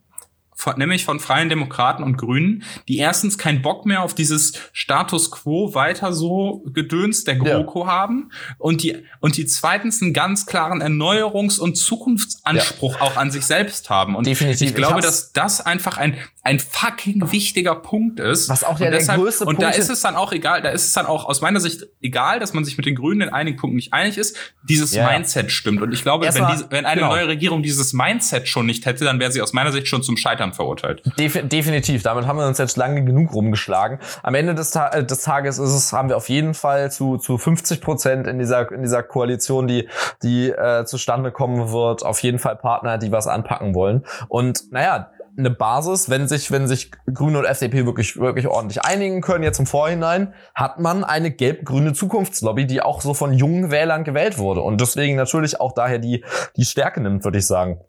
von, 0.55 0.77
nämlich 0.77 1.03
von 1.03 1.19
Freien 1.19 1.49
Demokraten 1.49 2.01
und 2.01 2.17
Grünen, 2.17 2.63
die 2.88 2.97
erstens 2.97 3.38
keinen 3.38 3.62
Bock 3.62 3.86
mehr 3.86 4.01
auf 4.01 4.15
dieses 4.15 4.53
Status 4.71 5.29
quo 5.29 5.75
weiter 5.75 6.13
so 6.13 6.63
Gedöns 6.73 7.25
der 7.25 7.36
GroKo 7.36 7.81
ja. 7.81 7.88
haben 7.88 8.31
und 8.58 8.81
die, 8.81 9.03
und 9.19 9.36
die 9.36 9.45
zweitens 9.45 10.01
einen 10.01 10.13
ganz 10.13 10.45
klaren 10.45 10.81
Erneuerungs- 10.81 11.60
und 11.60 11.75
Zukunftsanspruch 11.75 12.95
ja. 12.95 13.01
auch 13.01 13.17
an 13.17 13.31
sich 13.31 13.45
selbst 13.45 13.89
haben. 13.89 14.15
Und 14.15 14.25
Definitiv. 14.25 14.69
ich 14.69 14.75
glaube, 14.75 14.99
ich 14.99 15.05
dass 15.05 15.34
das 15.34 15.60
einfach 15.60 15.97
ein, 15.97 16.17
ein 16.45 16.60
fucking 16.60 17.31
wichtiger 17.31 17.73
Punkt 17.73 18.19
ist. 18.19 18.49
Was 18.49 18.63
auch 18.63 18.79
ja 18.79 18.91
der 18.91 18.99
größte 18.99 19.15
Punkt 19.15 19.31
ist. 19.31 19.41
Und 19.41 19.62
da 19.62 19.69
ist 19.69 19.89
es 19.89 20.01
dann 20.01 20.15
auch 20.15 20.31
egal, 20.31 20.62
da 20.62 20.69
ist 20.69 20.86
es 20.86 20.93
dann 20.93 21.08
auch 21.08 21.25
aus 21.25 21.41
meiner 21.41 21.60
Sicht 21.60 21.88
egal, 22.03 22.39
dass 22.39 22.53
man 22.53 22.63
sich 22.63 22.77
mit 22.77 22.86
den 22.86 22.93
Grünen 22.93 23.21
in 23.21 23.29
einigen 23.29 23.58
Punkten 23.58 23.77
nicht 23.77 23.93
einig 23.93 24.19
ist. 24.19 24.38
Dieses 24.62 24.93
ja. 24.93 25.10
Mindset 25.10 25.51
stimmt. 25.51 25.81
Und 25.81 25.91
ich 25.91 26.03
glaube, 26.03 26.27
wenn, 26.31 26.47
diese, 26.47 26.69
wenn 26.69 26.86
eine 26.86 27.01
genau. 27.01 27.13
neue 27.13 27.27
Regierung 27.27 27.63
dieses 27.63 27.93
Mindset 27.93 28.47
schon 28.47 28.67
nicht 28.67 28.86
hätte, 28.86 29.05
dann 29.05 29.19
wäre 29.19 29.31
sie 29.31 29.41
aus 29.41 29.53
meiner 29.53 29.71
Sicht 29.71 29.88
schon 29.88 30.03
zum 30.03 30.17
Scheitern 30.17 30.53
verurteilt. 30.53 31.01
Def 31.17 31.34
definitiv. 31.47 32.03
Damit 32.03 32.27
haben 32.27 32.38
wir 32.38 32.45
uns 32.45 32.60
jetzt 32.60 32.77
lange 32.77 33.03
genug 33.03 33.34
rumgeschlagen. 33.34 33.97
Am 34.21 34.36
Ende 34.36 34.53
des, 34.53 34.69
Ta 34.69 34.89
äh, 34.89 35.03
des 35.03 35.23
Tages 35.23 35.58
ist 35.58 35.71
es, 35.71 35.93
haben 35.93 36.10
wir 36.10 36.17
auf 36.17 36.29
jeden 36.29 36.53
Fall 36.53 36.91
zu, 36.91 37.17
zu 37.17 37.39
50 37.39 37.81
Prozent 37.81 38.27
in 38.27 38.38
dieser, 38.38 38.71
in 38.71 38.84
dieser 38.84 39.01
Koalition, 39.01 39.65
die, 39.65 39.89
die 40.21 40.51
äh, 40.51 40.86
zustande 40.86 41.31
kommen 41.31 41.71
wird, 41.71 42.05
auf 42.05 42.19
jeden 42.19 42.38
Fall 42.38 42.55
Partner, 42.55 42.99
die 42.99 43.12
was 43.12 43.25
anpacken 43.25 43.73
wollen. 43.73 44.05
Und 44.27 44.71
naja, 44.71 45.10
eine 45.37 45.49
Basis, 45.49 46.09
wenn 46.09 46.27
sich, 46.27 46.51
wenn 46.51 46.67
sich 46.67 46.91
Grüne 47.13 47.39
und 47.39 47.45
FDP 47.45 47.85
wirklich, 47.85 48.17
wirklich 48.17 48.47
ordentlich 48.47 48.83
einigen 48.83 49.21
können, 49.21 49.43
jetzt 49.43 49.59
im 49.59 49.65
Vorhinein, 49.65 50.33
hat 50.53 50.79
man 50.79 51.03
eine 51.03 51.31
gelb-grüne 51.31 51.93
Zukunftslobby, 51.93 52.65
die 52.65 52.81
auch 52.81 53.01
so 53.01 53.13
von 53.13 53.33
jungen 53.33 53.71
Wählern 53.71 54.03
gewählt 54.03 54.37
wurde 54.37 54.61
und 54.61 54.79
deswegen 54.79 55.15
natürlich 55.15 55.59
auch 55.59 55.73
daher 55.73 55.99
die, 55.99 56.23
die 56.55 56.65
Stärke 56.65 57.01
nimmt, 57.01 57.23
würde 57.23 57.39
ich 57.39 57.47
sagen. 57.47 57.81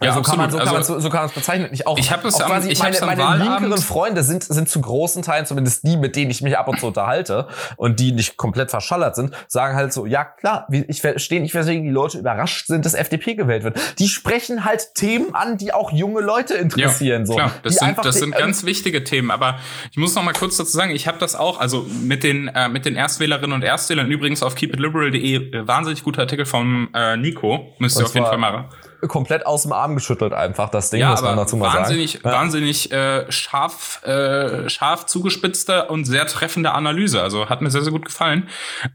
Ja, 0.00 0.08
Ja, 0.08 0.12
so, 0.14 0.20
kann 0.22 0.36
man, 0.36 0.50
so, 0.50 0.58
kann 0.58 0.66
man, 0.66 0.76
Also- 0.76 0.94
so, 0.94 1.00
so 1.00 1.08
kann 1.08 1.20
man 1.20 1.28
es 1.30 1.32
bezeichnen. 1.34 1.68
Ich, 1.72 1.86
auch, 1.86 1.96
Ich 1.98 2.10
hab 2.12 2.22
es 2.24 2.34
auch 2.34 2.40
am- 2.42 2.46
quasi, 2.48 2.68
ich 2.70 2.78
meine, 2.80 3.00
meine 3.00 3.22
Wahlabend- 3.22 3.60
linkeren 3.62 3.82
Freunde 3.82 4.22
sind, 4.24 4.44
sind 4.44 4.68
zu 4.68 4.80
großen 4.82 5.22
Teilen, 5.22 5.46
zumindest 5.46 5.86
die, 5.86 5.96
mit 5.96 6.16
denen 6.16 6.30
ich 6.30 6.42
mich 6.42 6.58
ab 6.58 6.68
und 6.68 6.78
zu 6.80 6.86
unterhalte 6.88 7.48
und 7.76 7.98
die 7.98 8.12
nicht 8.12 8.36
komplett 8.36 8.70
verschallert 8.70 9.16
sind, 9.16 9.34
sagen 9.48 9.74
halt 9.74 9.94
so, 9.94 10.04
ja 10.04 10.24
klar, 10.24 10.66
ich 10.70 11.00
verstehe 11.00 11.40
nicht, 11.40 11.54
weswegen 11.54 11.82
die 11.84 11.90
Leute 11.90 12.18
überrascht 12.18 12.66
sind, 12.66 12.84
dass 12.84 12.92
FDP 12.92 13.36
gewählt 13.36 13.64
wird. 13.64 13.78
Die 13.98 14.08
sprechen 14.08 14.66
halt 14.66 14.94
Themen 14.94 15.34
an, 15.34 15.56
die 15.56 15.72
auch 15.72 15.90
junge 15.90 16.20
Leute 16.20 16.54
interessieren. 16.54 17.24
so. 17.24 17.34
Klar, 17.36 17.52
das 17.62 17.78
die 17.78 17.84
sind, 17.84 17.98
das 18.04 18.16
sind 18.16 18.36
ganz 18.36 18.64
wichtige 18.64 19.02
Themen. 19.02 19.30
Aber 19.30 19.56
ich 19.90 19.96
muss 19.96 20.14
noch 20.14 20.22
mal 20.22 20.34
kurz 20.34 20.58
dazu 20.58 20.72
sagen, 20.72 20.90
ich 20.90 21.08
habe 21.08 21.16
das 21.18 21.34
auch, 21.34 21.58
also 21.58 21.86
mit 22.02 22.22
den, 22.22 22.48
äh, 22.48 22.68
mit 22.68 22.84
den 22.84 22.96
Erstwählerinnen 22.96 23.52
und 23.54 23.62
Erstwählern, 23.62 24.10
übrigens 24.10 24.42
auf 24.42 24.54
keepitliberal.de, 24.56 25.34
äh, 25.54 25.66
wahnsinnig 25.66 26.02
guter 26.04 26.20
Artikel 26.22 26.44
vom 26.44 26.90
äh, 26.94 27.16
Nico, 27.16 27.72
müsst 27.78 27.96
ihr 27.96 28.02
Das 28.02 28.10
auf 28.10 28.14
jeden 28.14 28.26
Fall 28.26 28.36
mal 28.36 28.68
komplett 29.08 29.46
aus 29.46 29.62
dem 29.62 29.72
Arm 29.72 29.94
geschüttelt 29.94 30.32
einfach, 30.32 30.68
das 30.70 30.90
Ding, 30.90 31.00
ja, 31.00 31.10
muss 31.10 31.22
man 31.22 31.36
dazu 31.36 31.56
mal 31.56 31.72
wahnsinnig, 31.74 32.12
sagen. 32.12 32.28
Ja. 32.28 32.32
wahnsinnig 32.32 32.92
äh, 32.92 33.30
scharf, 33.30 34.02
äh, 34.04 34.68
scharf 34.68 35.06
zugespitzte 35.06 35.86
und 35.86 36.04
sehr 36.04 36.26
treffende 36.26 36.72
Analyse. 36.72 37.22
Also 37.22 37.48
hat 37.48 37.62
mir 37.62 37.70
sehr, 37.70 37.82
sehr 37.82 37.92
gut 37.92 38.04
gefallen. 38.04 38.48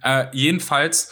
Äh, 0.04 0.26
jedenfalls, 0.32 1.12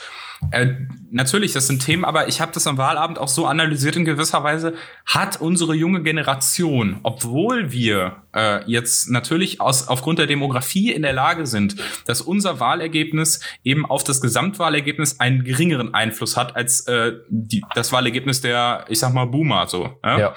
äh, 0.51 0.67
natürlich, 1.11 1.53
das 1.53 1.67
sind 1.67 1.83
Themen, 1.83 2.05
aber 2.05 2.27
ich 2.27 2.39
habe 2.39 2.51
das 2.53 2.65
am 2.65 2.77
Wahlabend 2.77 3.19
auch 3.19 3.27
so 3.27 3.45
analysiert 3.45 3.95
in 3.95 4.05
gewisser 4.05 4.43
Weise, 4.43 4.73
hat 5.05 5.41
unsere 5.41 5.75
junge 5.75 6.01
Generation, 6.01 6.99
obwohl 7.03 7.71
wir 7.71 8.23
äh, 8.33 8.63
jetzt 8.69 9.09
natürlich 9.09 9.59
aus, 9.59 9.87
aufgrund 9.87 10.19
der 10.19 10.27
Demografie 10.27 10.91
in 10.91 11.01
der 11.01 11.13
Lage 11.13 11.45
sind, 11.45 11.75
dass 12.05 12.21
unser 12.21 12.59
Wahlergebnis 12.59 13.41
eben 13.63 13.85
auf 13.85 14.03
das 14.03 14.21
Gesamtwahlergebnis 14.21 15.19
einen 15.19 15.43
geringeren 15.43 15.93
Einfluss 15.93 16.37
hat 16.37 16.55
als 16.55 16.81
äh, 16.87 17.13
die, 17.29 17.63
das 17.75 17.91
Wahlergebnis 17.91 18.41
der, 18.41 18.85
ich 18.87 18.99
sag 18.99 19.13
mal, 19.13 19.25
Boomer 19.25 19.67
so. 19.67 19.99
Ja. 20.03 20.33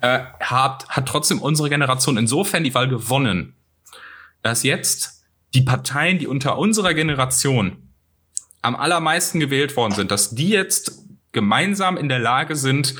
Äh, 0.00 0.20
hat, 0.40 0.88
hat 0.88 1.06
trotzdem 1.06 1.40
unsere 1.40 1.68
Generation 1.68 2.16
insofern 2.16 2.64
die 2.64 2.74
Wahl 2.74 2.88
gewonnen, 2.88 3.54
dass 4.42 4.62
jetzt 4.64 5.24
die 5.54 5.62
Parteien, 5.62 6.18
die 6.18 6.26
unter 6.26 6.58
unserer 6.58 6.94
Generation 6.94 7.83
am 8.64 8.76
allermeisten 8.76 9.40
gewählt 9.40 9.76
worden 9.76 9.92
sind, 9.92 10.10
dass 10.10 10.30
die 10.30 10.48
jetzt 10.48 10.98
gemeinsam 11.32 11.96
in 11.96 12.08
der 12.08 12.18
Lage 12.18 12.56
sind, 12.56 12.94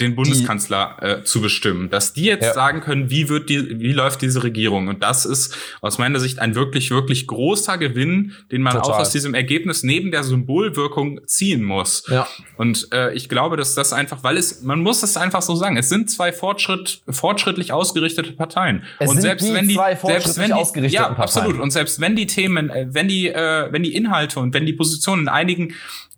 den 0.00 0.14
Bundeskanzler 0.14 0.96
äh, 1.00 1.24
zu 1.24 1.40
bestimmen, 1.40 1.90
dass 1.90 2.12
die 2.12 2.24
jetzt 2.24 2.44
Ja. 2.44 2.54
sagen 2.54 2.80
können, 2.80 3.10
wie 3.10 3.28
wird 3.28 3.48
die, 3.48 3.80
wie 3.80 3.92
läuft 3.92 4.22
diese 4.22 4.42
Regierung? 4.44 4.88
Und 4.88 5.02
das 5.02 5.26
ist 5.26 5.56
aus 5.80 5.98
meiner 5.98 6.20
Sicht 6.20 6.38
ein 6.38 6.54
wirklich, 6.54 6.90
wirklich 6.90 7.26
großer 7.26 7.78
Gewinn, 7.78 8.32
den 8.52 8.62
man 8.62 8.74
Total. 8.74 8.92
auch 8.92 8.98
aus 9.00 9.10
diesem 9.10 9.34
Ergebnis 9.34 9.82
neben 9.82 10.10
der 10.10 10.22
Symbolwirkung 10.24 11.20
ziehen 11.26 11.62
muss. 11.64 12.04
Ja. 12.08 12.26
Und 12.56 12.88
äh, 12.92 13.12
ich 13.14 13.28
glaube, 13.28 13.56
dass 13.56 13.74
das 13.74 13.92
einfach, 13.92 14.22
weil 14.22 14.36
es, 14.36 14.62
man 14.62 14.80
muss 14.80 15.02
es 15.02 15.16
einfach 15.16 15.42
so 15.42 15.54
sagen, 15.56 15.76
es 15.76 15.88
sind 15.88 16.10
zwei 16.10 16.32
Fortschritt, 16.32 17.00
fortschrittlich 17.08 17.72
ausgerichtete 17.72 18.32
Parteien. 18.32 18.84
Es 18.98 19.08
und 19.08 19.16
sind 19.16 19.22
selbst 19.22 19.48
die 19.48 19.54
wenn 19.54 19.68
die, 19.68 19.74
zwei 19.74 19.96
selbst 19.96 20.00
fortschrittlich 20.00 20.74
wenn 20.74 20.82
die, 20.84 20.88
ja, 20.94 21.02
Parteien. 21.08 21.22
absolut. 21.22 21.60
Und 21.60 21.70
selbst 21.72 22.00
wenn 22.00 22.14
die 22.16 22.26
Themen, 22.26 22.70
äh, 22.70 22.86
wenn 22.90 23.08
die, 23.08 23.28
äh, 23.28 23.68
wenn 23.72 23.82
die 23.82 23.94
Inhalte 23.94 24.38
und 24.40 24.54
wenn 24.54 24.64
die 24.66 24.72
Positionen 24.72 25.22
in 25.22 25.28
einigen 25.28 25.74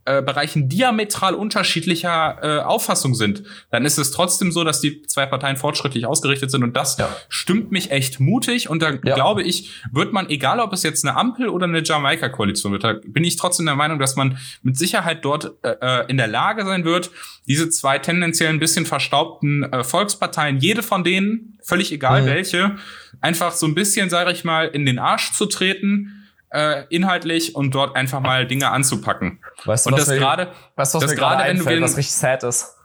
äh, 0.06 0.22
Bereichen 0.22 0.68
diametral 0.68 1.34
unterschiedlicher 1.34 2.38
äh, 2.42 2.62
Auffassung 2.62 3.14
sind, 3.14 3.42
dann 3.70 3.84
ist 3.84 3.98
es 3.98 4.10
trotzdem 4.10 4.50
so, 4.52 4.64
dass 4.64 4.80
die 4.80 5.02
zwei 5.02 5.26
Parteien 5.26 5.56
fortschrittlich 5.56 6.06
ausgerichtet 6.06 6.50
sind 6.50 6.64
und 6.64 6.76
das 6.76 6.96
Ja. 6.98 7.14
stimmt 7.28 7.70
mich 7.70 7.90
echt 7.90 8.18
mutig 8.20 8.68
und 8.70 8.82
da 8.82 8.90
Ja. 9.04 9.14
glaube 9.14 9.42
ich, 9.42 9.70
wird 9.92 10.12
man, 10.12 10.28
egal 10.30 10.58
ob 10.60 10.72
es 10.72 10.82
jetzt 10.82 11.04
eine 11.06 11.16
Ampel 11.16 11.48
oder 11.48 11.64
eine 11.64 11.82
Jamaika-Koalition 11.84 12.72
wird, 12.72 12.84
da 12.84 12.94
bin 13.06 13.24
ich 13.24 13.36
trotzdem 13.36 13.66
der 13.66 13.76
Meinung, 13.76 13.98
dass 13.98 14.16
man 14.16 14.38
mit 14.62 14.76
Sicherheit 14.78 15.24
dort 15.24 15.52
äh, 15.62 15.76
äh, 15.80 16.04
in 16.08 16.16
der 16.16 16.28
Lage 16.28 16.64
sein 16.64 16.84
wird, 16.84 17.10
diese 17.46 17.68
zwei 17.68 17.98
tendenziell 17.98 18.48
ein 18.50 18.58
bisschen 18.58 18.86
verstaubten 18.86 19.64
äh, 19.72 19.84
Volksparteien, 19.84 20.58
jede 20.58 20.82
von 20.82 21.04
denen, 21.04 21.58
völlig 21.62 21.92
egal 21.92 22.22
Mhm. 22.22 22.26
welche, 22.26 22.76
einfach 23.20 23.52
so 23.52 23.66
ein 23.66 23.74
bisschen, 23.74 24.08
sage 24.10 24.32
ich 24.32 24.44
mal, 24.44 24.66
in 24.66 24.86
den 24.86 24.98
Arsch 24.98 25.32
zu 25.32 25.46
treten, 25.46 26.19
äh, 26.50 26.84
inhaltlich 26.88 27.54
und 27.54 27.74
dort 27.74 27.96
einfach 27.96 28.20
mal 28.20 28.46
Dinge 28.46 28.70
anzupacken. 28.70 29.40
Weißt 29.64 29.86
du, 29.86 29.90
Und 29.90 29.98
was 29.98 30.06
das 30.06 30.18
gerade, 30.18 30.46
du, 30.46 30.52
was 30.76 30.92
das 30.92 31.02
mir 31.02 31.08
gerade 31.08 31.36
gerade, 31.36 31.48
wenn 31.48 31.56
du 31.56 31.62
einfällt, 31.62 31.82
was 31.82 31.96
richtig 31.96 32.14
sad 32.14 32.42
ist? 32.42 32.76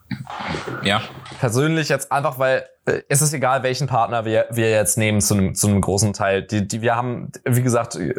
ja, 0.83 1.01
persönlich 1.39 1.89
jetzt 1.89 2.11
einfach, 2.11 2.37
weil 2.37 2.67
es 2.85 3.23
ist 3.23 3.33
egal, 3.33 3.63
welchen 3.63 3.87
Partner 3.87 4.25
wir, 4.25 4.45
wir 4.51 4.69
jetzt 4.69 4.95
nehmen 4.97 5.19
zu 5.19 5.33
einem, 5.33 5.55
zu 5.55 5.67
einem 5.67 5.81
großen 5.81 6.13
Teil. 6.13 6.43
Die, 6.43 6.67
die, 6.67 6.83
wir 6.83 6.95
haben, 6.95 7.31
wie 7.43 7.63
gesagt, 7.63 7.95
äh, 7.95 8.13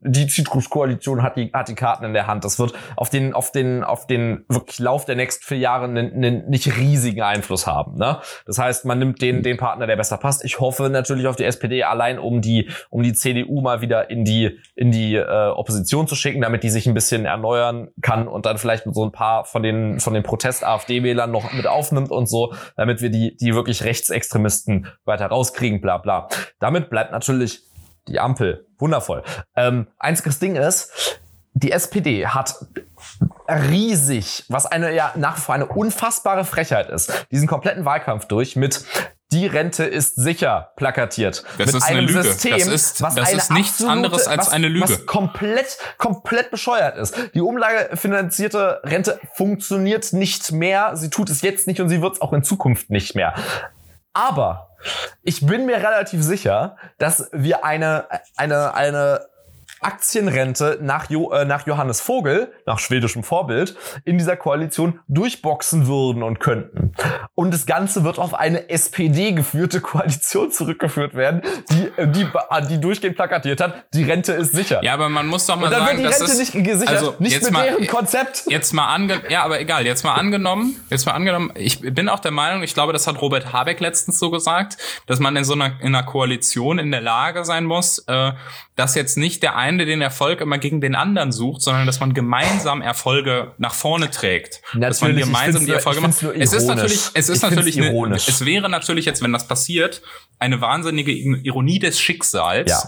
die 0.00 0.26
Citrus-Koalition 0.28 1.22
hat 1.22 1.36
die, 1.36 1.50
hat 1.52 1.68
die 1.68 1.74
Karten 1.74 2.06
in 2.06 2.14
der 2.14 2.26
Hand. 2.26 2.44
Das 2.44 2.58
wird 2.58 2.72
auf 2.96 3.10
den, 3.10 3.34
auf 3.34 3.52
den, 3.52 3.84
auf 3.84 4.06
den 4.06 4.46
wirklich 4.48 4.78
Lauf 4.78 5.04
der 5.04 5.16
nächsten 5.16 5.44
vier 5.44 5.58
Jahre 5.58 5.84
einen, 5.84 6.12
einen 6.12 6.48
nicht 6.48 6.74
riesigen 6.78 7.20
Einfluss 7.20 7.66
haben. 7.66 7.98
Ne? 7.98 8.18
Das 8.46 8.58
heißt, 8.58 8.86
man 8.86 8.98
nimmt 8.98 9.20
den, 9.20 9.42
den 9.42 9.58
Partner, 9.58 9.86
der 9.86 9.96
besser 9.96 10.16
passt. 10.16 10.42
Ich 10.42 10.58
hoffe 10.58 10.88
natürlich 10.88 11.26
auf 11.26 11.36
die 11.36 11.44
SPD 11.44 11.82
allein, 11.82 12.18
um 12.18 12.40
die, 12.40 12.70
um 12.88 13.02
die 13.02 13.12
CDU 13.12 13.60
mal 13.60 13.82
wieder 13.82 14.08
in 14.08 14.24
die, 14.24 14.58
in 14.74 14.90
die 14.90 15.16
äh, 15.16 15.48
Opposition 15.48 16.06
zu 16.06 16.14
schicken, 16.14 16.40
damit 16.40 16.62
die 16.62 16.70
sich 16.70 16.86
ein 16.86 16.94
bisschen 16.94 17.26
erneuern 17.26 17.88
kann 18.00 18.26
und 18.26 18.46
dann 18.46 18.56
vielleicht 18.56 18.84
so 18.90 19.04
ein 19.04 19.12
paar 19.12 19.44
von 19.44 19.62
den, 19.62 20.00
von 20.00 20.14
den 20.14 20.22
Protest-AfD-Wählern 20.22 21.30
noch 21.30 21.52
mit 21.52 21.66
aufnimmt 21.66 22.10
und 22.10 22.26
so, 22.26 22.54
damit 22.76 23.02
wir 23.02 23.10
die, 23.10 23.36
die 23.36 23.54
wirklich 23.54 23.81
Rechtsextremisten 23.84 24.86
weiter 25.04 25.26
rauskriegen, 25.26 25.80
bla 25.80 25.98
bla. 25.98 26.28
Damit 26.58 26.90
bleibt 26.90 27.12
natürlich 27.12 27.62
die 28.08 28.20
Ampel. 28.20 28.66
Wundervoll. 28.78 29.22
Ähm, 29.56 29.86
einziges 29.98 30.38
Ding 30.38 30.56
ist, 30.56 31.20
die 31.54 31.70
SPD 31.70 32.26
hat 32.26 32.56
riesig, 33.48 34.44
was 34.48 34.66
eine 34.66 34.94
ja 34.94 35.12
nach 35.16 35.36
wie 35.36 35.40
vor 35.40 35.54
eine 35.54 35.66
unfassbare 35.66 36.44
Frechheit 36.44 36.88
ist, 36.88 37.26
diesen 37.30 37.46
kompletten 37.46 37.84
Wahlkampf 37.84 38.26
durch 38.26 38.56
mit 38.56 38.84
die 39.32 39.46
Rente 39.46 39.84
ist 39.84 40.14
sicher 40.16 40.72
plakatiert. 40.76 41.42
Das 41.58 41.66
mit 41.66 41.74
ist 41.76 41.82
eine 41.82 41.98
einem 41.98 42.06
Lüge. 42.08 42.22
System, 42.22 42.58
Das 42.58 42.66
ist- 42.68 43.02
was 43.02 43.14
das 43.14 43.28
eine 43.28 43.36
ist 43.38 43.50
nichts 43.50 43.72
absolute- 43.74 43.92
anderes 43.92 44.26
als 44.28 44.38
was, 44.46 44.52
eine 44.52 44.68
Lüge. 44.68 44.88
Was 44.88 45.06
komplett, 45.06 45.78
komplett 45.98 46.50
bescheuert 46.50 46.96
ist. 46.98 47.16
Die 47.34 47.40
umlagefinanzierte 47.40 48.80
Rente 48.84 49.18
funktioniert 49.34 50.12
nicht 50.12 50.52
mehr. 50.52 50.96
Sie 50.96 51.10
tut 51.10 51.30
es 51.30 51.42
jetzt 51.42 51.66
nicht 51.66 51.80
und 51.80 51.88
sie 51.88 52.02
wird 52.02 52.14
es 52.14 52.20
auch 52.20 52.32
in 52.32 52.42
Zukunft 52.44 52.90
nicht 52.90 53.14
mehr. 53.14 53.34
Aber 54.12 54.68
ich 55.22 55.46
bin 55.46 55.64
mir 55.66 55.76
relativ 55.76 56.22
sicher, 56.22 56.76
dass 56.98 57.28
wir 57.32 57.64
eine, 57.64 58.06
eine, 58.36 58.74
eine 58.74 59.26
Aktienrente 59.82 60.78
nach, 60.80 61.10
jo, 61.10 61.30
äh, 61.32 61.44
nach 61.44 61.66
Johannes 61.66 62.00
Vogel, 62.00 62.52
nach 62.66 62.78
schwedischem 62.78 63.22
Vorbild, 63.22 63.76
in 64.04 64.18
dieser 64.18 64.36
Koalition 64.36 65.00
durchboxen 65.08 65.86
würden 65.86 66.22
und 66.22 66.40
könnten. 66.40 66.92
Und 67.34 67.52
das 67.52 67.66
Ganze 67.66 68.04
wird 68.04 68.18
auf 68.18 68.34
eine 68.34 68.68
SPD 68.70 69.32
geführte 69.32 69.80
Koalition 69.82 70.50
zurückgeführt 70.50 71.14
werden, 71.14 71.42
die, 71.70 71.90
äh, 71.96 72.06
die, 72.08 72.26
die 72.68 72.80
durchgehend 72.80 73.16
plakatiert 73.16 73.60
hat, 73.60 73.84
die 73.94 74.04
Rente 74.04 74.32
ist 74.32 74.52
sicher. 74.52 74.82
ja, 74.82 74.94
aber 74.94 75.08
man 75.08 75.26
muss 75.26 75.46
doch 75.46 75.56
mal 75.56 75.66
und 75.66 75.72
dann 75.72 75.86
sagen, 75.86 75.98
wird 75.98 76.06
die 76.06 76.10
das 76.10 76.20
Rente 76.20 76.32
ist, 76.32 76.54
nicht 76.54 76.64
gesichert, 76.64 76.96
also 76.96 77.14
nicht 77.18 77.42
mit 77.42 77.52
mal, 77.52 77.64
deren 77.64 77.86
Konzept. 77.86 78.44
Jetzt 78.48 78.72
mal 78.72 78.86
ange 78.86 79.22
ja, 79.28 79.42
aber 79.42 79.60
egal, 79.60 79.86
jetzt 79.86 80.04
mal 80.04 80.14
angenommen, 80.14 80.76
jetzt 80.90 81.06
mal 81.06 81.12
angenommen, 81.12 81.52
ich 81.54 81.80
bin 81.80 82.08
auch 82.08 82.20
der 82.20 82.30
Meinung, 82.30 82.62
ich 82.62 82.74
glaube, 82.74 82.92
das 82.92 83.06
hat 83.06 83.20
Robert 83.20 83.52
Habeck 83.52 83.80
letztens 83.80 84.18
so 84.18 84.30
gesagt, 84.30 84.76
dass 85.06 85.18
man 85.18 85.36
in 85.36 85.44
so 85.44 85.54
einer, 85.54 85.80
in 85.80 85.94
einer 85.94 86.02
Koalition 86.04 86.78
in 86.78 86.90
der 86.90 87.00
Lage 87.00 87.44
sein 87.44 87.64
muss, 87.64 87.98
äh, 88.06 88.32
dass 88.76 88.94
jetzt 88.94 89.18
nicht 89.18 89.42
der 89.42 89.56
eine 89.56 89.71
den 89.78 90.00
Erfolg 90.00 90.40
immer 90.40 90.58
gegen 90.58 90.80
den 90.80 90.94
anderen 90.94 91.32
sucht, 91.32 91.62
sondern 91.62 91.86
dass 91.86 92.00
man 92.00 92.14
gemeinsam 92.14 92.82
Erfolge 92.82 93.52
nach 93.58 93.74
vorne 93.74 94.10
trägt. 94.10 94.62
dass 94.74 95.00
man 95.00 95.10
Natürlich, 95.10 95.26
gemeinsam 95.26 95.66
die 95.66 95.72
Erfolge 95.72 96.00
macht. 96.00 96.22
Es 96.22 96.52
ist 96.52 96.66
natürlich, 96.66 97.00
es 97.14 97.28
ist 97.28 97.42
natürlich, 97.42 97.78
eine, 97.78 97.88
ironisch. 97.88 98.28
es 98.28 98.44
wäre 98.44 98.68
natürlich 98.68 99.04
jetzt, 99.04 99.22
wenn 99.22 99.32
das 99.32 99.46
passiert, 99.48 100.02
eine 100.38 100.60
wahnsinnige 100.60 101.12
Ironie 101.12 101.78
des 101.78 102.00
Schicksals. 102.00 102.70
Ja. 102.70 102.82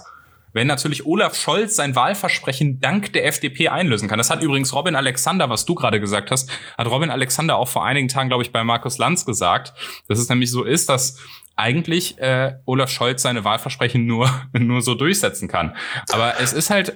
Wenn 0.52 0.68
natürlich 0.68 1.04
Olaf 1.04 1.34
Scholz 1.36 1.74
sein 1.74 1.96
Wahlversprechen 1.96 2.78
dank 2.80 3.12
der 3.12 3.26
FDP 3.26 3.70
einlösen 3.70 4.08
kann. 4.08 4.18
Das 4.18 4.30
hat 4.30 4.40
übrigens 4.40 4.72
Robin 4.72 4.94
Alexander, 4.94 5.50
was 5.50 5.64
du 5.64 5.74
gerade 5.74 5.98
gesagt 5.98 6.30
hast, 6.30 6.48
hat 6.78 6.86
Robin 6.86 7.10
Alexander 7.10 7.56
auch 7.56 7.66
vor 7.66 7.84
einigen 7.84 8.06
Tagen, 8.06 8.28
glaube 8.28 8.44
ich, 8.44 8.52
bei 8.52 8.62
Markus 8.62 8.98
Lanz 8.98 9.26
gesagt, 9.26 9.74
dass 10.06 10.20
es 10.20 10.28
nämlich 10.28 10.52
so 10.52 10.62
ist, 10.62 10.88
dass 10.88 11.18
eigentlich 11.56 12.18
äh, 12.18 12.54
Olaf 12.64 12.90
Scholz 12.90 13.22
seine 13.22 13.44
Wahlversprechen 13.44 14.06
nur 14.06 14.28
nur 14.52 14.82
so 14.82 14.94
durchsetzen 14.94 15.48
kann. 15.48 15.74
Aber 16.12 16.34
es 16.40 16.52
ist 16.52 16.70
halt 16.70 16.88
äh, 16.90 16.94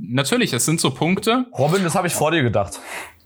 natürlich, 0.00 0.52
es 0.52 0.64
sind 0.64 0.80
so 0.80 0.90
Punkte. 0.90 1.46
Robin, 1.56 1.82
das 1.84 1.94
habe 1.94 2.06
ich 2.06 2.14
vor 2.14 2.30
dir 2.30 2.42
gedacht. 2.42 2.80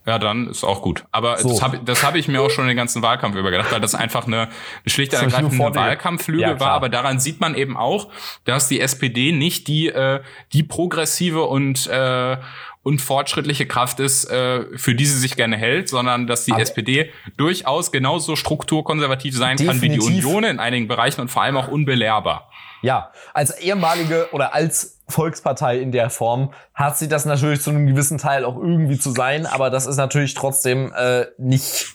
Ja, 0.04 0.18
dann 0.18 0.48
ist 0.48 0.64
auch 0.64 0.82
gut. 0.82 1.04
Aber 1.12 1.38
So. 1.38 1.48
das 1.50 1.62
habe 1.62 1.78
das 1.84 2.02
hab 2.02 2.16
ich 2.16 2.26
mir 2.26 2.42
auch 2.42 2.50
schon 2.50 2.66
den 2.66 2.76
ganzen 2.76 3.02
Wahlkampf 3.02 3.36
über 3.36 3.52
gedacht, 3.52 3.70
weil 3.70 3.80
das 3.80 3.94
einfach 3.94 4.26
eine, 4.26 4.42
eine 4.42 4.50
schlicht 4.86 5.12
und 5.14 5.22
Das 5.22 5.22
hab 5.22 5.28
ich 5.28 5.32
nur 5.42 5.50
ergreifend 5.50 5.56
vor 5.58 5.66
eine 5.66 5.74
dir. 5.74 5.80
Wahlkampflüge 5.80 6.42
Ja, 6.42 6.58
war. 6.60 6.70
Aber 6.72 6.88
daran 6.88 7.20
sieht 7.20 7.40
man 7.40 7.54
eben 7.54 7.76
auch, 7.76 8.08
dass 8.44 8.66
die 8.66 8.80
SPD 8.80 9.30
nicht 9.30 9.68
die, 9.68 9.86
äh, 9.90 10.20
die 10.52 10.64
progressive 10.64 11.44
und 11.44 11.86
äh, 11.86 12.36
und 12.82 13.00
fortschrittliche 13.00 13.66
Kraft 13.66 14.00
ist, 14.00 14.24
äh, 14.30 14.64
für 14.76 14.94
die 14.94 15.06
sie 15.06 15.18
sich 15.18 15.36
gerne 15.36 15.56
hält, 15.56 15.88
sondern 15.88 16.26
dass 16.26 16.44
die 16.44 16.52
Aber- 16.52 16.62
SPD 16.62 17.10
durchaus 17.36 17.92
genauso 17.92 18.34
strukturkonservativ 18.36 19.36
sein 19.36 19.56
kann 19.56 19.80
wie 19.80 19.88
die 19.88 19.98
Definitiv. 19.98 20.26
Union 20.26 20.44
in 20.44 20.58
einigen 20.58 20.88
Bereichen 20.88 21.20
und 21.20 21.30
vor 21.30 21.42
allem 21.42 21.56
auch 21.56 21.68
unbelehrbar. 21.68 22.48
Ja, 22.82 23.12
als 23.32 23.56
ehemalige 23.60 24.28
oder 24.32 24.54
als 24.54 24.98
Volkspartei 25.08 25.78
in 25.78 25.92
der 25.92 26.10
Form 26.10 26.52
hat 26.74 26.98
sie 26.98 27.06
das 27.06 27.24
natürlich 27.24 27.60
zu 27.62 27.70
einem 27.70 27.86
gewissen 27.86 28.18
Teil 28.18 28.44
auch 28.44 28.56
irgendwie 28.56 28.98
zu 28.98 29.12
sein, 29.12 29.46
aber 29.46 29.70
das 29.70 29.86
ist 29.86 29.96
natürlich 29.98 30.34
trotzdem 30.34 30.92
äh, 30.96 31.26
nicht. 31.38 31.94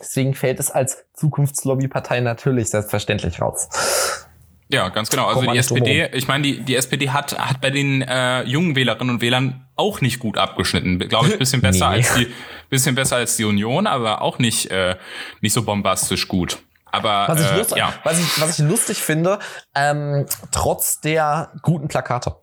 deswegen 0.00 0.34
fällt 0.34 0.58
es 0.60 0.70
als 0.70 1.04
Zukunftslobbypartei 1.14 2.20
natürlich 2.20 2.70
selbstverständlich 2.70 3.42
raus. 3.42 3.68
Ja, 4.72 4.88
ganz 4.88 5.10
genau. 5.10 5.26
Also 5.26 5.42
die 5.42 5.58
SPD, 5.58 6.08
ich 6.12 6.28
meine, 6.28 6.44
die, 6.44 6.60
die 6.60 6.76
SPD 6.76 7.10
hat, 7.10 7.36
hat 7.38 7.60
bei 7.60 7.70
den 7.70 8.02
äh, 8.02 8.42
jungen 8.44 8.76
Wählerinnen 8.76 9.16
und 9.16 9.20
Wählern 9.20 9.66
auch 9.74 10.00
nicht 10.00 10.20
gut 10.20 10.38
abgeschnitten. 10.38 10.98
Glaube 11.00 11.28
ich, 11.28 11.38
bisschen 11.38 11.60
besser 11.62 11.90
nee. 11.90 11.96
als 11.96 12.14
die, 12.14 12.28
bisschen 12.68 12.94
besser 12.94 13.16
als 13.16 13.36
die 13.36 13.44
Union, 13.44 13.86
aber 13.86 14.22
auch 14.22 14.38
nicht, 14.38 14.70
äh, 14.70 14.96
nicht 15.40 15.52
so 15.52 15.64
bombastisch 15.64 16.28
gut. 16.28 16.58
Aber 16.92 17.26
was 17.28 17.40
ich, 17.40 17.50
äh, 17.50 17.56
lustig, 17.56 17.78
ja. 17.78 17.92
was 18.04 18.20
ich, 18.20 18.40
was 18.40 18.58
ich 18.58 18.64
lustig 18.64 18.98
finde, 18.98 19.38
ähm, 19.74 20.26
trotz 20.52 21.00
der 21.00 21.52
guten 21.62 21.88
Plakate. 21.88 22.36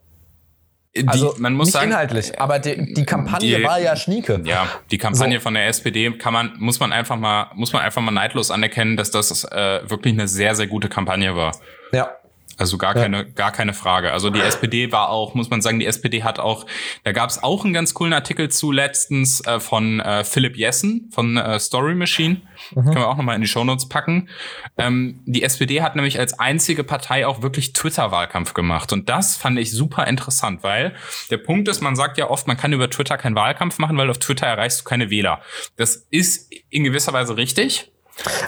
Die, 0.96 1.08
also 1.08 1.36
man 1.38 1.54
muss 1.54 1.68
nicht 1.68 1.74
sagen, 1.74 1.92
inhaltlich, 1.92 2.42
aber 2.42 2.58
die, 2.58 2.94
die 2.94 3.06
Kampagne 3.06 3.58
die, 3.58 3.64
war 3.64 3.80
ja 3.80 3.96
schnieke. 3.96 4.42
Ja, 4.46 4.68
die 4.90 4.98
Kampagne 4.98 5.38
So. 5.38 5.44
von 5.44 5.54
der 5.54 5.68
SPD 5.68 6.12
kann 6.18 6.34
man 6.34 6.54
muss 6.58 6.80
man 6.80 6.92
einfach 6.92 7.18
mal 7.18 7.52
muss 7.54 7.72
man 7.72 7.84
einfach 7.84 8.02
mal 8.02 8.12
neidlos 8.12 8.50
anerkennen, 8.50 8.98
dass 8.98 9.12
das 9.12 9.44
äh, 9.44 9.82
wirklich 9.88 10.14
eine 10.14 10.28
sehr 10.28 10.56
sehr 10.56 10.66
gute 10.66 10.90
Kampagne 10.90 11.36
war. 11.36 11.52
Ja. 11.92 12.12
Also 12.60 12.80
gar 12.80 12.96
Ja. 12.96 13.04
keine, 13.04 13.32
gar 13.34 13.52
keine 13.52 13.76
Frage. 13.76 14.12
Also 14.12 14.32
die 14.32 14.40
SPD 14.40 14.92
war 14.92 15.10
auch, 15.10 15.36
muss 15.36 15.52
man 15.52 15.62
sagen, 15.62 15.80
die 15.80 15.86
SPD 15.86 16.24
hat 16.24 16.40
auch, 16.40 16.66
da 17.04 17.12
gab 17.12 17.30
es 17.30 17.44
auch 17.44 17.64
einen 17.64 17.72
ganz 17.74 17.94
coolen 17.94 18.14
Artikel 18.14 18.50
zu 18.50 18.72
letztens 18.72 19.46
äh, 19.46 19.60
von 19.60 20.00
äh, 20.00 20.24
Philipp 20.24 20.58
Jessen 20.58 21.12
von 21.14 21.38
äh, 21.38 21.60
Story 21.60 21.94
Machine. 21.94 22.42
Können 22.74 22.96
wir 22.96 23.08
auch 23.10 23.16
nochmal 23.18 23.36
in 23.36 23.42
die 23.42 23.48
Shownotes 23.48 23.88
packen. 23.90 24.30
Ähm, 24.76 25.22
die 25.28 25.44
SPD 25.44 25.84
hat 25.84 25.96
nämlich 25.96 26.18
als 26.18 26.40
einzige 26.40 26.84
Partei 26.84 27.28
auch 27.28 27.44
wirklich 27.44 27.74
Twitter-Wahlkampf 27.74 28.56
gemacht. 28.56 28.92
Und 28.92 29.08
das 29.08 29.38
fand 29.38 29.60
ich 29.60 29.72
super 29.72 30.08
interessant, 30.08 30.64
weil 30.64 30.96
der 31.30 31.38
Punkt 31.38 31.68
ist, 31.68 31.82
man 31.82 31.96
sagt 31.96 32.18
ja 32.18 32.28
oft, 32.28 32.48
man 32.48 32.58
kann 32.58 32.74
über 32.74 32.90
Twitter 32.90 33.20
keinen 33.20 33.36
Wahlkampf 33.36 33.78
machen, 33.78 33.98
weil 34.00 34.10
auf 34.10 34.18
Twitter 34.18 34.48
erreichst 34.48 34.80
du 34.80 34.84
keine 34.84 35.12
Wähler. 35.12 35.42
Das 35.76 36.08
ist 36.10 36.52
in 36.72 36.84
gewisser 36.84 37.14
Weise 37.14 37.38
richtig. 37.38 37.92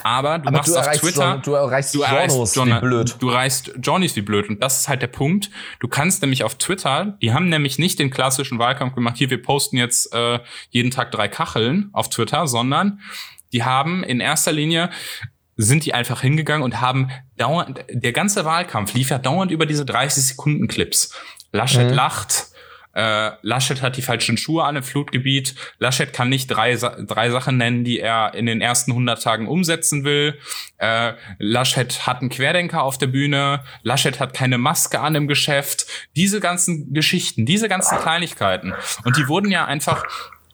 Aber 0.03 0.39
du 0.39 0.47
Aber 0.47 0.57
machst 0.57 0.73
du 0.73 0.79
auf 0.79 0.89
Twitter, 0.91 1.33
John, 1.33 1.41
du 1.41 1.53
erreichst 1.53 1.93
du 1.93 2.01
erreichst 2.01 2.55
John, 2.55 2.69
wie 2.69 2.79
blöd. 2.79 3.15
Du 3.19 3.29
erreichst 3.29 3.71
Johnnies 3.81 4.15
wie 4.15 4.21
blöd. 4.21 4.49
Und 4.49 4.61
das 4.63 4.79
ist 4.79 4.89
halt 4.89 5.01
der 5.01 5.07
Punkt. 5.07 5.49
Du 5.79 5.87
kannst 5.87 6.21
nämlich 6.21 6.43
auf 6.43 6.55
Twitter, 6.55 7.17
die 7.21 7.33
haben 7.33 7.49
nämlich 7.49 7.79
nicht 7.79 7.99
den 7.99 8.09
klassischen 8.09 8.59
Wahlkampf 8.59 8.95
gemacht, 8.95 9.17
hier, 9.17 9.29
wir 9.29 9.41
posten 9.41 9.77
jetzt 9.77 10.13
äh, 10.13 10.39
jeden 10.69 10.91
Tag 10.91 11.11
drei 11.11 11.27
Kacheln 11.27 11.89
auf 11.93 12.09
Twitter, 12.09 12.47
sondern 12.47 13.01
die 13.53 13.63
haben 13.63 14.03
in 14.03 14.19
erster 14.19 14.51
Linie 14.51 14.89
sind 15.61 15.85
die 15.85 15.93
einfach 15.93 16.21
hingegangen 16.21 16.63
und 16.63 16.79
haben 16.79 17.09
dauernd, 17.35 17.83
der 17.89 18.13
ganze 18.13 18.45
Wahlkampf 18.45 18.93
lief 18.93 19.09
ja 19.09 19.17
dauernd 19.17 19.51
über 19.51 19.65
diese 19.65 19.85
30 19.85 20.23
Sekunden 20.25 20.67
Clips. 20.67 21.13
Laschet 21.51 21.89
Mhm. 21.89 21.95
lacht, 21.95 22.48
äh, 22.99 23.31
Laschet 23.43 23.81
hat 23.81 23.95
die 23.95 24.01
falschen 24.01 24.35
Schuhe 24.35 24.65
an 24.65 24.75
im 24.75 24.83
Flutgebiet. 24.83 25.55
Laschet 25.77 26.11
kann 26.11 26.27
nicht 26.27 26.47
drei, 26.47 26.75
drei 26.75 27.29
Sachen 27.29 27.55
nennen, 27.55 27.85
die 27.85 28.01
er 28.01 28.33
in 28.33 28.45
den 28.45 28.59
ersten 28.59 28.91
100 28.91 29.23
Tagen 29.23 29.47
umsetzen 29.47 30.03
will. 30.03 30.37
Äh, 30.79 31.13
Laschet 31.37 32.05
hat 32.05 32.19
einen 32.19 32.29
Querdenker 32.29 32.83
auf 32.83 32.97
der 32.97 33.07
Bühne. 33.07 33.63
Laschet 33.83 34.19
hat 34.19 34.33
keine 34.33 34.57
Maske 34.57 34.99
an 34.99 35.15
im 35.15 35.29
Geschäft. 35.29 35.85
Diese 36.17 36.41
ganzen 36.41 36.93
Geschichten, 36.93 37.45
diese 37.45 37.69
ganzen 37.69 37.97
Kleinigkeiten. 37.99 38.73
Und 39.05 39.15
die 39.15 39.29
wurden 39.29 39.49
ja 39.49 39.63
einfach 39.63 40.03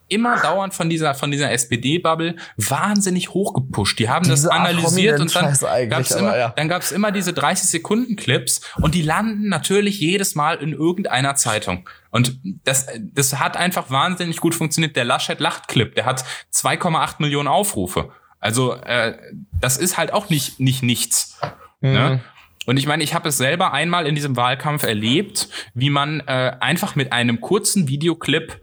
immer 0.08 0.40
dauernd 0.40 0.74
von 0.74 0.88
dieser 0.88 1.14
von 1.14 1.30
dieser 1.30 1.50
SPD-Bubble 1.50 2.36
wahnsinnig 2.56 3.30
hochgepusht. 3.30 3.98
Die 3.98 4.08
haben 4.08 4.28
das 4.28 4.40
Diese 4.40 4.52
analysiert 4.52 5.20
und 5.20 5.34
dann 5.34 5.56
gab's 5.88 6.12
aber 6.12 6.20
immer, 6.20 6.38
ja. 6.38 6.52
dann 6.56 6.68
gab's 6.68 6.92
immer 6.92 7.12
diese 7.12 7.32
30 7.32 7.68
Sekunden 7.68 8.16
Clips 8.16 8.60
und 8.80 8.94
die 8.94 9.02
landen 9.02 9.48
natürlich 9.48 10.00
jedes 10.00 10.34
Mal 10.34 10.56
in 10.56 10.72
irgendeiner 10.72 11.34
Zeitung. 11.34 11.88
Und 12.10 12.38
das, 12.64 12.86
das 13.00 13.38
hat 13.38 13.56
einfach 13.56 13.90
wahnsinnig 13.90 14.38
gut 14.38 14.54
funktioniert. 14.54 14.96
Der 14.96 15.04
Laschet 15.04 15.40
lacht 15.40 15.68
Clip, 15.68 15.94
der 15.94 16.06
hat 16.06 16.24
2,8 16.52 17.16
Millionen 17.18 17.48
Aufrufe. 17.48 18.10
Also 18.38 18.74
äh, 18.74 19.16
das 19.60 19.76
ist 19.76 19.98
halt 19.98 20.12
auch 20.12 20.30
nicht 20.30 20.60
nicht 20.60 20.82
nichts. 20.82 21.38
Mhm. 21.80 21.92
Ne? 21.92 22.20
Und 22.66 22.76
ich 22.78 22.86
meine, 22.86 23.02
ich 23.02 23.14
habe 23.14 23.28
es 23.28 23.38
selber 23.38 23.72
einmal 23.72 24.06
in 24.06 24.14
diesem 24.14 24.36
Wahlkampf 24.36 24.82
erlebt, 24.82 25.48
wie 25.74 25.88
man 25.88 26.20
äh, 26.26 26.56
einfach 26.60 26.96
mit 26.96 27.12
einem 27.12 27.40
kurzen 27.40 27.88
Videoclip 27.88 28.60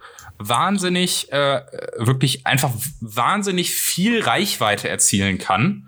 wahnsinnig, 0.47 1.31
äh, 1.31 1.61
wirklich 1.97 2.45
einfach 2.45 2.71
wahnsinnig 3.01 3.73
viel 3.73 4.21
Reichweite 4.21 4.89
erzielen 4.89 5.37
kann. 5.37 5.87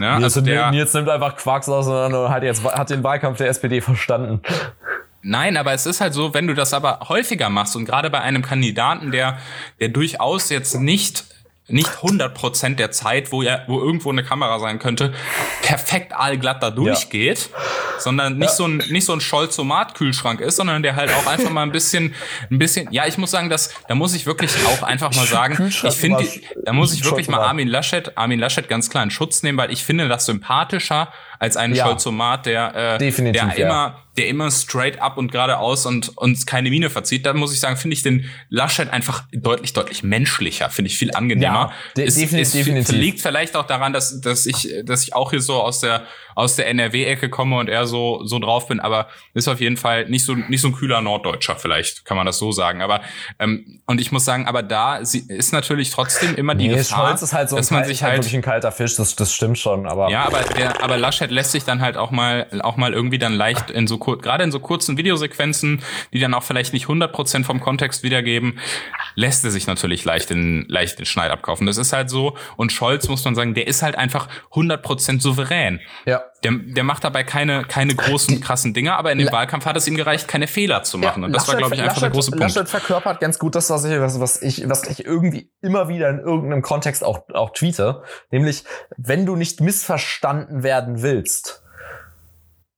Ne? 0.00 0.10
Also 0.10 0.40
der, 0.40 0.70
Nils 0.70 0.94
nimmt 0.94 1.08
einfach 1.08 1.36
Quarks 1.36 1.68
aus 1.68 1.86
und 1.86 2.30
hat 2.30 2.42
jetzt 2.42 2.64
hat 2.64 2.90
den 2.90 3.02
Wahlkampf 3.02 3.38
der 3.38 3.48
SPD 3.48 3.80
verstanden. 3.80 4.40
Nein, 5.22 5.56
aber 5.56 5.72
es 5.72 5.86
ist 5.86 6.00
halt 6.00 6.12
so, 6.12 6.34
wenn 6.34 6.46
du 6.46 6.54
das 6.54 6.74
aber 6.74 7.00
häufiger 7.08 7.48
machst 7.48 7.76
und 7.76 7.86
gerade 7.86 8.10
bei 8.10 8.20
einem 8.20 8.42
Kandidaten, 8.42 9.10
der, 9.10 9.38
der 9.80 9.88
durchaus 9.88 10.50
jetzt 10.50 10.78
nicht 10.78 11.24
nicht 11.66 11.88
100% 11.88 12.74
der 12.74 12.90
Zeit, 12.90 13.32
wo 13.32 13.42
er, 13.42 13.64
wo 13.68 13.80
irgendwo 13.80 14.10
eine 14.10 14.22
Kamera 14.22 14.58
sein 14.58 14.78
könnte, 14.78 15.14
perfekt 15.62 16.12
allglatt 16.14 16.62
da 16.62 16.70
durchgeht, 16.70 17.48
sondern 17.98 18.36
nicht 18.36 18.50
Ja. 18.50 18.54
so 18.54 18.66
ein, 18.66 18.76
nicht 18.90 19.06
so 19.06 19.14
ein 19.14 19.20
Scholzomat-Kühlschrank 19.20 20.40
ist, 20.40 20.56
sondern 20.56 20.82
der 20.82 20.94
halt 20.94 21.10
auch 21.10 21.26
einfach 21.26 21.50
mal 21.50 21.62
ein 21.62 21.72
bisschen, 21.72 22.14
ein 22.50 22.58
bisschen, 22.58 22.92
ja, 22.92 23.06
ich 23.06 23.16
muss 23.16 23.30
sagen, 23.30 23.48
dass, 23.48 23.70
da 23.88 23.94
muss 23.94 24.14
ich 24.14 24.26
wirklich 24.26 24.50
auch 24.66 24.82
einfach 24.82 25.14
mal 25.14 25.26
sagen, 25.26 25.68
ich 25.68 25.80
finde, 25.96 26.28
da 26.64 26.72
muss 26.74 26.92
ich 26.92 27.02
wirklich 27.04 27.28
mal. 27.28 27.40
Armin 27.40 27.68
Laschet, 27.68 28.16
Armin 28.16 28.38
Laschet 28.40 28.68
ganz 28.68 28.90
klar 28.90 29.02
in 29.02 29.10
Schutz 29.10 29.42
nehmen, 29.42 29.56
weil 29.56 29.72
ich 29.72 29.84
finde 29.84 30.06
das 30.08 30.26
sympathischer 30.26 31.12
als 31.44 31.56
einen 31.56 31.74
Ja. 31.74 31.84
Scholzomat, 31.86 32.46
der, 32.46 32.74
äh, 32.94 32.98
Definitiv, 32.98 33.40
der 33.42 33.58
ja. 33.58 33.66
immer, 33.66 34.00
der 34.16 34.28
immer 34.28 34.50
straight 34.50 35.00
up 35.02 35.16
und 35.18 35.32
geradeaus 35.32 35.86
und 35.86 36.16
uns 36.16 36.46
keine 36.46 36.70
Miene 36.70 36.88
verzieht, 36.90 37.26
dann 37.26 37.36
muss 37.36 37.52
ich 37.52 37.58
sagen, 37.60 37.76
finde 37.76 37.94
ich 37.94 38.02
den 38.02 38.30
Laschet 38.48 38.88
einfach 38.90 39.24
deutlich, 39.32 39.72
deutlich 39.72 40.02
menschlicher, 40.04 40.70
finde 40.70 40.90
ich 40.90 40.96
viel 40.98 41.10
angenehmer. 41.14 41.72
Ja, 41.96 42.02
de- 42.04 42.06
defini- 42.08 42.52
definitiv. 42.52 42.94
liegt 42.94 43.20
vielleicht 43.20 43.56
auch 43.56 43.66
daran, 43.66 43.92
dass, 43.92 44.20
dass 44.20 44.46
ich, 44.46 44.72
dass 44.84 45.02
ich 45.02 45.14
auch 45.14 45.30
hier 45.30 45.40
so 45.40 45.54
aus 45.60 45.80
der, 45.80 46.02
aus 46.36 46.54
der 46.56 46.68
NRW-Ecke 46.68 47.28
komme 47.28 47.58
und 47.58 47.68
eher 47.68 47.86
so, 47.86 48.24
so 48.24 48.38
drauf 48.38 48.66
bin, 48.68 48.78
aber 48.80 49.08
ist 49.34 49.46
auf 49.48 49.60
jeden 49.60 49.76
Fall 49.76 50.08
nicht 50.08 50.24
so, 50.24 50.34
nicht 50.34 50.60
so 50.60 50.68
ein 50.68 50.74
kühler 50.74 51.00
Norddeutscher, 51.00 51.56
vielleicht 51.56 52.04
kann 52.04 52.16
man 52.16 52.26
das 52.26 52.38
so 52.38 52.50
sagen. 52.52 52.82
Aber, 52.82 53.00
ähm, 53.38 53.80
und 53.86 54.00
ich 54.00 54.10
muss 54.12 54.24
sagen, 54.24 54.46
aber 54.46 54.62
da 54.62 54.96
ist 54.96 55.52
natürlich 55.52 55.90
trotzdem 55.90 56.34
immer 56.36 56.54
die 56.54 56.68
Nee, 56.68 56.74
Gefahr, 56.76 57.18
halt 57.20 57.48
so 57.50 57.56
dass 57.56 57.70
man 57.70 57.84
sich 57.84 58.02
halt 58.02 58.12
halt, 58.12 58.22
wirklich 58.22 58.34
ein 58.34 58.42
kalter 58.42 58.70
Fisch, 58.72 58.96
das, 58.96 59.14
das 59.16 59.32
stimmt 59.32 59.58
schon, 59.58 59.86
aber 59.86 60.08
ja, 60.10 60.24
aber 60.24 60.40
der, 60.56 60.82
aber 60.82 60.96
Laschet 60.98 61.30
lässt 61.34 61.52
sich 61.52 61.64
dann 61.64 61.80
halt 61.80 61.96
auch 61.96 62.10
mal, 62.10 62.46
auch 62.62 62.76
mal 62.76 62.92
irgendwie 62.94 63.18
dann 63.18 63.34
leicht 63.34 63.70
in 63.70 63.86
so 63.86 63.98
gerade 63.98 64.44
in 64.44 64.50
so 64.52 64.60
kurzen 64.60 64.96
Videosequenzen, 64.96 65.82
die 66.12 66.20
dann 66.20 66.32
auch 66.34 66.42
vielleicht 66.42 66.72
nicht 66.72 66.86
100% 66.86 67.44
vom 67.44 67.60
Kontext 67.60 68.02
wiedergeben, 68.02 68.58
lässt 69.16 69.44
er 69.44 69.50
sich 69.50 69.66
natürlich 69.66 70.04
leicht 70.04 70.30
in, 70.30 70.64
leicht 70.68 70.98
den 70.98 71.06
Schneid 71.06 71.30
abkaufen. 71.30 71.66
Das 71.66 71.76
ist 71.76 71.92
halt 71.92 72.08
so. 72.10 72.36
Und 72.56 72.72
Scholz 72.72 73.08
muss 73.08 73.24
man 73.24 73.34
sagen, 73.34 73.54
der 73.54 73.66
ist 73.66 73.82
halt 73.82 73.96
einfach 73.96 74.28
100% 74.52 75.20
souverän. 75.20 75.80
ja. 76.06 76.22
Der, 76.44 76.52
der 76.52 76.84
macht 76.84 77.02
dabei 77.04 77.24
keine, 77.24 77.62
keine 77.64 77.94
großen, 77.94 78.38
krassen 78.42 78.74
Dinge, 78.74 78.94
aber 78.98 79.10
in 79.12 79.16
dem 79.16 79.28
La- 79.28 79.32
Wahlkampf 79.32 79.64
hat 79.64 79.78
es 79.78 79.88
ihm 79.88 79.94
gereicht, 79.96 80.28
keine 80.28 80.46
Fehler 80.46 80.82
zu 80.82 80.98
machen. 80.98 81.24
Und 81.24 81.32
das 81.32 81.48
war, 81.48 81.54
Laschet- 81.54 81.58
glaube 81.58 81.74
ich, 81.74 81.80
einfach 81.80 81.94
der 82.00 82.10
Laschet- 82.10 82.12
große 82.12 82.30
Punkt. 82.32 82.42
Laschet 82.54 82.68
verkörpert 82.68 83.18
ganz 83.20 83.38
gut 83.38 83.54
das, 83.54 83.70
was 83.70 83.82
ich, 83.86 83.98
was, 83.98 84.20
was 84.20 84.42
ich, 84.42 84.68
was 84.68 84.86
ich 84.86 85.06
irgendwie 85.06 85.50
immer 85.62 85.88
wieder 85.88 86.10
in 86.10 86.18
irgendeinem 86.18 86.60
Kontext 86.60 87.02
auch, 87.02 87.20
auch 87.32 87.54
tweete. 87.54 88.02
Nämlich, 88.30 88.64
wenn 88.98 89.24
du 89.24 89.36
nicht 89.36 89.62
missverstanden 89.62 90.62
werden 90.62 91.00
willst, 91.00 91.23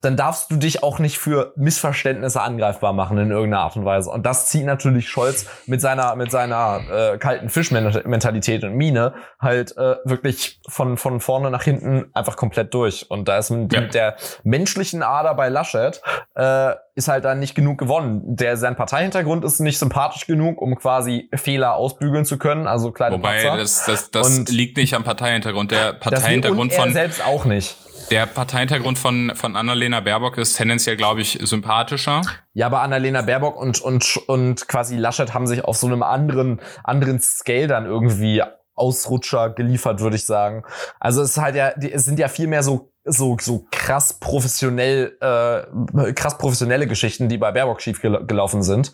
dann 0.03 0.15
darfst 0.17 0.53
du 0.53 0.57
dich 0.57 0.85
auch 0.85 1.01
nicht 1.01 1.19
für 1.19 1.53
Missverständnisse 1.57 2.41
angreifbar 2.41 2.93
machen 2.93 3.19
in 3.19 3.31
irgendeiner 3.33 3.63
Art 3.65 3.77
und 3.77 3.85
Weise. 3.87 4.11
Und 4.11 4.25
das 4.25 4.47
zieht 4.47 4.65
natürlich 4.65 5.09
Scholz 5.09 5.47
mit 5.67 5.81
seiner, 5.81 6.15
mit 6.15 6.31
seiner 6.31 6.81
äh, 7.15 7.19
kalten 7.19 7.49
Fischmentalität 7.49 8.63
und 8.63 8.75
Mine 8.75 9.15
halt 9.41 9.77
äh, 9.77 9.97
wirklich 10.05 10.61
von, 10.69 10.97
von 10.97 11.19
vorne 11.19 11.51
nach 11.51 11.65
hinten 11.65 12.07
einfach 12.15 12.37
komplett 12.37 12.73
durch. 12.75 13.11
Und 13.11 13.27
da 13.27 13.39
ist 13.39 13.51
mit 13.51 13.73
Ja. 13.73 13.81
der 13.81 14.17
menschlichen 14.45 15.03
Ader 15.03 15.35
bei 15.35 15.49
Laschet 15.49 16.01
äh, 16.37 16.75
ist 16.95 17.09
halt 17.09 17.25
dann 17.25 17.41
nicht 17.41 17.55
genug 17.57 17.79
gewonnen. 17.79 18.21
Der 18.37 18.57
sein 18.59 18.77
Parteihintergrund 18.77 19.45
ist 19.45 19.59
nicht 19.59 19.79
sympathisch 19.79 20.27
genug, 20.27 20.61
um 20.63 20.77
quasi 20.77 21.29
Fehler 21.35 21.75
ausbügeln 21.75 22.25
zu 22.27 22.39
können. 22.39 22.69
Also 22.69 22.93
kleine 22.93 23.17
Wobei, 23.17 23.43
Patzer. 23.43 23.57
das, 23.57 23.85
das, 23.87 24.11
das 24.13 24.39
Und- 24.39 24.51
liegt 24.51 24.77
nicht 24.77 24.95
am 24.95 25.03
Parteihintergrund. 25.03 25.73
Der 25.73 25.95
Parteihintergrund 25.95 26.61
und 26.61 26.73
er 26.73 26.81
von, 26.81 26.93
selbst 26.93 27.25
auch 27.27 27.45
nicht. 27.45 27.77
Der 28.11 28.27
Parteihintergrund 28.27 28.99
von, 28.99 29.33
von 29.35 29.57
Annalena 29.57 30.01
Baerbock 30.01 30.39
ist 30.39 30.57
tendenziell, 30.57 30.97
glaube 30.97 31.21
ich, 31.21 31.39
sympathischer. 31.43 32.23
Ja, 32.55 32.67
aber 32.67 32.83
Annalena 32.83 33.23
Baerbock 33.23 33.57
und, 33.57 33.81
und, 33.81 34.17
und 34.29 34.69
quasi 34.69 34.97
Laschet 34.97 35.35
haben 35.35 35.47
sich 35.47 35.65
auf 35.65 35.77
so 35.77 35.87
einem 35.87 36.03
anderen, 36.03 36.61
anderen 36.85 37.21
Scale 37.21 37.67
dann 37.67 37.87
irgendwie 37.87 38.43
Ausrutscher 38.75 39.51
geliefert, 39.51 40.01
würde 40.01 40.17
ich 40.17 40.27
sagen. 40.27 40.63
Also 41.01 41.23
es 41.23 41.31
ist 41.31 41.39
halt 41.39 41.57
ja, 41.57 41.71
es 41.71 42.05
sind 42.05 42.19
ja 42.19 42.29
viel 42.29 42.47
mehr 42.47 42.63
so 42.63 42.93
so 43.09 43.37
so 43.41 43.67
krass 43.71 44.15
professionell 44.19 45.17
äh, 45.21 46.13
krass 46.13 46.37
professionelle 46.39 46.87
Geschichten, 46.87 47.29
die 47.29 47.39
bei 47.39 47.53
Baerbock 47.53 47.81
schief 47.81 48.03
gel 48.03 48.27
gelaufen 48.27 48.63
sind 48.63 48.93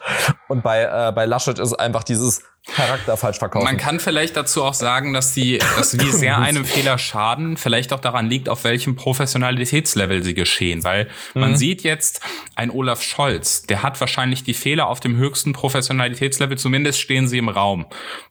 und 0.48 0.62
bei 0.62 0.82
äh, 0.82 1.12
bei 1.12 1.24
Laschet 1.24 1.58
ist 1.58 1.72
einfach 1.74 2.04
dieses 2.04 2.42
Charakter 2.66 3.16
falsch 3.16 3.38
verkaufen. 3.38 3.64
Man 3.64 3.76
kann 3.76 3.98
vielleicht 3.98 4.36
dazu 4.36 4.62
auch 4.62 4.74
sagen, 4.74 5.12
dass 5.12 5.34
die, 5.34 5.58
dass 5.58 5.98
wie 5.98 6.10
sehr 6.10 6.38
einem 6.40 6.64
Fehler 6.64 6.96
schaden, 6.96 7.56
vielleicht 7.56 7.92
auch 7.92 7.98
daran 7.98 8.30
liegt, 8.30 8.48
auf 8.48 8.62
welchem 8.62 8.94
Professionalitätslevel 8.94 10.22
sie 10.22 10.34
geschehen. 10.34 10.84
Weil 10.84 11.08
mhm. 11.34 11.40
man 11.40 11.56
sieht 11.56 11.82
jetzt, 11.82 12.20
ein 12.54 12.70
Olaf 12.70 13.02
Scholz, 13.02 13.62
der 13.62 13.82
hat 13.82 14.00
wahrscheinlich 14.00 14.44
die 14.44 14.54
Fehler 14.54 14.86
auf 14.86 15.00
dem 15.00 15.16
höchsten 15.16 15.52
Professionalitätslevel, 15.52 16.56
zumindest 16.56 17.00
stehen 17.00 17.26
sie 17.26 17.38
im 17.38 17.48
Raum. 17.48 17.86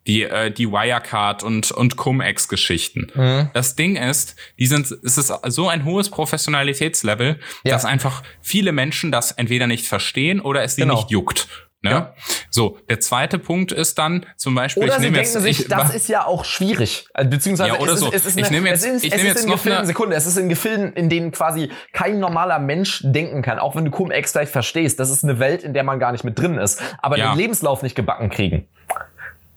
Die, 0.08 0.24
äh, 0.24 0.50
die 0.50 0.72
Wirecard 0.72 1.44
und, 1.44 1.72
und 1.72 1.98
Cum-Ex-Geschichten. 1.98 3.12
Mhm. 3.14 3.50
Das 3.54 3.76
Ding 3.76 3.98
ist, 3.98 4.38
die 4.58 4.68
sind, 4.68 4.90
es 5.04 5.18
ist 5.18 5.34
so 5.48 5.68
ein 5.68 5.84
hohes 5.84 6.10
Professionalitätslevel, 6.10 7.40
ja. 7.64 7.72
dass 7.72 7.84
einfach 7.84 8.24
viele 8.42 8.72
Menschen 8.72 9.12
das 9.12 9.34
entweder 9.34 9.68
nicht 9.68 9.86
verstehen 9.86 10.40
oder 10.40 10.64
es 10.64 10.76
sie 10.76 10.84
genau. 10.84 10.96
nicht 10.96 11.12
juckt. 11.12 11.48
Ne? 11.84 11.90
Ja. 11.90 12.14
So, 12.52 12.78
der 12.90 13.00
zweite 13.00 13.40
Punkt 13.40 13.72
ist 13.72 13.98
dann 13.98 14.28
zum 14.38 14.54
Beispiel, 14.54 14.84
oder 14.84 14.98
ich 14.98 15.00
nehme 15.00 15.18
jetzt, 15.18 15.34
sich, 15.34 15.62
ich, 15.62 15.68
das 15.68 15.96
ist 15.96 16.10
ja 16.10 16.28
auch 16.28 16.46
schwierig, 16.46 17.08
äh, 17.16 17.26
beziehungsweise 17.26 17.74
ja, 17.74 17.80
oder 17.80 17.94
es, 17.94 18.00
so. 18.00 18.12
es 18.14 18.28
ist 18.28 18.38
eine, 18.38 18.46
ich 18.46 18.52
nehme 18.52 18.70
jetzt, 18.70 18.86
ist, 18.86 19.04
ich 19.04 19.16
nehme 19.16 19.30
jetzt 19.30 19.48
noch 19.48 19.56
Gefilden, 19.56 19.80
eine 19.80 19.88
Sekunde, 19.88 20.16
es 20.16 20.28
ist 20.28 20.38
in 20.38 20.48
Gefilden, 20.48 20.94
in 20.94 21.10
denen 21.10 21.32
quasi 21.32 21.72
kein 21.92 22.20
normaler 22.20 22.60
Mensch 22.60 23.02
denken 23.04 23.42
kann, 23.42 23.58
auch 23.58 23.76
wenn 23.76 23.86
du 23.86 23.90
Cum-Ex 23.90 24.34
gleich 24.34 24.50
verstehst. 24.50 25.00
Das 25.00 25.10
ist 25.10 25.24
eine 25.24 25.40
Welt, 25.40 25.64
in 25.64 25.74
der 25.74 25.84
man 25.84 26.00
gar 26.00 26.12
nicht 26.12 26.24
mit 26.24 26.38
drin 26.38 26.60
ist, 26.60 26.80
aber 27.00 27.18
ja. 27.18 27.32
den 27.32 27.40
Lebenslauf 27.40 27.82
nicht 27.82 27.96
gebacken 27.96 28.30
kriegen. 28.30 28.68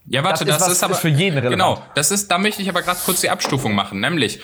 Ja, 0.07 0.25
warte, 0.25 0.47
das, 0.47 0.59
das 0.59 0.69
ist, 0.69 0.73
ist 0.75 0.83
aber 0.83 0.95
für 0.95 1.09
jeden 1.09 1.37
relevant. 1.37 1.53
Genau, 1.53 1.83
das 1.95 2.11
ist, 2.11 2.31
da 2.31 2.39
möchte 2.39 2.63
ich 2.63 2.71
aber 2.71 2.81
gerade 2.81 3.01
kurz 3.05 3.21
die 3.21 3.29
Abstufung 3.29 3.75
machen, 3.75 4.01
nämlich 4.01 4.41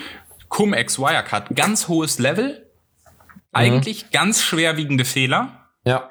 Cum-Ex 0.50 0.98
Wirecard, 0.98 1.56
ganz 1.56 1.88
hohes 1.88 2.18
Level, 2.18 2.58
mhm. 2.58 3.40
eigentlich 3.54 4.10
ganz 4.10 4.42
schwerwiegende 4.42 5.06
Fehler. 5.06 5.70
Ja 5.86 6.10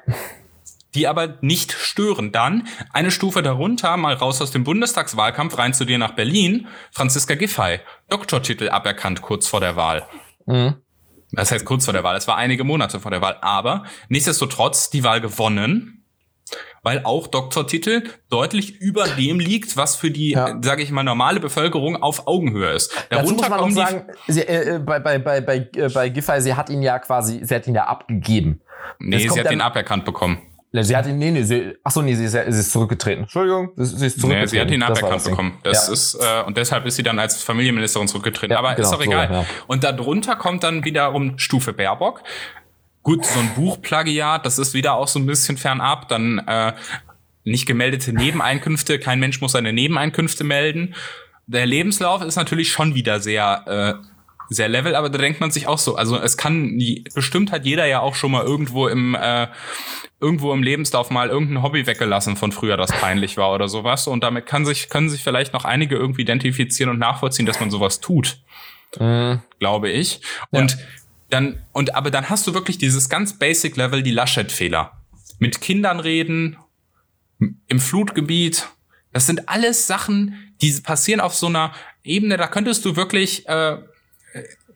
die 0.94 1.06
aber 1.06 1.38
nicht 1.40 1.72
stören. 1.72 2.32
Dann 2.32 2.66
eine 2.92 3.10
Stufe 3.10 3.42
darunter, 3.42 3.96
mal 3.96 4.14
raus 4.14 4.40
aus 4.42 4.50
dem 4.50 4.64
Bundestagswahlkampf, 4.64 5.56
rein 5.58 5.74
zu 5.74 5.84
dir 5.84 5.98
nach 5.98 6.12
Berlin, 6.12 6.66
Franziska 6.90 7.34
Giffey, 7.34 7.80
Doktortitel 8.08 8.68
aberkannt 8.68 9.22
kurz 9.22 9.46
vor 9.46 9.60
der 9.60 9.76
Wahl. 9.76 10.06
Mhm. 10.46 10.76
Das 11.32 11.52
heißt 11.52 11.64
kurz 11.64 11.84
vor 11.84 11.94
der 11.94 12.02
Wahl, 12.02 12.16
es 12.16 12.26
war 12.26 12.36
einige 12.36 12.64
Monate 12.64 12.98
vor 12.98 13.10
der 13.10 13.22
Wahl, 13.22 13.36
aber 13.40 13.84
nichtsdestotrotz 14.08 14.90
die 14.90 15.04
Wahl 15.04 15.20
gewonnen, 15.20 16.04
weil 16.82 17.04
auch 17.04 17.26
Doktortitel 17.26 18.02
deutlich 18.30 18.80
über 18.80 19.06
dem 19.06 19.38
liegt, 19.38 19.76
was 19.76 19.96
für 19.96 20.10
die, 20.10 20.30
ja. 20.30 20.58
sage 20.62 20.82
ich 20.82 20.90
mal, 20.90 21.04
normale 21.04 21.38
Bevölkerung 21.38 22.02
auf 22.02 22.26
Augenhöhe 22.26 22.72
ist. 22.72 22.92
Darunter 23.10 23.32
Dazu 23.32 23.34
muss 23.34 23.48
man 23.48 23.60
auch 23.60 23.70
sagen, 23.70 24.04
sie, 24.26 24.40
äh, 24.40 24.76
äh, 24.76 24.78
bei, 24.78 24.98
bei, 24.98 25.18
bei, 25.18 25.40
bei, 25.40 25.68
äh, 25.76 25.88
bei 25.88 26.08
Giffey, 26.08 26.40
sie 26.40 26.54
hat 26.54 26.70
ihn 26.70 26.82
ja 26.82 26.98
quasi, 26.98 27.40
sie 27.44 27.54
hat 27.54 27.66
ihn 27.66 27.74
ja 27.74 27.84
abgegeben. 27.84 28.62
Nee, 28.98 29.28
sie 29.28 29.40
hat 29.40 29.52
ihn 29.52 29.60
aberkannt 29.60 30.04
bekommen. 30.04 30.40
Sie 30.72 30.96
hat 30.96 31.06
ihn, 31.06 31.18
nee, 31.18 31.32
nee, 31.32 31.42
sie, 31.42 31.74
ach 31.82 31.90
so, 31.90 32.00
nee, 32.00 32.14
sie 32.14 32.26
ist, 32.26 32.32
sie 32.32 32.38
ist 32.38 32.70
zurückgetreten. 32.70 33.24
Entschuldigung, 33.24 33.72
sie 33.76 34.06
ist 34.06 34.20
zurückgetreten. 34.20 34.40
Nee, 34.40 34.46
sie 34.46 34.60
hat 34.60 34.70
ihn 34.70 34.82
aberkannt 34.84 35.24
bekommen. 35.24 35.58
Das 35.64 35.88
ja. 35.88 35.92
ist, 35.92 36.14
äh, 36.14 36.42
und 36.46 36.56
deshalb 36.56 36.86
ist 36.86 36.94
sie 36.94 37.02
dann 37.02 37.18
als 37.18 37.42
Familienministerin 37.42 38.06
zurückgetreten. 38.06 38.52
Ja, 38.52 38.60
Aber 38.60 38.74
genau, 38.74 38.88
ist 38.88 38.94
doch 38.94 39.04
egal. 39.04 39.26
So, 39.28 39.34
ja. 39.34 39.46
Und 39.66 39.82
darunter 39.82 40.36
kommt 40.36 40.62
dann 40.62 40.84
wiederum 40.84 41.38
Stufe 41.38 41.72
Baerbock. 41.72 42.22
Gut, 43.02 43.24
so 43.24 43.40
ein 43.40 43.50
Buchplagiat, 43.56 44.46
das 44.46 44.58
ist 44.58 44.72
wieder 44.72 44.94
auch 44.94 45.08
so 45.08 45.18
ein 45.18 45.26
bisschen 45.26 45.56
fernab. 45.56 46.08
Dann 46.08 46.38
äh, 46.38 46.74
nicht 47.42 47.66
gemeldete 47.66 48.12
Nebeneinkünfte, 48.12 49.00
kein 49.00 49.18
Mensch 49.18 49.40
muss 49.40 49.52
seine 49.52 49.72
Nebeneinkünfte 49.72 50.44
melden. 50.44 50.94
Der 51.46 51.66
Lebenslauf 51.66 52.22
ist 52.22 52.36
natürlich 52.36 52.70
schon 52.70 52.94
wieder 52.94 53.18
sehr 53.18 53.98
äh, 54.00 54.09
sehr 54.50 54.68
level, 54.68 54.96
aber 54.96 55.08
da 55.08 55.18
denkt 55.18 55.40
man 55.40 55.50
sich 55.50 55.68
auch 55.68 55.78
so, 55.78 55.94
also 55.94 56.18
es 56.18 56.36
kann, 56.36 56.78
bestimmt 57.14 57.52
hat 57.52 57.64
jeder 57.64 57.86
ja 57.86 58.00
auch 58.00 58.16
schon 58.16 58.32
mal 58.32 58.44
irgendwo 58.44 58.88
im, 58.88 59.14
äh, 59.14 59.46
irgendwo 60.20 60.52
im 60.52 60.62
Lebenslauf 60.62 61.10
mal 61.10 61.28
irgendein 61.28 61.62
Hobby 61.62 61.86
weggelassen 61.86 62.36
von 62.36 62.50
früher, 62.52 62.76
das 62.76 62.90
peinlich 62.90 63.36
war 63.36 63.54
oder 63.54 63.68
sowas. 63.68 64.08
Und 64.08 64.24
damit 64.24 64.46
kann 64.46 64.66
sich, 64.66 64.88
können 64.88 65.08
sich 65.08 65.22
vielleicht 65.22 65.52
noch 65.52 65.64
einige 65.64 65.96
irgendwie 65.96 66.22
identifizieren 66.22 66.90
und 66.90 66.98
nachvollziehen, 66.98 67.46
dass 67.46 67.60
man 67.60 67.70
sowas 67.70 68.00
tut. 68.00 68.42
Mhm. 68.98 69.40
Glaube 69.60 69.88
ich. 69.88 70.20
Und 70.50 70.72
ja. 70.72 70.78
dann, 71.30 71.62
und 71.72 71.94
aber 71.94 72.10
dann 72.10 72.28
hast 72.28 72.46
du 72.46 72.52
wirklich 72.52 72.76
dieses 72.76 73.08
ganz 73.08 73.38
basic 73.38 73.76
Level, 73.76 74.02
die 74.02 74.10
Laschet-Fehler. 74.10 75.00
Mit 75.38 75.60
Kindern 75.60 76.00
reden, 76.00 76.58
im 77.68 77.80
Flutgebiet. 77.80 78.68
Das 79.12 79.26
sind 79.26 79.48
alles 79.48 79.86
Sachen, 79.86 80.52
die 80.60 80.72
passieren 80.82 81.20
auf 81.20 81.34
so 81.34 81.46
einer 81.46 81.72
Ebene, 82.02 82.36
da 82.36 82.46
könntest 82.46 82.84
du 82.84 82.96
wirklich 82.96 83.48
äh, 83.48 83.78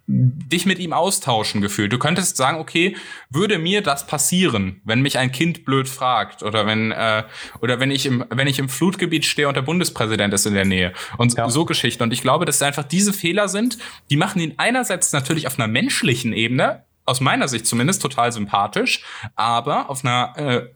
dich 0.06 0.66
mit 0.66 0.78
ihm 0.78 0.92
austauschen 0.92 1.62
gefühlt. 1.62 1.92
Du 1.92 1.98
könntest 1.98 2.36
sagen, 2.36 2.58
okay, 2.58 2.96
würde 3.30 3.58
mir 3.58 3.82
das 3.82 4.06
passieren, 4.06 4.82
wenn 4.84 5.00
mich 5.00 5.16
ein 5.16 5.32
Kind 5.32 5.64
blöd 5.64 5.88
fragt 5.88 6.42
oder 6.42 6.66
wenn 6.66 6.92
äh, 6.92 7.24
oder 7.60 7.80
wenn 7.80 7.90
ich 7.90 8.04
im 8.04 8.24
wenn 8.28 8.46
ich 8.46 8.58
im 8.58 8.68
Flutgebiet 8.68 9.24
stehe 9.24 9.48
und 9.48 9.56
der 9.56 9.62
Bundespräsident 9.62 10.34
ist 10.34 10.44
in 10.44 10.54
der 10.54 10.66
Nähe 10.66 10.92
und 11.16 11.34
ja. 11.34 11.48
so 11.48 11.64
Geschichten. 11.64 12.02
Und 12.02 12.12
ich 12.12 12.20
glaube, 12.20 12.44
dass 12.44 12.56
es 12.56 12.62
einfach 12.62 12.84
diese 12.84 13.14
Fehler 13.14 13.48
sind, 13.48 13.78
die 14.10 14.16
machen 14.16 14.42
ihn 14.42 14.54
einerseits 14.58 15.12
natürlich 15.12 15.46
auf 15.46 15.58
einer 15.58 15.68
menschlichen 15.68 16.34
Ebene 16.34 16.84
aus 17.06 17.20
meiner 17.20 17.48
Sicht 17.48 17.66
zumindest 17.66 18.02
total 18.02 18.32
sympathisch, 18.32 19.04
aber 19.36 19.90
auf 19.90 20.04
einer 20.04 20.32
äh, 20.36 20.66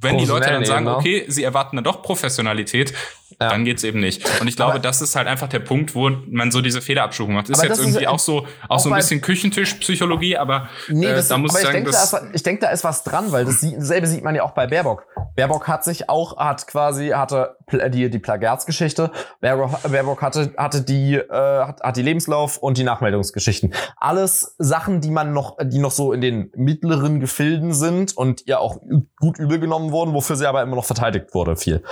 wenn 0.00 0.18
die 0.18 0.24
Leute 0.24 0.50
dann 0.50 0.64
sagen, 0.64 0.88
okay, 0.88 1.24
sie 1.28 1.44
erwarten 1.44 1.76
dann 1.76 1.84
doch 1.84 2.02
Professionalität, 2.02 2.92
ja. 3.40 3.48
dann 3.48 3.64
geht's 3.64 3.84
eben 3.84 4.00
nicht. 4.00 4.40
Und 4.40 4.48
ich 4.48 4.56
glaube, 4.56 4.72
aber 4.72 4.80
das 4.80 5.00
ist 5.00 5.16
halt 5.16 5.28
einfach 5.28 5.48
der 5.48 5.60
Punkt, 5.60 5.94
wo 5.94 6.10
man 6.28 6.50
so 6.50 6.60
diese 6.60 6.82
Fehlerabstufung 6.82 7.34
macht. 7.34 7.50
Ist 7.50 7.62
jetzt 7.62 7.78
irgendwie 7.78 8.02
ist, 8.02 8.08
auch 8.08 8.18
so, 8.18 8.46
auch 8.68 8.78
so 8.78 8.90
ein 8.90 8.96
bisschen 8.96 9.20
Küchentischpsychologie, 9.20 10.36
aber 10.36 10.68
nee, 10.88 11.06
das, 11.06 11.26
äh, 11.26 11.28
da 11.30 11.38
muss 11.38 11.54
ich 11.54 11.62
sagen, 11.62 11.78
ich 11.78 11.84
denke, 11.84 11.90
da 11.90 12.02
ist, 12.02 12.34
ich 12.34 12.42
denke, 12.42 12.60
da 12.60 12.70
ist 12.70 12.84
was 12.84 13.04
dran, 13.04 13.32
weil 13.32 13.44
dasselbe 13.44 14.06
sieht 14.06 14.24
man 14.24 14.34
ja 14.34 14.42
auch 14.42 14.52
bei 14.52 14.66
Baerbock. 14.66 15.06
Baerbock 15.36 15.68
hat 15.68 15.84
sich 15.84 16.08
auch, 16.08 16.36
hat 16.36 16.66
quasi, 16.66 17.08
hatte 17.10 17.56
die, 17.70 18.10
die 18.10 18.18
Plagiatsgeschichte. 18.18 19.10
Baerbock, 19.40 19.82
Baerbock 19.82 20.22
hatte, 20.22 20.52
hatte 20.56 20.82
die, 20.82 21.14
äh, 21.14 21.64
hat, 21.64 21.82
hat 21.82 21.96
die 21.96 22.02
Lebenslauf 22.02 22.58
und 22.58 22.78
die 22.78 22.84
Nachmeldungsgeschichten. 22.84 23.74
Alles 23.96 24.54
Sachen, 24.58 25.00
die 25.00 25.10
man 25.10 25.32
noch, 25.32 25.56
die 25.62 25.78
noch 25.78 25.90
so 25.90 26.12
in 26.12 26.20
den 26.20 26.50
mittleren 26.54 27.20
Gefilden 27.20 27.72
sind 27.72 28.16
und 28.16 28.46
ja 28.46 28.58
auch 28.58 28.78
gut 29.20 29.38
übel 29.38 29.58
genommen 29.58 29.92
wurden, 29.92 30.14
wofür 30.14 30.36
sie 30.36 30.46
aber 30.46 30.62
immer 30.62 30.76
noch 30.76 30.84
verteidigt 30.84 31.34
wurde, 31.34 31.56
viel. 31.56 31.82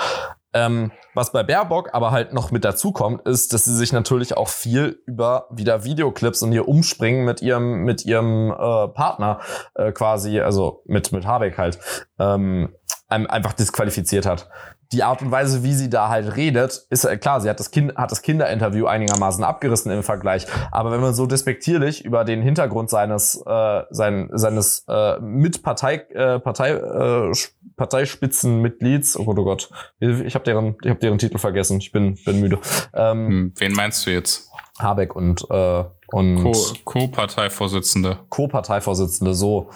Ähm, 0.53 0.91
was 1.15 1.31
bei 1.31 1.45
Baerbock 1.45 1.91
aber 1.93 2.11
halt 2.11 2.33
noch 2.33 2.51
mit 2.51 2.65
dazu 2.65 2.91
kommt, 2.91 3.23
ist, 3.27 3.53
dass 3.53 3.65
sie 3.65 3.77
sich 3.77 3.93
natürlich 3.93 4.37
auch 4.37 4.49
viel 4.49 5.01
über 5.07 5.47
wieder 5.51 5.85
Videoclips 5.85 6.43
und 6.43 6.53
ihr 6.53 6.67
Umspringen 6.67 7.25
mit 7.25 7.41
ihrem 7.41 7.85
mit 7.85 8.05
ihrem 8.05 8.51
äh, 8.51 8.89
Partner 8.89 9.41
äh, 9.75 9.93
quasi, 9.93 10.41
also 10.41 10.83
mit 10.87 11.13
mit 11.13 11.25
Habeck 11.25 11.57
halt, 11.57 11.79
ähm, 12.19 12.75
einfach 13.11 13.53
disqualifiziert 13.53 14.27
hat. 14.27 14.49
Die 14.93 15.05
Art 15.05 15.23
und 15.23 15.31
Weise, 15.31 15.63
wie 15.63 15.73
sie 15.73 15.89
da 15.89 16.09
halt 16.09 16.37
redet, 16.37 16.87
ist 16.91 17.05
äh, 17.05 17.17
klar, 17.17 17.41
sie 17.41 17.49
hat 17.49 17.61
das, 17.61 17.71
kind, 17.71 17.95
hat 17.97 18.11
das 18.11 18.23
Kinderinterview 18.23 18.87
einigermaßen 18.87 19.45
abgerissen 19.45 19.93
im 19.93 20.03
Vergleich. 20.03 20.47
Aber 20.73 20.91
wenn 20.91 21.01
man 21.01 21.15
so 21.15 21.27
despektierlich 21.27 22.05
über 22.05 22.25
den 22.25 22.43
Hintergrund 22.43 22.91
seines, 22.91 23.41
äh, 23.47 23.83
sein, 23.91 24.31
seines 24.33 24.85
äh, 24.89 25.21
Mitpartei, 25.21 26.07
äh, 26.13 26.41
Partei, 26.41 26.71
äh, 26.71 27.33
Parteispitzenmitglieds, 27.77 29.17
oh 29.17 29.25
Gott, 29.25 29.39
oh 29.39 29.45
Gott, 29.45 29.71
ich 30.01 30.35
habe 30.35 30.45
deren, 30.45 30.77
ich 30.83 30.91
hab 30.91 30.99
deren 30.99 31.19
Titel 31.19 31.39
vergessen, 31.39 31.79
ich 31.79 31.93
bin, 31.93 32.19
bin 32.25 32.41
müde. 32.41 32.59
Ähm, 32.93 33.29
hm, 33.29 33.53
Wen 33.59 33.73
meinst 33.73 34.07
du 34.07 34.11
jetzt? 34.11 34.51
Habeck 34.81 35.15
und, 35.15 35.47
äh, 35.51 35.85
und 36.09 36.53
Co-Parteivorsitzende. 36.85 38.19
Co-Parteivorsitzende, 38.29 39.35
so. 39.35 39.71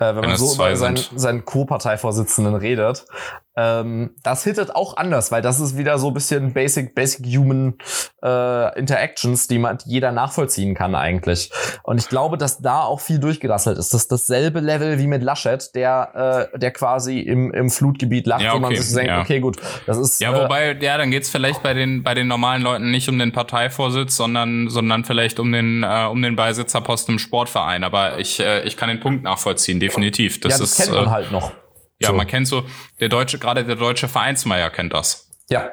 Äh, 0.00 0.14
wenn, 0.14 0.16
wenn 0.16 0.30
man 0.30 0.36
so 0.36 0.54
über 0.54 0.74
seinen, 0.76 0.96
seinen 0.96 1.44
Co-Parteivorsitzenden 1.44 2.54
redet. 2.54 3.06
Ähm, 3.58 4.10
das 4.22 4.44
hittet 4.44 4.76
auch 4.76 4.96
anders, 4.96 5.32
weil 5.32 5.42
das 5.42 5.58
ist 5.58 5.76
wieder 5.76 5.98
so 5.98 6.08
ein 6.08 6.14
bisschen 6.14 6.52
Basic, 6.52 6.94
Basic 6.94 7.26
Human 7.26 7.74
äh, 8.22 8.78
Interactions, 8.78 9.48
die 9.48 9.58
man 9.58 9.78
die 9.78 9.90
jeder 9.90 10.12
nachvollziehen 10.12 10.76
kann 10.76 10.94
eigentlich. 10.94 11.50
Und 11.82 11.98
ich 11.98 12.08
glaube, 12.08 12.38
dass 12.38 12.58
da 12.58 12.82
auch 12.82 13.00
viel 13.00 13.18
durchgerasselt 13.18 13.76
ist. 13.76 13.92
Das 13.92 14.02
ist 14.02 14.12
dasselbe 14.12 14.60
Level 14.60 15.00
wie 15.00 15.08
mit 15.08 15.24
Laschet, 15.24 15.74
der, 15.74 16.50
äh, 16.54 16.58
der 16.58 16.70
quasi 16.70 17.18
im, 17.18 17.52
im 17.52 17.68
Flutgebiet 17.68 18.28
lacht 18.28 18.42
ja, 18.42 18.50
okay. 18.50 18.56
und 18.56 18.62
man 18.62 18.76
sich 18.76 18.94
denkt, 18.94 19.10
ja. 19.10 19.20
okay, 19.22 19.40
gut, 19.40 19.56
das 19.86 19.98
ist. 19.98 20.20
Ja, 20.20 20.32
wobei, 20.40 20.70
äh, 20.70 20.84
ja, 20.84 20.96
dann 20.96 21.10
geht's 21.10 21.28
vielleicht 21.28 21.60
bei 21.60 21.74
den, 21.74 22.04
bei 22.04 22.14
den 22.14 22.28
normalen 22.28 22.62
Leuten 22.62 22.92
nicht 22.92 23.08
um 23.08 23.18
den 23.18 23.32
Parteivorsitz, 23.32 24.16
sondern, 24.16 24.68
sondern 24.68 25.04
vielleicht 25.04 25.40
um 25.40 25.50
den, 25.50 25.82
äh, 25.82 26.06
um 26.08 26.22
den 26.22 26.36
Beisitzerposten 26.36 27.16
im 27.16 27.18
Sportverein. 27.18 27.82
Aber 27.82 28.20
ich, 28.20 28.38
äh, 28.38 28.62
ich 28.62 28.76
kann 28.76 28.88
den 28.88 29.00
Punkt 29.00 29.24
nachvollziehen, 29.24 29.80
definitiv. 29.80 30.38
Das, 30.40 30.52
ja, 30.52 30.58
das 30.58 30.70
ist, 30.70 30.76
kennt 30.76 30.96
man 30.96 31.06
äh, 31.06 31.10
halt 31.10 31.32
noch. 31.32 31.50
Ja, 32.00 32.08
so. 32.08 32.14
man 32.14 32.26
kennt 32.26 32.46
so, 32.46 32.64
der 33.00 33.08
deutsche, 33.08 33.38
gerade 33.38 33.64
der 33.64 33.76
deutsche 33.76 34.08
Vereinsmeier 34.08 34.70
kennt 34.70 34.92
das. 34.92 35.28
Ja. 35.50 35.70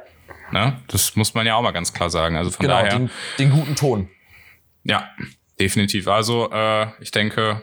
Ne? 0.51 0.81
Das 0.87 1.15
muss 1.15 1.33
man 1.33 1.45
ja 1.45 1.55
auch 1.55 1.61
mal 1.61 1.71
ganz 1.71 1.93
klar 1.93 2.09
sagen. 2.09 2.35
Also 2.35 2.51
von 2.51 2.65
genau, 2.65 2.79
daher. 2.79 2.97
Den, 2.97 3.09
den 3.39 3.51
guten 3.51 3.75
Ton. 3.75 4.09
Ja, 4.83 5.09
definitiv. 5.59 6.07
Also 6.07 6.49
äh, 6.51 6.87
ich 7.01 7.11
denke, 7.11 7.61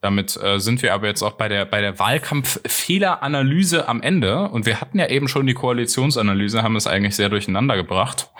damit 0.00 0.36
äh, 0.42 0.58
sind 0.58 0.82
wir 0.82 0.94
aber 0.94 1.06
jetzt 1.06 1.22
auch 1.22 1.34
bei 1.34 1.48
der 1.48 1.64
bei 1.64 1.80
der 1.80 1.98
Wahlkampffehleranalyse 1.98 3.88
am 3.88 4.02
Ende. 4.02 4.48
Und 4.48 4.66
wir 4.66 4.80
hatten 4.80 4.98
ja 4.98 5.08
eben 5.08 5.28
schon 5.28 5.46
die 5.46 5.54
Koalitionsanalyse, 5.54 6.62
haben 6.62 6.76
es 6.76 6.86
eigentlich 6.86 7.16
sehr 7.16 7.28
durcheinander 7.28 7.76
gebracht. 7.76 8.30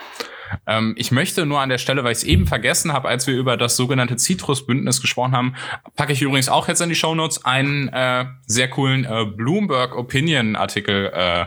Ähm, 0.66 0.94
ich 0.96 1.10
möchte 1.12 1.46
nur 1.46 1.60
an 1.60 1.68
der 1.68 1.78
Stelle, 1.78 2.04
weil 2.04 2.12
ich 2.12 2.18
es 2.18 2.24
eben 2.24 2.46
vergessen 2.46 2.92
habe, 2.92 3.08
als 3.08 3.26
wir 3.26 3.34
über 3.34 3.56
das 3.56 3.76
sogenannte 3.76 4.16
Citrus-Bündnis 4.16 5.00
gesprochen 5.00 5.32
haben, 5.36 5.54
packe 5.96 6.12
ich 6.12 6.22
übrigens 6.22 6.48
auch 6.48 6.68
jetzt 6.68 6.80
in 6.80 6.88
die 6.88 6.94
Shownotes 6.94 7.44
einen 7.44 7.88
äh, 7.88 8.26
sehr 8.46 8.68
coolen 8.68 9.04
äh, 9.04 9.24
Bloomberg 9.26 9.96
Opinion-Artikel 9.96 11.10
äh, 11.14 11.46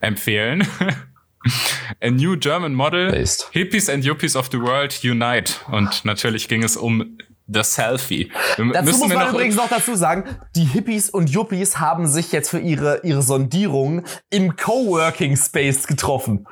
empfehlen. 0.00 0.66
A 2.02 2.10
New 2.10 2.36
German 2.36 2.74
Model, 2.74 3.12
Based. 3.12 3.48
Hippies 3.52 3.88
and 3.88 4.04
Yuppies 4.04 4.34
of 4.34 4.48
the 4.50 4.60
World 4.60 4.98
Unite. 5.04 5.52
Und 5.70 6.04
natürlich 6.04 6.48
ging 6.48 6.64
es 6.64 6.76
um 6.76 7.18
das 7.46 7.74
Selfie. 7.74 8.32
Wir 8.56 8.72
Dazu 8.72 8.84
müssen 8.84 8.98
muss 8.98 9.08
man 9.10 9.18
noch- 9.26 9.32
übrigens 9.32 9.54
noch 9.54 9.68
dazu 9.68 9.94
sagen, 9.94 10.24
die 10.56 10.64
Hippies 10.64 11.08
und 11.08 11.30
Yuppies 11.30 11.78
haben 11.78 12.08
sich 12.08 12.32
jetzt 12.32 12.50
für 12.50 12.58
ihre, 12.58 13.02
ihre 13.04 13.22
Sondierung 13.22 14.02
im 14.30 14.56
Coworking 14.56 15.36
Space 15.36 15.86
getroffen. 15.86 16.46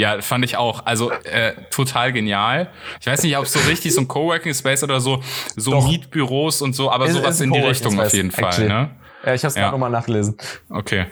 Ja, 0.00 0.20
fand 0.22 0.44
ich 0.44 0.56
auch. 0.56 0.86
Also 0.86 1.10
äh, 1.10 1.52
total 1.70 2.12
genial. 2.12 2.70
Ich 3.00 3.06
weiß 3.06 3.22
nicht, 3.22 3.36
ob 3.36 3.44
es 3.44 3.52
so 3.52 3.58
richtig 3.68 3.92
so 3.94 4.00
ein 4.00 4.08
Coworking 4.08 4.54
Space 4.54 4.82
oder 4.82 4.98
so 5.00 5.22
so 5.56 5.72
Doch. 5.72 5.86
Mietbüros 5.86 6.62
und 6.62 6.74
so, 6.74 6.90
aber 6.90 7.06
Ist- 7.06 7.14
sowas 7.16 7.40
in 7.40 7.52
die 7.52 7.58
Richtung 7.60 8.00
auf 8.00 8.12
jeden 8.12 8.30
Fall. 8.30 8.44
actually. 8.46 8.68
Ne? 8.68 8.90
Ja, 9.26 9.34
ich 9.34 9.42
habe 9.42 9.48
es 9.48 9.54
Ja. 9.56 9.62
gerade 9.62 9.72
nochmal 9.72 9.90
nachgelesen. 9.90 10.36
Okay. 10.70 11.06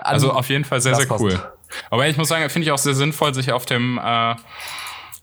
Also 0.00 0.32
auf 0.32 0.48
jeden 0.48 0.64
Fall 0.64 0.80
sehr, 0.80 0.94
sehr 0.94 1.06
passt. 1.06 1.20
cool. 1.22 1.38
Aber 1.90 2.06
ich 2.06 2.16
muss 2.16 2.28
sagen, 2.28 2.48
finde 2.50 2.66
ich 2.66 2.72
auch 2.72 2.78
sehr 2.78 2.94
sinnvoll, 2.94 3.34
sich 3.34 3.50
auf 3.52 3.66
dem 3.66 3.98
äh, 3.98 4.34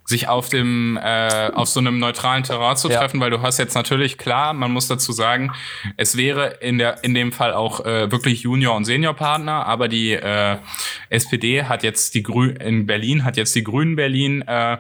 sich 0.09 0.29
auf 0.29 0.47
dem 0.47 0.97
äh, 1.03 1.51
auf 1.53 1.67
so 1.67 1.81
einem 1.81 1.99
neutralen 1.99 2.43
Terrain 2.43 2.77
zu 2.77 2.89
Ja. 2.89 2.97
treffen, 2.99 3.19
weil 3.19 3.29
du 3.29 3.41
hast 3.41 3.57
jetzt 3.59 3.75
natürlich 3.75 4.17
klar, 4.17 4.53
man 4.53 4.71
muss 4.71 4.87
dazu 4.87 5.11
sagen, 5.11 5.51
es 5.97 6.15
wäre 6.15 6.47
in 6.61 6.77
der 6.77 7.03
in 7.03 7.13
dem 7.13 7.33
Fall 7.33 7.53
auch 7.53 7.85
äh, 7.85 8.09
wirklich 8.09 8.41
Junior 8.43 8.73
und 8.75 8.85
Senior 8.85 9.13
Partner, 9.13 9.65
aber 9.65 9.89
die 9.89 10.13
äh, 10.13 10.57
SPD 11.09 11.63
hat 11.65 11.83
jetzt 11.83 12.15
die 12.15 12.23
Grü 12.23 12.51
in 12.51 12.85
Berlin 12.85 13.25
hat 13.25 13.35
jetzt 13.35 13.53
die 13.53 13.63
Grünen 13.65 13.97
Berlin 13.97 14.43
äh, 14.47 14.77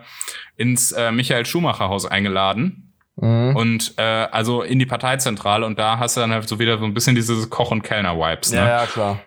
ins 0.55 0.93
äh, 0.93 1.11
Michael 1.11 1.45
Schumacher 1.45 1.89
Haus 1.89 2.05
eingeladen. 2.05 2.93
Mhm. 3.17 3.55
Und 3.55 3.93
äh, 3.97 4.01
also 4.03 4.61
in 4.61 4.79
die 4.79 4.85
Parteizentrale 4.85 5.65
und 5.65 5.77
da 5.77 5.99
hast 5.99 6.15
du 6.15 6.21
dann 6.21 6.31
halt 6.31 6.47
so 6.47 6.57
wieder 6.59 6.77
so 6.77 6.85
ein 6.85 6.93
bisschen 6.93 7.15
diese 7.15 7.49
Koch- 7.49 7.71
und 7.71 7.81
Kellner-Vibes. 7.81 8.51
Ne? 8.51 8.57
Ja, 8.59 8.67
ja, 8.67 8.85
klar. 8.85 9.19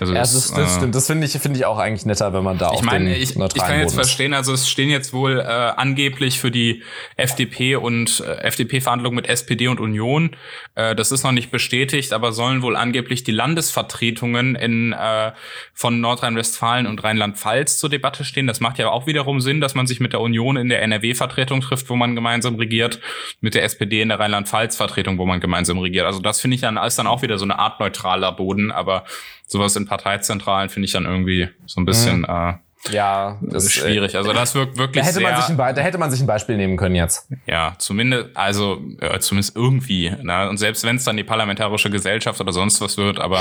Also 0.00 0.12
Ja, 0.12 0.20
das, 0.20 0.32
das, 0.32 0.44
ist, 0.44 0.56
das 0.56 0.72
äh, 0.72 0.76
stimmt. 0.76 0.94
Das 0.94 1.06
finde 1.06 1.26
ich, 1.26 1.32
finde 1.32 1.58
ich 1.58 1.66
auch 1.66 1.78
eigentlich 1.78 2.06
netter, 2.06 2.32
wenn 2.32 2.44
man 2.44 2.58
da 2.58 2.72
ich 2.72 2.82
meine, 2.82 3.16
ich, 3.16 3.36
ich 3.36 3.54
kann 3.54 3.80
jetzt 3.80 3.94
verstehen, 3.94 4.34
also 4.34 4.52
es 4.52 4.68
stehen 4.68 4.90
jetzt 4.90 5.12
wohl 5.12 5.38
äh, 5.38 5.42
angeblich 5.42 6.40
für 6.40 6.50
die 6.50 6.82
FDP 7.16 7.76
und 7.76 8.20
äh, 8.20 8.42
FDP-Verhandlungen 8.42 9.16
mit 9.16 9.28
SPD 9.28 9.68
und 9.68 9.80
Union, 9.80 10.36
äh, 10.74 10.94
das 10.94 11.12
ist 11.12 11.22
noch 11.22 11.32
nicht 11.32 11.50
bestätigt, 11.50 12.12
aber 12.12 12.32
sollen 12.32 12.62
wohl 12.62 12.76
angeblich 12.76 13.24
die 13.24 13.32
Landesvertretungen 13.32 14.54
in 14.54 14.92
äh, 14.92 15.32
von 15.74 16.00
Nordrhein-Westfalen 16.00 16.86
und 16.86 17.02
Rheinland-Pfalz 17.02 17.78
zur 17.78 17.90
Debatte 17.90 18.24
stehen. 18.24 18.46
Das 18.46 18.60
macht 18.60 18.78
ja 18.78 18.90
auch 18.90 19.06
wiederum 19.06 19.40
Sinn, 19.40 19.60
dass 19.60 19.74
man 19.74 19.86
sich 19.86 20.00
mit 20.00 20.12
der 20.12 20.20
Union 20.20 20.56
in 20.56 20.68
der 20.68 20.82
NRW-Vertretung 20.82 21.60
trifft, 21.60 21.88
wo 21.88 21.96
man 21.96 22.14
gemeinsam 22.14 22.56
regiert, 22.56 23.00
mit 23.40 23.54
der 23.54 23.64
SPD 23.64 24.02
in 24.02 24.08
der 24.08 24.18
Rheinland-Pfalz-Vertretung, 24.18 25.18
wo 25.18 25.26
man 25.26 25.40
gemeinsam 25.40 25.78
regiert. 25.78 26.06
Also 26.06 26.20
das 26.20 26.40
finde 26.40 26.56
ich 26.56 26.60
dann 26.60 26.76
ist 26.76 26.98
dann 26.98 27.06
auch 27.06 27.22
wieder 27.22 27.38
so 27.38 27.44
eine 27.44 27.58
Art 27.58 27.80
neutraler 27.80 28.32
Boden, 28.32 28.70
aber 28.70 29.04
sowas 29.50 29.74
in 29.74 29.84
Parteizentralen 29.84 30.70
finde 30.70 30.86
ich 30.86 30.92
dann 30.92 31.06
irgendwie 31.06 31.48
so 31.66 31.80
ein 31.80 31.84
bisschen 31.84 32.24
äh, 32.24 32.54
Ja, 32.88 33.38
das 33.42 33.64
ist 33.64 33.76
äh, 33.76 33.80
schwierig. 33.80 34.16
Also 34.16 34.32
das 34.32 34.54
wirkt 34.54 34.78
wirklich 34.78 35.04
Da 35.04 35.10
hätte, 35.10 35.20
man 35.20 35.34
sehr, 35.34 35.42
sich 35.42 35.58
ein, 35.58 35.74
da 35.74 35.82
hätte 35.82 35.98
man 35.98 36.10
sich 36.10 36.20
ein 36.20 36.26
Beispiel 36.26 36.56
nehmen 36.56 36.76
können 36.78 36.94
jetzt. 36.94 37.28
ja, 37.46 37.74
zumindest, 37.78 38.34
also 38.34 38.80
äh, 39.00 39.18
zumindest 39.18 39.54
irgendwie. 39.54 40.10
Ne? 40.22 40.48
Und 40.48 40.56
selbst 40.56 40.84
wenn 40.84 40.96
es 40.96 41.04
dann 41.04 41.16
die 41.16 41.24
parlamentarische 41.24 41.90
Gesellschaft 41.90 42.40
oder 42.40 42.52
sonst 42.52 42.80
was 42.80 42.96
wird, 42.96 43.18
aber 43.18 43.40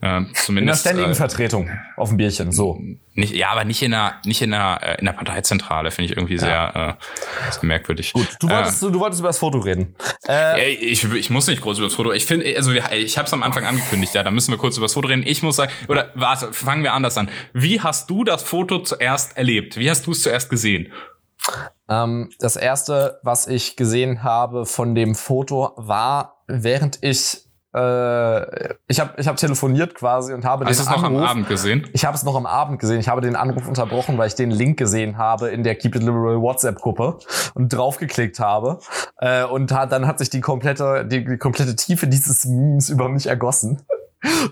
äh, 0.00 0.18
In 0.18 0.24
der 0.26 0.34
zumindest 0.34 0.80
ständigen 0.82 1.10
äh, 1.10 1.14
Vertretung 1.14 1.70
auf 1.96 2.10
dem 2.10 2.16
Bierchen. 2.18 2.52
So. 2.52 2.80
nicht, 3.14 3.34
ja, 3.34 3.48
aber 3.50 3.64
nicht 3.64 3.82
in 3.82 3.90
der, 3.90 4.20
nicht 4.24 4.40
in 4.40 4.52
der, 4.52 4.78
äh, 4.82 4.98
in 5.00 5.06
der 5.06 5.12
Parteizentrale 5.12 5.90
finde 5.90 6.12
ich 6.12 6.16
irgendwie 6.16 6.38
sehr, 6.38 6.98
äh, 7.62 7.66
merkwürdig. 7.66 8.12
Gut, 8.12 8.28
du 8.40 8.48
wolltest, 8.48 8.82
du 8.82 9.00
wolltest 9.00 9.20
über 9.20 9.30
das 9.30 9.38
Foto 9.38 9.58
reden. 9.58 9.96
Äh, 10.28 10.70
ich, 10.70 11.04
ich 11.12 11.30
muss 11.30 11.48
nicht 11.48 11.60
groß 11.60 11.78
über 11.78 11.88
das 11.88 11.94
Foto. 11.94 12.12
Ich 12.12 12.26
finde, 12.26 12.54
also 12.56 12.72
ich 12.72 13.18
habe 13.18 13.26
es 13.26 13.32
am 13.32 13.42
Anfang 13.42 13.64
angekündigt, 13.64 14.14
ja, 14.14 14.22
da 14.22 14.30
müssen 14.30 14.52
wir 14.52 14.58
kurz 14.58 14.76
über 14.76 14.84
das 14.84 14.94
Foto 14.94 15.08
reden. 15.08 15.24
Ich 15.26 15.42
muss 15.42 15.56
sagen, 15.56 15.72
oder 15.88 16.10
warte, 16.14 16.52
fangen 16.52 16.84
wir 16.84 16.92
anders 16.92 17.18
an. 17.18 17.28
Wie 17.52 17.80
hast 17.80 18.10
du 18.10 18.22
das 18.22 18.42
Foto 18.42 18.75
zuerst 18.78 19.36
erlebt? 19.36 19.76
Wie 19.76 19.90
hast 19.90 20.06
du 20.06 20.12
es 20.12 20.22
zuerst 20.22 20.50
gesehen? 20.50 20.92
Ähm, 21.88 22.30
das 22.40 22.56
erste, 22.56 23.20
was 23.22 23.46
ich 23.46 23.76
gesehen 23.76 24.22
habe 24.22 24.66
von 24.66 24.94
dem 24.94 25.14
Foto, 25.14 25.72
war, 25.76 26.42
während 26.46 26.98
ich 27.02 27.46
äh, 27.76 28.74
ich 28.88 29.00
habe 29.00 29.12
ich 29.18 29.28
hab 29.28 29.36
telefoniert 29.36 29.94
quasi 29.94 30.32
und 30.32 30.46
habe 30.46 30.64
Hast 30.64 30.80
du 30.80 30.84
den 30.84 30.90
es 30.90 30.96
noch 30.96 31.04
am 31.04 31.16
Anruf, 31.16 31.30
Abend 31.30 31.48
gesehen? 31.48 31.86
Ich 31.92 32.06
habe 32.06 32.16
es 32.16 32.22
noch 32.22 32.34
am 32.34 32.46
Abend 32.46 32.78
gesehen. 32.78 33.00
Ich 33.00 33.08
habe 33.08 33.20
den 33.20 33.36
Anruf 33.36 33.68
unterbrochen, 33.68 34.16
weil 34.16 34.28
ich 34.28 34.34
den 34.34 34.50
Link 34.50 34.78
gesehen 34.78 35.18
habe 35.18 35.48
in 35.48 35.62
der 35.62 35.74
Keep 35.74 35.96
It 35.96 36.02
Liberal 36.02 36.40
WhatsApp-Gruppe 36.40 37.18
und 37.54 37.68
draufgeklickt 37.68 38.40
habe. 38.40 38.78
Äh, 39.18 39.44
und 39.44 39.70
dann 39.70 40.06
hat 40.06 40.18
sich 40.18 40.30
die 40.30 40.40
komplette, 40.40 41.04
die, 41.06 41.24
die 41.24 41.36
komplette 41.36 41.76
Tiefe 41.76 42.06
dieses 42.06 42.46
Memes 42.46 42.88
über 42.88 43.10
mich 43.10 43.26
ergossen. 43.26 43.82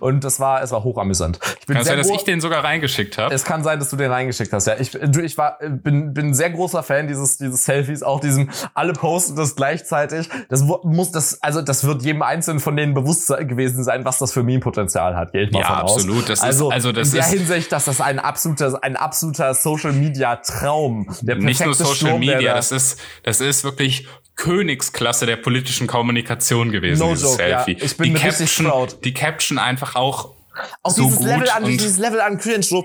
Und 0.01 0.25
das 0.25 0.41
war, 0.41 0.63
es 0.63 0.71
war 0.71 0.85
hochamüsant. 0.85 1.39
Ich 1.61 1.67
bin 1.67 1.77
Kann 1.77 1.85
sein, 1.85 1.99
dass 1.99 2.11
ich 2.11 2.25
den 2.25 2.41
sogar 2.41 2.63
reingeschickt 2.65 3.19
habe? 3.19 3.35
es 3.35 3.45
kann 3.45 3.63
sein, 3.63 3.79
dass 3.79 3.91
du 3.91 3.97
den 3.97 4.11
reingeschickt 4.11 4.53
hast. 4.53 4.67
Ja, 4.67 4.75
ich, 4.79 4.91
du, 4.93 5.21
ich 5.21 5.37
war, 5.39 5.59
bin, 5.61 6.13
bin 6.15 6.27
ein 6.29 6.35
sehr 6.35 6.51
großer 6.51 6.83
Fan 6.83 7.07
dieses, 7.09 7.39
dieses 7.39 7.65
Selfies, 7.65 8.03
auch 8.03 8.21
diesem, 8.21 8.51
alle 8.75 8.93
posten 8.93 9.37
das 9.37 9.57
gleichzeitig. 9.57 10.29
Das 10.49 10.63
muss, 10.83 11.11
das, 11.13 11.43
also, 11.43 11.63
das 11.63 11.85
wird 11.85 12.03
jedem 12.03 12.23
Einzelnen 12.23 12.61
von 12.61 12.77
denen 12.77 12.95
bewusst 12.95 13.27
se- 13.27 13.45
gewesen 13.47 13.85
sein, 13.85 14.05
was 14.05 14.19
das 14.19 14.33
für 14.33 14.43
Meme-Potenzial 14.43 15.17
hat, 15.17 15.33
gehe 15.33 15.43
ich 15.45 15.51
mal 15.53 15.61
Ja, 15.61 15.67
von 15.67 15.77
aus. 15.85 15.93
absolut. 15.97 16.29
Das 16.29 16.39
ist- 16.41 16.45
also, 16.45 16.71
also 16.71 16.93
das 16.93 17.09
in 17.09 17.15
der 17.15 17.25
ist- 17.25 17.33
Hinsicht, 17.33 17.73
dass 17.73 17.85
das 17.87 18.01
ein 18.01 18.19
absoluter, 18.19 18.79
ein 18.83 18.97
absoluter 18.97 19.55
Social-Media-Traum, 19.55 21.07
der 21.23 21.37
Nicht 21.37 21.61
nur 21.61 21.69
perfekte 21.69 21.75
Social 21.85 21.95
Sturm, 21.97 22.21
der 22.21 22.37
Media, 22.37 22.51
da- 22.53 22.57
das 22.57 22.73
ist, 22.73 23.01
das 23.23 23.41
ist 23.41 23.65
wirklich 23.65 24.07
Königsklasse 24.37 25.27
der 25.27 25.37
politischen 25.37 25.87
Kommunikation 25.87 26.73
gewesen, 26.73 27.01
No 27.01 27.11
dieses 27.15 27.33
joke, 27.33 27.49
ja. 27.49 27.65
Selfie. 27.65 27.85
Ich 27.85 27.97
bin 27.97 28.15
die 28.15 28.21
Caption, 28.21 28.67
proud. 28.67 29.05
die 29.05 29.15
Caption 29.15 29.59
einfach 29.59 29.95
auch 29.95 30.35
auch 30.83 30.91
so 30.93 31.03
dieses 31.03 31.19
gut 31.19 31.27
Level 31.27 31.51
an, 31.51 31.65
dieses 31.65 31.99
Level 31.99 32.21
an 32.21 32.39
Cringe, 32.39 32.63
so, 32.63 32.85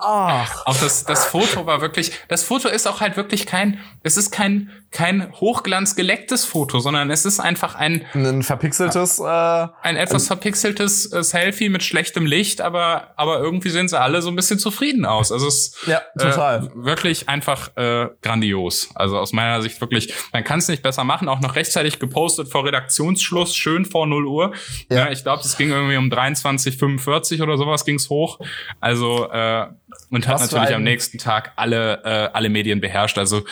ach. 0.00 0.66
Auch 0.66 0.76
das, 0.76 1.04
das 1.04 1.26
Foto 1.26 1.66
war 1.66 1.80
wirklich, 1.80 2.12
das 2.28 2.42
Foto 2.42 2.68
ist 2.68 2.86
auch 2.86 3.00
halt 3.00 3.16
wirklich 3.16 3.46
kein, 3.46 3.78
es 4.02 4.16
ist 4.16 4.30
kein, 4.30 4.70
kein 4.90 5.32
hochglanzgelecktes 5.32 6.44
Foto, 6.44 6.80
sondern 6.80 7.10
es 7.10 7.24
ist 7.24 7.38
einfach 7.38 7.76
ein, 7.76 8.04
Ein 8.12 8.42
verpixeltes, 8.42 9.20
äh, 9.20 9.22
ein 9.24 9.96
etwas 9.96 10.26
verpixeltes 10.26 11.12
äh, 11.12 11.22
Selfie 11.22 11.68
mit 11.68 11.84
schlechtem 11.84 12.26
Licht, 12.26 12.60
aber, 12.60 13.12
aber 13.16 13.38
irgendwie 13.38 13.70
sehen 13.70 13.88
sie 13.88 13.98
alle 14.00 14.20
so 14.20 14.30
ein 14.30 14.36
bisschen 14.36 14.58
zufrieden 14.58 15.04
aus. 15.04 15.30
Also 15.30 15.46
es 15.46 15.68
ist 15.68 15.86
Ja, 15.86 16.02
total. 16.18 16.66
Äh, 16.66 16.70
wirklich 16.74 17.28
einfach 17.28 17.76
äh, 17.76 18.08
grandios. 18.20 18.90
Also 18.94 19.18
aus 19.18 19.32
meiner 19.32 19.62
Sicht 19.62 19.80
wirklich, 19.80 20.12
man 20.32 20.42
kann 20.42 20.58
es 20.58 20.66
nicht 20.66 20.82
besser 20.82 21.04
machen. 21.04 21.28
Auch 21.28 21.40
noch 21.40 21.54
rechtzeitig 21.54 22.00
gepostet 22.00 22.48
vor 22.48 22.64
Redaktionsschluss, 22.64 23.54
schön 23.54 23.84
vor 23.84 24.06
0 24.06 24.26
Uhr. 24.26 24.54
Ja. 24.88 24.96
Ja. 25.00 25.10
ich 25.10 25.22
glaube, 25.22 25.42
es 25.44 25.56
ging 25.56 25.70
irgendwie 25.70 25.96
um 25.96 26.08
23:45 26.10 27.42
oder 27.42 27.56
sowas 27.56 27.84
ging's 27.84 28.10
hoch. 28.10 28.40
Also 28.80 29.30
äh, 29.30 29.66
und 30.10 30.26
hat 30.26 30.40
Was 30.40 30.50
natürlich 30.50 30.74
am 30.74 30.82
nächsten 30.82 31.18
Tag 31.18 31.52
alle 31.56 32.02
äh, 32.04 32.30
alle 32.32 32.48
Medien 32.48 32.80
beherrscht. 32.80 33.18
Also 33.18 33.44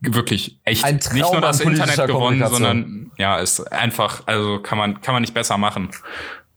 wirklich 0.00 0.58
echt 0.64 0.84
Ein 0.84 1.00
Traum 1.00 1.14
nicht 1.14 1.32
nur 1.32 1.40
das 1.40 1.60
Internet 1.60 2.06
gewonnen, 2.06 2.46
sondern 2.48 3.10
ja, 3.16 3.38
ist 3.38 3.60
einfach, 3.72 4.22
also 4.26 4.60
kann 4.60 4.78
man 4.78 5.00
kann 5.00 5.14
man 5.14 5.22
nicht 5.22 5.34
besser 5.34 5.58
machen. 5.58 5.90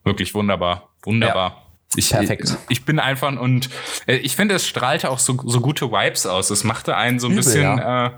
Wirklich 0.04 0.34
wunderbar, 0.34 0.90
wunderbar. 1.04 1.68
Ich, 1.96 2.12
Perfekt. 2.12 2.58
Ich 2.70 2.86
bin 2.86 3.00
einfach 3.00 3.38
und 3.38 3.70
äh, 4.08 4.16
ich 4.16 4.38
finde, 4.38 4.56
es 4.56 4.66
strahlte 4.66 5.10
auch 5.10 5.20
so, 5.20 5.38
so 5.46 5.60
gute 5.60 5.92
Vibes 5.92 6.26
aus. 6.26 6.50
Es 6.50 6.64
machte 6.64 6.96
einen 6.96 7.20
so 7.20 7.28
ein 7.28 7.34
Übel, 7.34 7.44
bisschen, 7.44 7.80
äh, 7.80 8.12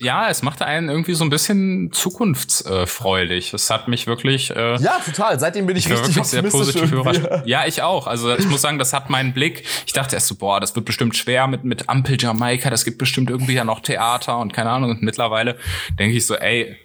ja, 0.00 0.28
es 0.28 0.42
machte 0.42 0.64
einen 0.64 0.88
irgendwie 0.88 1.14
so 1.14 1.24
ein 1.24 1.30
bisschen 1.30 1.90
zukunftsfreudig. 1.92 3.52
Es 3.52 3.68
hat 3.68 3.88
mich 3.88 4.06
wirklich, 4.06 4.50
äh, 4.54 4.76
ja, 4.76 5.00
total. 5.04 5.40
Seitdem 5.40 5.66
bin 5.66 5.76
ich, 5.76 5.86
ich 5.86 5.92
richtig 5.92 6.24
sehr 6.24 6.42
positiv 6.44 6.92
überrascht. 6.92 7.22
Ja, 7.46 7.66
ich 7.66 7.82
auch. 7.82 8.06
Also 8.06 8.34
ich 8.36 8.46
muss 8.46 8.62
sagen, 8.62 8.78
das 8.78 8.92
hat 8.92 9.10
meinen 9.10 9.32
Blick. 9.32 9.64
Ich 9.86 9.92
dachte 9.92 10.14
erst 10.14 10.28
so, 10.28 10.36
boah, 10.36 10.60
das 10.60 10.76
wird 10.76 10.86
bestimmt 10.86 11.16
schwer 11.16 11.48
mit 11.48 11.64
mit 11.64 11.88
Ampel 11.88 12.16
Jamaika. 12.18 12.70
Das 12.70 12.84
gibt 12.84 12.98
bestimmt 12.98 13.28
irgendwie 13.28 13.54
ja 13.54 13.64
noch 13.64 13.80
Theater 13.80 14.38
und 14.38 14.52
keine 14.52 14.70
Ahnung. 14.70 14.90
Und 14.90 15.02
mittlerweile 15.02 15.58
denke 15.98 16.16
ich 16.16 16.26
so, 16.26 16.36
ey, 16.36 16.76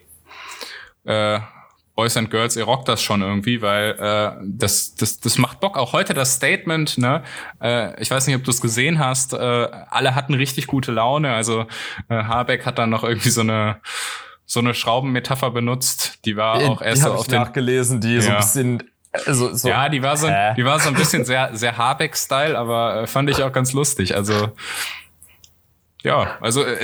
äh, 1.04 1.38
Boys 1.94 2.16
and 2.16 2.30
Girls, 2.30 2.56
ihr 2.56 2.64
rockt 2.64 2.88
das 2.88 3.02
schon 3.02 3.22
irgendwie, 3.22 3.62
weil 3.62 3.90
äh, 3.98 4.32
das, 4.44 4.94
das, 4.96 5.20
das 5.20 5.38
macht 5.38 5.60
Bock. 5.60 5.76
Auch 5.78 5.92
heute 5.92 6.12
das 6.12 6.34
Statement, 6.34 6.98
ne? 6.98 7.22
Äh, 7.62 8.00
ich 8.02 8.10
weiß 8.10 8.26
nicht, 8.26 8.34
ob 8.36 8.42
du 8.42 8.50
es 8.50 8.60
gesehen 8.60 8.98
hast. 8.98 9.32
Äh, 9.32 9.36
alle 9.36 10.14
hatten 10.16 10.34
richtig 10.34 10.66
gute 10.66 10.90
Laune. 10.90 11.32
Also 11.32 11.66
äh, 12.08 12.24
Habeck 12.24 12.66
hat 12.66 12.78
dann 12.78 12.90
noch 12.90 13.04
irgendwie 13.04 13.30
so 13.30 13.42
eine 13.42 13.76
so 14.46 14.60
eine 14.60 14.74
Schraubenmetapher 14.74 15.50
benutzt. 15.50 16.18
Die 16.26 16.36
war 16.36 16.56
auch 16.56 16.78
die 16.82 16.84
erst 16.88 17.02
so 17.02 17.08
hab 17.08 17.14
auf 17.14 17.20
ich 17.22 17.28
den 17.28 17.40
nachgelesen, 17.40 18.00
die 18.00 18.20
so 18.20 18.28
ein 18.28 18.34
Ja. 18.34 18.40
bisschen, 18.40 18.82
also, 19.26 19.54
so, 19.54 19.68
ja, 19.68 19.88
die 19.88 20.02
war 20.02 20.16
so, 20.16 20.26
die 20.56 20.64
war 20.64 20.80
so 20.80 20.88
ein 20.88 20.94
bisschen 20.96 21.24
sehr, 21.24 21.50
sehr 21.56 21.78
Habeck-Style, 21.78 22.58
aber 22.58 23.02
äh, 23.02 23.06
fand 23.06 23.30
ich 23.30 23.42
auch 23.42 23.52
ganz 23.52 23.72
lustig. 23.72 24.14
Also, 24.16 24.50
ja, 26.02 26.36
also 26.40 26.62
äh, 26.62 26.76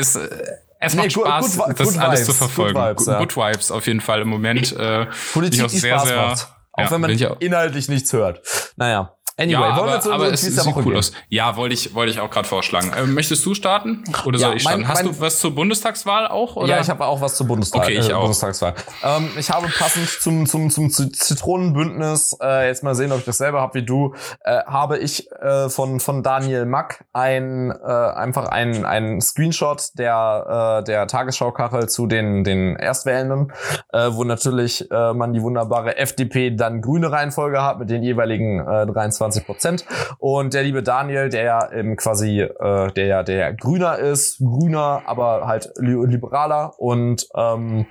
es, 0.81 0.95
Nee, 0.95 1.03
macht 1.03 1.15
good- 1.15 1.27
Spaß, 1.27 1.57
good 1.57 1.67
vi- 1.69 1.75
das 1.75 1.89
good 1.89 1.99
alles 2.03 2.21
vibes, 2.21 2.27
zu 2.27 2.35
verfolgen. 2.35 2.75
good 2.75 2.89
vibes, 2.91 3.07
ja. 3.07 3.19
Good 3.19 3.37
Vibes 3.37 3.71
auf 3.71 3.87
jeden 3.87 4.01
Fall 4.01 4.23
im 4.23 4.29
Moment. 4.29 4.73
Äh, 4.73 5.07
Politik, 5.33 5.69
die 5.69 5.79
sehr, 5.79 5.95
Spaß 5.99 6.09
sehr, 6.09 6.17
macht. 6.17 6.49
Auch 6.73 6.85
ja, 6.85 6.91
wenn 6.93 7.01
man 7.01 7.11
inhaltlich 7.41 7.89
nichts 7.89 8.13
hört. 8.13 8.41
Naja. 8.77 9.15
Anyway, 9.37 9.53
ja, 9.53 9.61
wollen 9.77 9.87
wir 9.87 9.93
aber, 9.93 10.01
zu 10.01 10.13
aber 10.13 10.33
es 10.33 10.41
sieht 10.43 10.57
Woche 10.67 10.81
cool 10.81 10.85
gehen? 10.85 10.97
aus. 10.97 11.13
Ja, 11.29 11.57
wollte 11.57 11.75
ich, 11.75 11.95
wollte 11.95 12.13
ich 12.13 12.21
auch 12.21 12.31
gerade 12.31 12.47
vorschlagen. 12.49 12.93
Ähm, 12.99 13.15
möchtest 13.15 13.45
du 13.47 13.55
starten? 13.55 14.05
Oder 14.25 14.39
Ja, 14.39 14.49
soll 14.49 14.57
ich 14.57 14.65
mein- 14.65 14.73
starten? 14.85 14.89
Hast 14.89 15.05
mein- 15.05 15.13
du 15.15 15.21
was 15.21 15.39
zur 15.39 15.55
Bundestagswahl 15.55 16.29
auch? 16.29 16.57
Oder? 16.57 16.69
Ja, 16.69 16.81
ich 16.81 16.91
habe 16.91 17.05
auch 17.07 17.21
was 17.21 17.37
zur 17.37 17.47
Bundestag, 17.47 17.83
Okay, 17.83 17.99
ich 17.99 18.09
äh, 18.09 18.13
auch. 18.13 18.21
Bundestagswahl. 18.23 18.75
Ähm, 19.03 19.31
ich 19.39 19.51
habe 19.51 19.69
passend 19.69 20.09
zum, 20.09 20.47
zum, 20.47 20.71
zum 20.71 20.91
Zitronenbündnis, 20.91 22.37
äh, 22.43 22.67
jetzt 22.69 22.83
mal 22.83 22.95
sehen, 22.95 23.13
ob 23.13 23.19
ich 23.19 23.25
dasselbe 23.25 23.61
habe 23.61 23.75
wie 23.75 23.85
du, 23.85 24.15
äh, 24.45 24.63
habe 24.67 24.99
ich 24.99 25.31
äh, 25.33 25.69
von, 25.69 26.01
von 26.01 26.23
Daniel 26.23 26.67
Mack 26.67 27.05
ein, 27.13 27.71
äh, 27.71 27.87
einfach 27.87 28.47
ein, 28.49 28.85
ein 28.85 29.21
Screenshot 29.21 29.91
der, 29.99 30.81
äh, 30.81 30.85
der 30.85 31.07
Tagesschaukachel 31.07 31.89
zu 31.89 32.07
den, 32.07 32.45
den 32.45 32.77
Erstwählenden, 32.77 33.53
äh, 33.93 34.09
wo 34.13 34.25
natürlich 34.25 34.91
äh, 34.91 35.13
man 35.15 35.33
die 35.33 35.43
wunderbare 35.43 35.97
FDP 35.97 36.51
dann 36.51 36.81
grüne 36.83 37.11
Reihenfolge 37.11 37.63
hat 37.63 37.79
mit 37.79 37.91
den 37.91 38.03
jeweiligen 38.03 38.61
äh, 38.61 38.87
23 38.87 39.20
Prozent. 39.45 39.85
Und 40.19 40.55
der 40.55 40.63
liebe 40.63 40.83
Daniel, 40.83 41.29
der 41.29 41.43
ja 41.43 41.73
ähm, 41.73 41.97
quasi, 41.97 42.41
äh, 42.41 42.93
der 42.93 43.07
ja 43.07 43.23
der 43.23 43.53
grüner 43.55 43.99
ist, 43.99 44.39
grüner, 44.39 45.03
aber 45.07 45.47
halt 45.47 45.71
li 45.77 45.95
liberaler 46.07 46.79
und 46.79 47.29
ähm, 47.37 47.87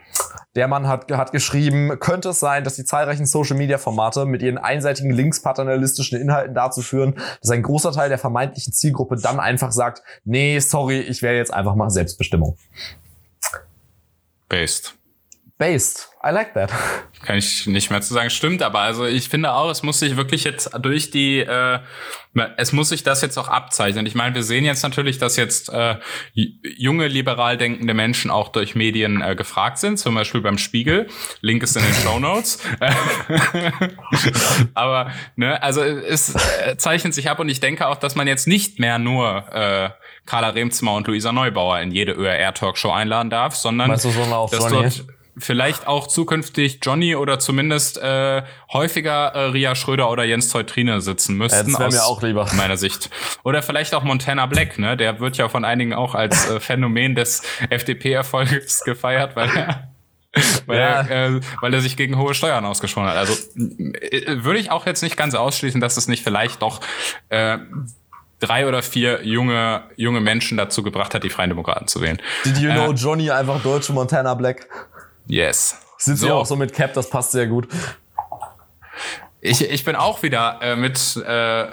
der 0.55 0.67
Mann 0.67 0.87
hat, 0.87 1.11
hat 1.11 1.31
geschrieben, 1.31 1.99
könnte 1.99 2.29
es 2.29 2.39
sein, 2.39 2.63
dass 2.63 2.75
die 2.75 2.83
zahlreichen 2.83 3.25
Social-Media-Formate 3.25 4.25
mit 4.25 4.41
ihren 4.41 4.57
einseitigen 4.57 5.11
linkspaternalistischen 5.11 6.19
Inhalten 6.19 6.55
dazu 6.55 6.81
führen, 6.81 7.15
dass 7.41 7.51
ein 7.51 7.61
großer 7.61 7.91
Teil 7.91 8.09
der 8.09 8.17
vermeintlichen 8.17 8.73
Zielgruppe 8.73 9.15
dann 9.17 9.39
einfach 9.39 9.71
sagt, 9.71 10.01
nee, 10.23 10.59
sorry, 10.59 10.99
ich 10.99 11.21
wähle 11.21 11.37
jetzt 11.37 11.53
einfach 11.53 11.75
mal 11.75 11.89
Selbstbestimmung. 11.89 12.57
Based. 14.49 14.95
Based. 15.57 16.08
I 16.21 16.31
like 16.31 16.53
that. 16.53 16.69
Kann 17.23 17.37
ich 17.37 17.65
nicht 17.65 17.91
mehr 17.91 18.01
zu 18.01 18.13
sagen. 18.13 18.29
Stimmt, 18.29 18.61
aber 18.61 18.79
also 18.79 19.05
ich 19.05 19.29
finde 19.29 19.53
auch, 19.53 19.69
es 19.69 19.83
muss 19.83 19.99
sich 19.99 20.17
wirklich 20.17 20.43
jetzt 20.43 20.69
durch 20.81 21.11
die, 21.11 21.39
äh, 21.39 21.79
es 22.57 22.73
muss 22.73 22.89
sich 22.89 23.03
das 23.03 23.21
jetzt 23.21 23.37
auch 23.37 23.47
abzeichnen. 23.47 24.05
Ich 24.05 24.15
meine, 24.15 24.35
wir 24.35 24.43
sehen 24.43 24.65
jetzt 24.65 24.83
natürlich, 24.83 25.17
dass 25.17 25.37
jetzt 25.37 25.69
äh, 25.69 25.95
junge 26.33 27.07
liberal 27.07 27.57
denkende 27.57 27.93
Menschen 27.93 28.31
auch 28.31 28.49
durch 28.49 28.75
Medien 28.75 29.21
äh, 29.21 29.35
gefragt 29.35 29.77
sind, 29.77 29.97
zum 29.97 30.13
Beispiel 30.13 30.41
beim 30.41 30.57
Spiegel. 30.57 31.07
Link 31.39 31.63
ist 31.63 31.77
in 31.77 31.83
den 31.83 31.93
Show 31.93 32.19
Notes. 32.19 32.59
aber 34.73 35.11
ne, 35.37 35.61
also 35.63 35.81
es 35.81 36.35
äh, 36.35 36.75
zeichnet 36.77 37.13
sich 37.13 37.29
ab 37.29 37.39
und 37.39 37.47
ich 37.47 37.61
denke 37.61 37.87
auch, 37.87 37.97
dass 37.97 38.15
man 38.15 38.27
jetzt 38.27 38.45
nicht 38.45 38.79
mehr 38.79 38.99
nur 38.99 39.45
äh, 39.53 39.89
Carla 40.25 40.49
Remzimmer 40.49 40.95
und 40.95 41.07
Luisa 41.07 41.31
Neubauer 41.31 41.79
in 41.79 41.91
jede 41.91 42.11
ÖRR-Talkshow 42.11 42.91
einladen 42.91 43.29
darf, 43.29 43.55
sondern 43.55 43.89
Meinst 43.89 44.03
du 44.03 44.11
so 44.11 44.47
dass 44.51 44.67
dort 44.67 45.05
vielleicht 45.37 45.87
auch 45.87 46.07
zukünftig 46.07 46.79
Johnny 46.81 47.15
oder 47.15 47.39
zumindest 47.39 47.97
äh, 47.97 48.41
häufiger 48.73 49.27
äh, 49.35 49.39
Ria 49.51 49.75
Schröder 49.75 50.09
oder 50.09 50.23
Jens 50.23 50.49
Teutrine 50.49 51.01
sitzen 51.01 51.35
müssten. 51.37 51.71
das 51.71 51.79
wär 51.79 51.87
aus 51.87 51.93
mir 51.93 52.03
auch 52.05 52.21
lieber. 52.21 52.47
meiner 52.55 52.77
Sicht. 52.77 53.09
Oder 53.43 53.61
vielleicht 53.63 53.93
auch 53.93 54.03
Montana 54.03 54.45
Black, 54.47 54.79
ne? 54.79 54.97
Der 54.97 55.19
wird 55.19 55.37
ja 55.37 55.47
von 55.49 55.63
einigen 55.65 55.93
auch 55.93 56.15
als 56.15 56.49
äh, 56.49 56.59
Phänomen 56.59 57.15
des 57.15 57.41
FDP-Erfolgs 57.69 58.81
gefeiert, 58.85 59.35
weil 59.35 59.49
er 59.55 59.89
weil, 60.67 60.77
Ja. 60.77 61.01
er, 61.01 61.25
äh, 61.37 61.39
weil 61.61 61.73
er 61.73 61.81
sich 61.81 61.97
gegen 61.97 62.17
hohe 62.17 62.35
Steuern 62.35 62.63
ausgesprochen 62.65 63.07
hat. 63.07 63.17
Also 63.17 63.33
äh, 63.55 64.43
würde 64.43 64.59
ich 64.59 64.69
auch 64.69 64.85
jetzt 64.85 65.01
nicht 65.01 65.17
ganz 65.17 65.33
ausschließen, 65.33 65.81
dass 65.81 65.97
es 65.97 66.07
nicht 66.07 66.23
vielleicht 66.23 66.61
doch 66.61 66.81
äh, 67.29 67.57
drei 68.39 68.67
oder 68.67 68.83
vier 68.83 69.25
junge 69.25 69.83
junge 69.95 70.21
Menschen 70.21 70.55
dazu 70.57 70.83
gebracht 70.83 71.13
hat, 71.15 71.23
die 71.23 71.29
Freien 71.31 71.49
Demokraten 71.49 71.87
zu 71.87 71.99
wählen. 72.01 72.21
Did 72.45 72.57
you 72.59 72.71
know 72.71 72.91
Äh. 72.91 72.95
Johnny 72.95 73.31
einfach 73.31 73.59
deutsche 73.63 73.91
Montana 73.91 74.33
Black? 74.35 74.67
Yes. 75.29 75.77
Sitzt 75.97 76.23
ja 76.23 76.33
auch 76.33 76.45
so 76.45 76.55
mit 76.55 76.73
Cap, 76.73 76.93
das 76.93 77.09
passt 77.09 77.31
sehr 77.31 77.47
gut. 77.47 77.67
Ich, 79.41 79.61
ich 79.61 79.85
bin 79.85 79.95
auch 79.95 80.21
wieder 80.23 80.59
äh, 80.61 80.75
mit 80.75 80.97
äh, 81.15 81.67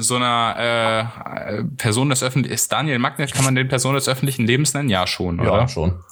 so 0.00 0.16
einer 0.16 1.10
äh, 1.18 1.64
Person 1.76 2.08
des 2.08 2.22
öffentlichen. 2.22 2.54
Ist 2.54 2.72
Daniel 2.72 2.98
Magnet, 2.98 3.34
kann 3.34 3.44
man 3.44 3.54
den 3.54 3.68
Person 3.68 3.94
des 3.94 4.08
öffentlichen 4.08 4.46
Lebens 4.46 4.72
nennen? 4.72 4.88
Ja, 4.88 5.06
schon, 5.06 5.40
oder? 5.40 5.68
schon. 5.68 6.02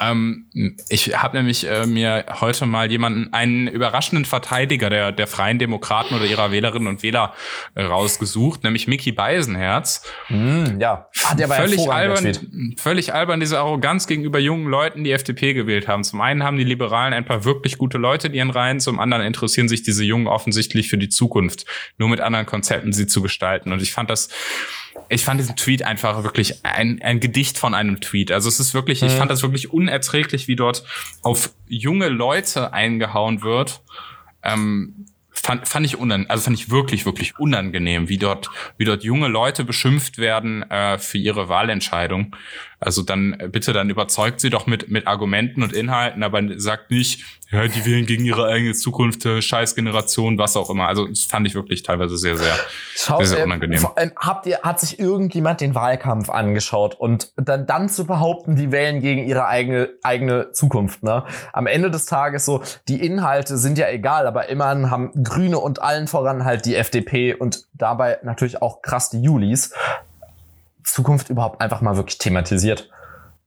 Ähm, 0.00 0.46
ich 0.88 1.16
habe 1.16 1.36
nämlich 1.36 1.66
äh, 1.66 1.86
mir 1.86 2.24
heute 2.40 2.66
mal 2.66 2.90
jemanden, 2.90 3.32
einen 3.32 3.68
überraschenden 3.68 4.24
Verteidiger 4.24 4.90
der, 4.90 5.12
der 5.12 5.26
Freien 5.26 5.58
Demokraten 5.58 6.14
oder 6.14 6.24
ihrer 6.24 6.50
Wählerinnen 6.50 6.88
und 6.88 7.02
Wähler 7.02 7.34
äh, 7.74 7.82
rausgesucht, 7.82 8.64
nämlich 8.64 8.86
Mickey 8.86 9.12
Beisenherz. 9.12 10.02
Hm, 10.26 10.80
ja. 10.80 11.08
Ah, 11.24 11.34
der 11.34 11.48
war 11.48 11.56
völlig 11.56 11.90
albern, 11.90 12.74
völlig 12.76 13.14
albern 13.14 13.40
diese 13.40 13.58
Arroganz 13.58 14.06
gegenüber 14.06 14.38
jungen 14.38 14.66
Leuten, 14.66 15.04
die 15.04 15.12
FDP 15.12 15.54
gewählt 15.54 15.88
haben. 15.88 16.04
Zum 16.04 16.20
einen 16.20 16.42
haben 16.42 16.56
die 16.56 16.64
Liberalen 16.64 17.12
ein 17.12 17.24
paar 17.24 17.44
wirklich 17.44 17.78
gute 17.78 17.98
Leute 17.98 18.28
in 18.28 18.34
ihren 18.34 18.50
Reihen, 18.50 18.80
zum 18.80 19.00
anderen 19.00 19.24
interessieren 19.24 19.68
sich 19.68 19.82
diese 19.82 20.04
Jungen 20.04 20.26
offensichtlich 20.26 20.88
für 20.88 20.98
die 20.98 21.08
Zukunft, 21.08 21.66
nur 21.98 22.08
mit 22.08 22.20
anderen 22.20 22.46
Konzepten 22.46 22.92
sie 22.92 23.06
zu 23.06 23.22
gestalten. 23.22 23.72
Und 23.72 23.82
ich 23.82 23.92
fand 23.92 24.10
das, 24.10 24.28
ich 25.08 25.24
fand 25.24 25.40
diesen 25.40 25.56
Tweet 25.56 25.82
einfach 25.82 26.22
wirklich 26.22 26.64
ein, 26.64 27.00
ein 27.02 27.20
Gedicht 27.20 27.58
von 27.58 27.74
einem 27.74 28.00
Tweet. 28.00 28.30
Also 28.30 28.48
es 28.48 28.60
ist 28.60 28.74
wirklich, 28.74 29.02
ich 29.02 29.12
fand 29.12 29.30
das 29.30 29.42
wirklich 29.42 29.72
unerträglich, 29.72 30.48
wie 30.48 30.56
dort 30.56 30.84
auf 31.22 31.50
junge 31.66 32.08
Leute 32.08 32.72
eingehauen 32.72 33.42
wird. 33.42 33.82
Ähm, 34.42 35.06
fand, 35.30 35.66
fand 35.66 35.86
ich 35.86 35.98
unan 35.98 36.26
also 36.28 36.44
fand 36.44 36.58
ich 36.58 36.70
wirklich 36.70 37.06
wirklich 37.06 37.38
unangenehm, 37.38 38.08
wie 38.08 38.18
dort 38.18 38.50
wie 38.76 38.84
dort 38.84 39.02
junge 39.02 39.28
Leute 39.28 39.64
beschimpft 39.64 40.18
werden 40.18 40.68
äh, 40.70 40.98
für 40.98 41.18
ihre 41.18 41.48
Wahlentscheidung. 41.48 42.36
Also 42.80 43.02
dann 43.02 43.38
äh, 43.38 43.48
bitte 43.48 43.72
dann 43.72 43.90
überzeugt 43.90 44.40
sie 44.40 44.48
doch 44.48 44.66
mit 44.66 44.90
mit 44.90 45.06
Argumenten 45.06 45.62
und 45.62 45.72
Inhalten, 45.74 46.22
aber 46.22 46.42
sagt 46.58 46.90
nicht, 46.90 47.24
ja, 47.50 47.68
die 47.68 47.84
wählen 47.84 48.06
gegen 48.06 48.24
ihre 48.24 48.46
eigene 48.46 48.72
Zukunft, 48.72 49.26
äh, 49.26 49.42
Scheißgeneration, 49.42 50.38
was 50.38 50.56
auch 50.56 50.70
immer. 50.70 50.88
Also 50.88 51.06
das 51.06 51.24
fand 51.24 51.46
ich 51.46 51.54
wirklich 51.54 51.82
teilweise 51.82 52.16
sehr 52.16 52.38
sehr 52.38 52.54
Schau, 52.94 53.18
sehr, 53.18 53.26
sehr 53.26 53.44
unangenehm. 53.44 53.86
allem 53.96 54.12
habt 54.16 54.46
ihr, 54.46 54.60
hat 54.62 54.80
sich 54.80 54.98
irgendjemand 54.98 55.60
den 55.60 55.74
Wahlkampf 55.74 56.30
angeschaut 56.30 56.94
und 56.94 57.32
dann, 57.36 57.66
dann 57.66 57.88
zu 57.90 58.06
behaupten, 58.06 58.56
die 58.56 58.72
wählen 58.72 59.00
gegen 59.00 59.26
ihre 59.26 59.46
eigene, 59.46 59.90
eigene 60.02 60.52
Zukunft, 60.52 61.02
ne? 61.02 61.24
Am 61.52 61.66
Ende 61.66 61.90
des 61.90 62.06
Tages 62.06 62.46
so, 62.46 62.62
die 62.88 63.04
Inhalte 63.04 63.58
sind 63.58 63.76
ja 63.76 63.88
egal, 63.88 64.26
aber 64.26 64.48
immerhin 64.48 64.90
haben 64.90 65.12
Grüne 65.22 65.58
und 65.58 65.82
allen 65.82 66.06
voran 66.06 66.46
halt 66.46 66.64
die 66.64 66.76
FDP 66.76 67.34
und 67.34 67.66
dabei 67.74 68.18
natürlich 68.22 68.62
auch 68.62 68.80
krass 68.80 69.10
die 69.10 69.20
Julis 69.20 69.72
Zukunft 70.84 71.30
überhaupt 71.30 71.60
einfach 71.60 71.80
mal 71.80 71.96
wirklich 71.96 72.18
thematisiert. 72.18 72.90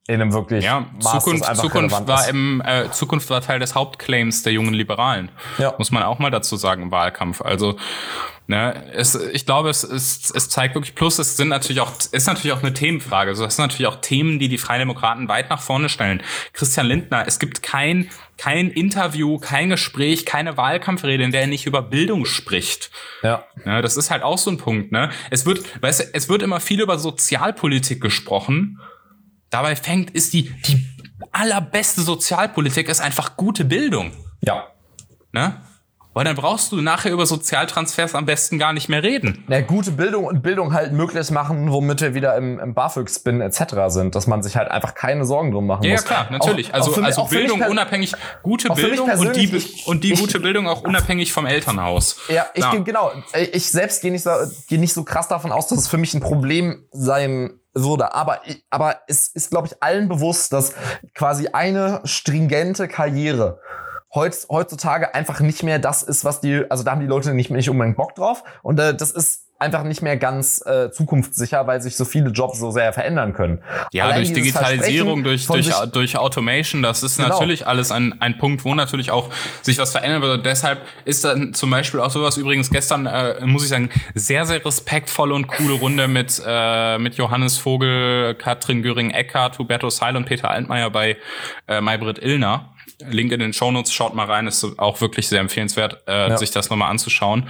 In 0.06 0.16
einem 0.16 0.34
wirklich 0.34 0.66
Ja, 0.66 0.86
Maß, 1.02 1.24
Zukunft, 1.24 1.56
Zukunft 1.56 2.08
war 2.08 2.28
im 2.28 2.62
äh, 2.66 2.92
Zukunft 2.92 3.30
war 3.30 3.40
Teil 3.40 3.60
des 3.60 3.74
Hauptclaims 3.74 4.44
der 4.44 4.52
jungen 4.52 4.74
Liberalen. 4.74 5.32
Ja. 5.58 5.74
Muss 5.78 5.92
man 5.92 6.04
auch 6.04 6.20
mal 6.20 6.30
dazu 6.30 6.58
sagen 6.58 6.84
im 6.84 6.92
Wahlkampf. 6.92 7.42
Also 7.42 7.78
ne, 8.48 8.92
es, 8.94 9.16
ich 9.16 9.46
glaube, 9.46 9.70
es, 9.70 9.84
es, 9.84 10.30
es 10.30 10.50
zeigt 10.50 10.76
wirklich 10.76 10.94
plus. 10.94 11.20
Es 11.20 11.38
sind 11.38 11.48
natürlich 11.48 11.80
auch 11.80 11.94
ist 12.12 12.28
natürlich 12.28 12.52
auch 12.52 12.62
eine 12.62 12.74
Themenfrage. 12.74 13.30
Also 13.30 13.46
das 13.46 13.56
sind 13.56 13.64
natürlich 13.64 13.88
auch 13.88 14.02
Themen, 14.02 14.40
die 14.40 14.50
die 14.50 14.58
Freien 14.58 14.80
Demokraten 14.80 15.30
weit 15.30 15.50
nach 15.50 15.62
vorne 15.62 15.88
stellen. 15.88 16.22
Christian 16.52 16.86
Lindner, 16.86 17.24
es 17.26 17.40
gibt 17.40 17.64
kein 17.64 18.10
kein 18.38 18.72
Interview, 18.72 19.38
kein 19.38 19.70
Gespräch, 19.70 20.26
keine 20.26 20.58
Wahlkampfrede, 20.58 21.24
in 21.24 21.32
der 21.32 21.42
er 21.42 21.48
nicht 21.48 21.66
über 21.66 21.82
Bildung 21.82 22.26
spricht. 22.26 22.92
Ja. 23.22 23.46
Ja, 23.66 23.82
das 23.82 23.96
ist 23.96 24.12
halt 24.12 24.24
auch 24.24 24.38
so 24.38 24.52
ein 24.52 24.58
Punkt, 24.58 24.92
ne? 24.92 25.12
Es 25.30 25.46
wird, 25.46 25.82
weißt 25.82 26.00
du, 26.02 26.04
es 26.12 26.28
wird 26.28 26.42
immer 26.42 26.60
viel 26.60 26.82
über 26.82 27.00
Sozialpolitik 27.00 28.02
gesprochen. 28.02 28.82
Dabei 29.54 29.76
fängt, 29.76 30.10
ist 30.12 30.34
die, 30.34 30.50
die 30.66 30.84
allerbeste 31.32 32.02
Sozialpolitik 32.02 32.90
ist 32.90 33.02
einfach 33.02 33.38
gute 33.38 33.66
Bildung, 33.66 34.12
Ja. 34.42 34.64
ne? 35.32 35.58
Weil 36.16 36.26
dann 36.26 36.36
brauchst 36.36 36.72
du 36.72 36.80
nachher 36.80 37.12
über 37.12 37.26
Sozialtransfers 37.26 38.14
am 38.14 38.26
besten 38.28 38.60
gar 38.60 38.72
nicht 38.72 38.88
mehr 38.88 39.02
reden. 39.02 39.44
Ja, 39.48 39.62
gute 39.62 39.90
Bildung 39.92 40.26
und 40.26 40.44
Bildung 40.44 40.72
halt 40.74 40.92
möglich 40.94 41.32
machen, 41.32 41.72
womit 41.72 42.02
wir 42.02 42.14
wieder 42.14 42.36
im, 42.38 42.60
im 42.60 42.76
BAföG-Spin 42.76 43.42
etc. 43.42 43.64
sind, 43.88 44.14
dass 44.14 44.28
man 44.28 44.44
sich 44.44 44.56
halt 44.56 44.70
einfach 44.70 44.94
keine 44.94 45.26
Sorgen 45.26 45.52
drum 45.52 45.66
machen 45.66 45.84
Ja, 45.84 45.90
ja 45.90 45.96
muss. 45.96 46.06
klar, 46.06 46.28
natürlich. 46.30 46.70
Auch- 46.70 46.74
also 46.76 46.92
auch 46.92 46.98
mich- 46.98 47.06
also 47.06 47.24
Bildung 47.26 47.62
unabhängig, 47.64 48.14
gute 48.44 48.70
Bildung 48.70 49.10
und 49.10 49.36
die, 49.36 49.56
ich- 49.56 49.88
und 49.88 50.04
die 50.04 50.14
ich- 50.14 50.20
gute 50.20 50.40
Bildung 50.40 50.68
auch 50.68 50.82
unabhängig 50.84 51.34
vom 51.34 51.48
Elternhaus. 51.48 52.18
Ja, 52.28 52.46
ich 52.54 52.64
geh- 52.70 52.82
genau. 52.84 53.12
Ich 53.52 53.72
selbst 53.72 54.02
gehe 54.04 54.12
nicht, 54.12 54.24
so, 54.24 54.30
geh 54.68 54.78
nicht 54.78 54.94
so 54.94 55.04
krass 55.04 55.28
davon 55.28 55.52
aus, 55.52 55.66
dass 55.68 55.80
es 55.80 55.88
für 55.88 55.98
mich 55.98 56.14
ein 56.14 56.22
Problem 56.22 56.86
sein 56.92 57.60
würde. 57.74 58.14
Aber, 58.14 58.42
aber 58.70 59.02
es 59.08 59.28
ist, 59.28 59.50
glaube 59.52 59.68
ich, 59.68 59.82
allen 59.82 60.08
bewusst, 60.10 60.54
dass 60.54 60.74
quasi 61.14 61.48
eine 61.48 62.02
stringente 62.04 62.88
Karriere 62.88 63.60
heutz, 64.14 64.48
heutzutage 64.50 65.14
einfach 65.16 65.40
nicht 65.40 65.64
mehr 65.64 65.80
das 65.80 66.04
ist, 66.04 66.24
was 66.24 66.42
die, 66.42 66.66
also 66.70 66.84
da 66.84 66.92
haben 66.92 67.02
die 67.02 67.08
Leute 67.08 67.34
nicht, 67.34 67.50
nicht 67.50 67.70
unbedingt 67.70 67.98
Bock 67.98 68.16
drauf. 68.16 68.44
Und 68.62 68.80
äh, 68.80 68.96
das 68.96 69.12
ist 69.12 69.43
einfach 69.64 69.84
nicht 69.84 70.02
mehr 70.02 70.18
ganz 70.18 70.64
äh, 70.66 70.92
zukunftssicher, 70.92 71.66
weil 71.66 71.82
sich 71.82 71.96
so 71.96 72.06
viele 72.06 72.30
Jobs 72.30 72.60
so 72.60 72.72
sehr 72.72 72.94
verändern 72.94 73.34
können. 73.34 73.64
Ja, 73.92 74.06
Allein 74.06 74.18
durch 74.18 74.34
Digitalisierung, 74.34 75.24
durch, 75.24 75.48
durch, 75.48 75.72
durch 75.92 76.18
Automation, 76.18 76.84
das 76.84 77.02
ist 77.04 77.18
Genau. 77.18 77.30
natürlich 77.30 77.66
alles 77.66 77.92
ein, 77.92 78.22
ein 78.22 78.38
Punkt, 78.38 78.64
wo 78.66 78.76
natürlich 78.76 79.12
auch 79.12 79.30
sich 79.62 79.78
was 79.80 79.92
verändern 79.92 80.22
wird. 80.22 80.38
Und 80.40 80.46
deshalb 80.46 80.82
ist 81.06 81.24
dann 81.26 81.54
zum 81.54 81.70
Beispiel 81.72 82.00
auch 82.00 82.12
sowas 82.12 82.38
übrigens 82.38 82.70
gestern, 82.70 83.06
äh, 83.06 83.46
muss 83.46 83.64
ich 83.64 83.70
sagen, 83.70 83.90
sehr, 84.14 84.46
sehr 84.46 84.64
respektvolle 84.64 85.34
und 85.34 85.48
coole 85.48 85.74
Runde 85.74 86.08
mit, 86.08 86.42
äh, 86.46 86.98
mit 87.00 87.16
Johannes 87.16 87.58
Vogel, 87.58 88.36
Katrin 88.36 88.84
Göring-Eckardt, 88.84 89.58
Hubertus 89.60 90.02
Heil 90.02 90.16
und 90.16 90.26
Peter 90.26 90.50
Altmaier 90.52 90.90
bei 90.90 91.18
äh, 91.68 91.82
Maybrit 91.82 92.20
Illner. 92.20 92.70
Link 93.10 93.32
in 93.32 93.40
den 93.40 93.54
Shownotes, 93.54 93.92
schaut 93.92 94.14
mal 94.16 94.28
rein, 94.28 94.48
ist 94.48 94.64
auch 94.78 95.02
wirklich 95.02 95.28
sehr 95.28 95.40
empfehlenswert, 95.42 96.04
äh, 96.08 96.30
Ja. 96.30 96.38
sich 96.38 96.52
das 96.52 96.70
nochmal 96.70 96.90
anzuschauen. 96.90 97.50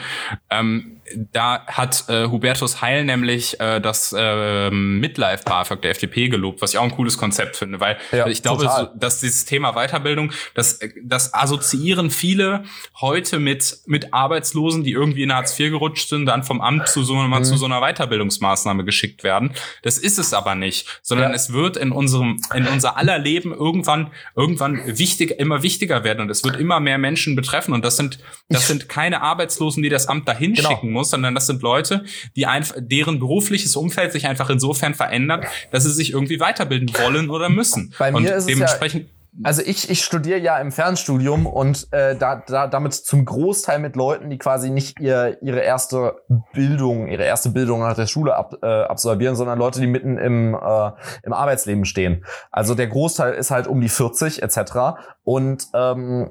Ähm, 0.49 1.01
da 1.32 1.66
hat 1.68 2.05
äh, 2.09 2.28
Hubertus 2.28 2.82
Heil 2.82 3.03
nämlich 3.05 3.59
äh, 3.59 3.80
das 3.82 4.14
äh, 4.18 4.70
Midlife 4.72 5.43
BAföG 5.43 5.82
der 5.82 5.91
FDP 5.91 6.30
gelobt, 6.30 6.61
was 6.61 6.72
ich 6.74 6.78
auch 6.78 6.84
ein 6.84 6.91
cooles 6.91 7.18
Konzept 7.18 7.55
finde, 7.57 7.80
weil 7.80 7.97
Ja, 8.11 8.28
ich 8.28 8.41
glaube, 8.43 8.64
so, 8.70 8.88
dass 8.95 9.20
dieses 9.20 9.45
Thema 9.45 9.74
Weiterbildung, 9.74 10.32
das, 10.53 10.80
das 11.03 11.34
assoziieren 11.34 12.09
viele 12.11 12.64
heute 13.01 13.39
mit, 13.39 13.78
mit 13.86 14.14
Arbeitslosen, 14.14 14.84
die 14.84 14.91
irgendwie 14.91 15.24
in 15.24 15.34
Hartz 15.34 15.59
IV 15.59 15.72
gerutscht 15.72 16.09
sind, 16.09 16.26
dann 16.26 16.43
vom 16.43 16.61
Amt 16.61 16.88
zu 16.88 17.03
so, 17.03 17.16
Mhm. 17.16 17.43
zu 17.43 17.57
so 17.57 17.66
einer 17.66 17.82
Weiterbildungsmaßnahme 17.82 18.84
geschickt 18.86 19.24
werden. 19.24 19.51
Das 19.82 19.97
ist 19.97 20.20
es 20.20 20.34
aber 20.34 20.55
nicht, 20.55 20.88
sondern 21.01 21.30
Ja. 21.32 21.36
es 21.36 21.53
wird 21.53 21.78
in 21.78 21.91
unserem, 21.91 22.41
in 22.53 22.68
unser 22.68 22.97
aller 22.97 23.18
Leben 23.20 23.53
irgendwann, 23.53 24.11
irgendwann 24.36 24.82
wichtig, 24.97 25.32
immer 25.39 25.64
wichtiger 25.64 26.03
werden 26.03 26.22
und 26.22 26.30
es 26.30 26.43
wird 26.43 26.57
immer 26.57 26.80
mehr 26.80 26.97
Menschen 26.97 27.36
betreffen 27.36 27.74
und 27.74 27.84
das 27.86 27.97
sind, 27.97 28.20
das 28.49 28.68
sind 28.68 28.89
keine 28.89 29.22
Arbeitslosen, 29.22 29.84
die 29.84 29.89
das 29.89 30.07
Amt 30.07 30.28
dahin 30.28 30.53
Genau. 30.53 30.70
schicken 30.70 30.91
muss, 30.91 31.02
sondern 31.09 31.35
das 31.35 31.47
sind 31.47 31.61
Leute, 31.61 32.03
die 32.35 32.45
einfach, 32.45 32.75
deren 32.79 33.19
berufliches 33.19 33.75
Umfeld 33.75 34.11
sich 34.11 34.27
einfach 34.27 34.49
insofern 34.49 34.93
verändert, 34.93 35.45
dass 35.71 35.83
sie 35.83 35.91
sich 35.91 36.11
irgendwie 36.11 36.39
weiterbilden 36.39 36.91
wollen 37.03 37.29
oder 37.29 37.49
müssen. 37.49 37.93
Bei 37.97 38.11
mir 38.11 38.17
und 38.17 38.25
ist 38.25 38.33
es 38.35 38.47
ja- 38.47 38.53
dementsprechend 38.55 39.09
Also 39.43 39.63
ich, 39.65 39.89
ich 39.89 40.03
studiere 40.03 40.37
ja 40.37 40.59
im 40.59 40.71
Fernstudium 40.71 41.47
und 41.47 41.87
äh, 41.91 42.15
da, 42.15 42.43
da 42.45 42.67
damit 42.67 42.93
zum 42.93 43.25
Großteil 43.25 43.79
mit 43.79 43.95
Leuten, 43.95 44.29
die 44.29 44.37
quasi 44.37 44.69
nicht 44.69 44.99
ihr, 44.99 45.39
ihre 45.41 45.61
erste 45.61 46.17
Bildung, 46.53 47.07
ihre 47.07 47.23
erste 47.23 47.49
Bildung 47.49 47.79
nach 47.79 47.95
der 47.95 48.05
Schule 48.05 48.35
ab, 48.35 48.53
äh, 48.61 48.67
absolvieren, 48.67 49.35
sondern 49.35 49.57
Leute, 49.57 49.79
die 49.79 49.87
mitten 49.87 50.19
im, 50.19 50.53
äh, 50.53 50.91
im 51.23 51.33
Arbeitsleben 51.33 51.85
stehen. 51.85 52.23
Also 52.51 52.75
der 52.75 52.85
Großteil 52.85 53.33
ist 53.33 53.49
halt 53.49 53.65
um 53.65 53.81
die 53.81 53.89
40 53.89 54.43
etc. 54.43 54.99
Und 55.23 55.65
ähm, 55.73 56.29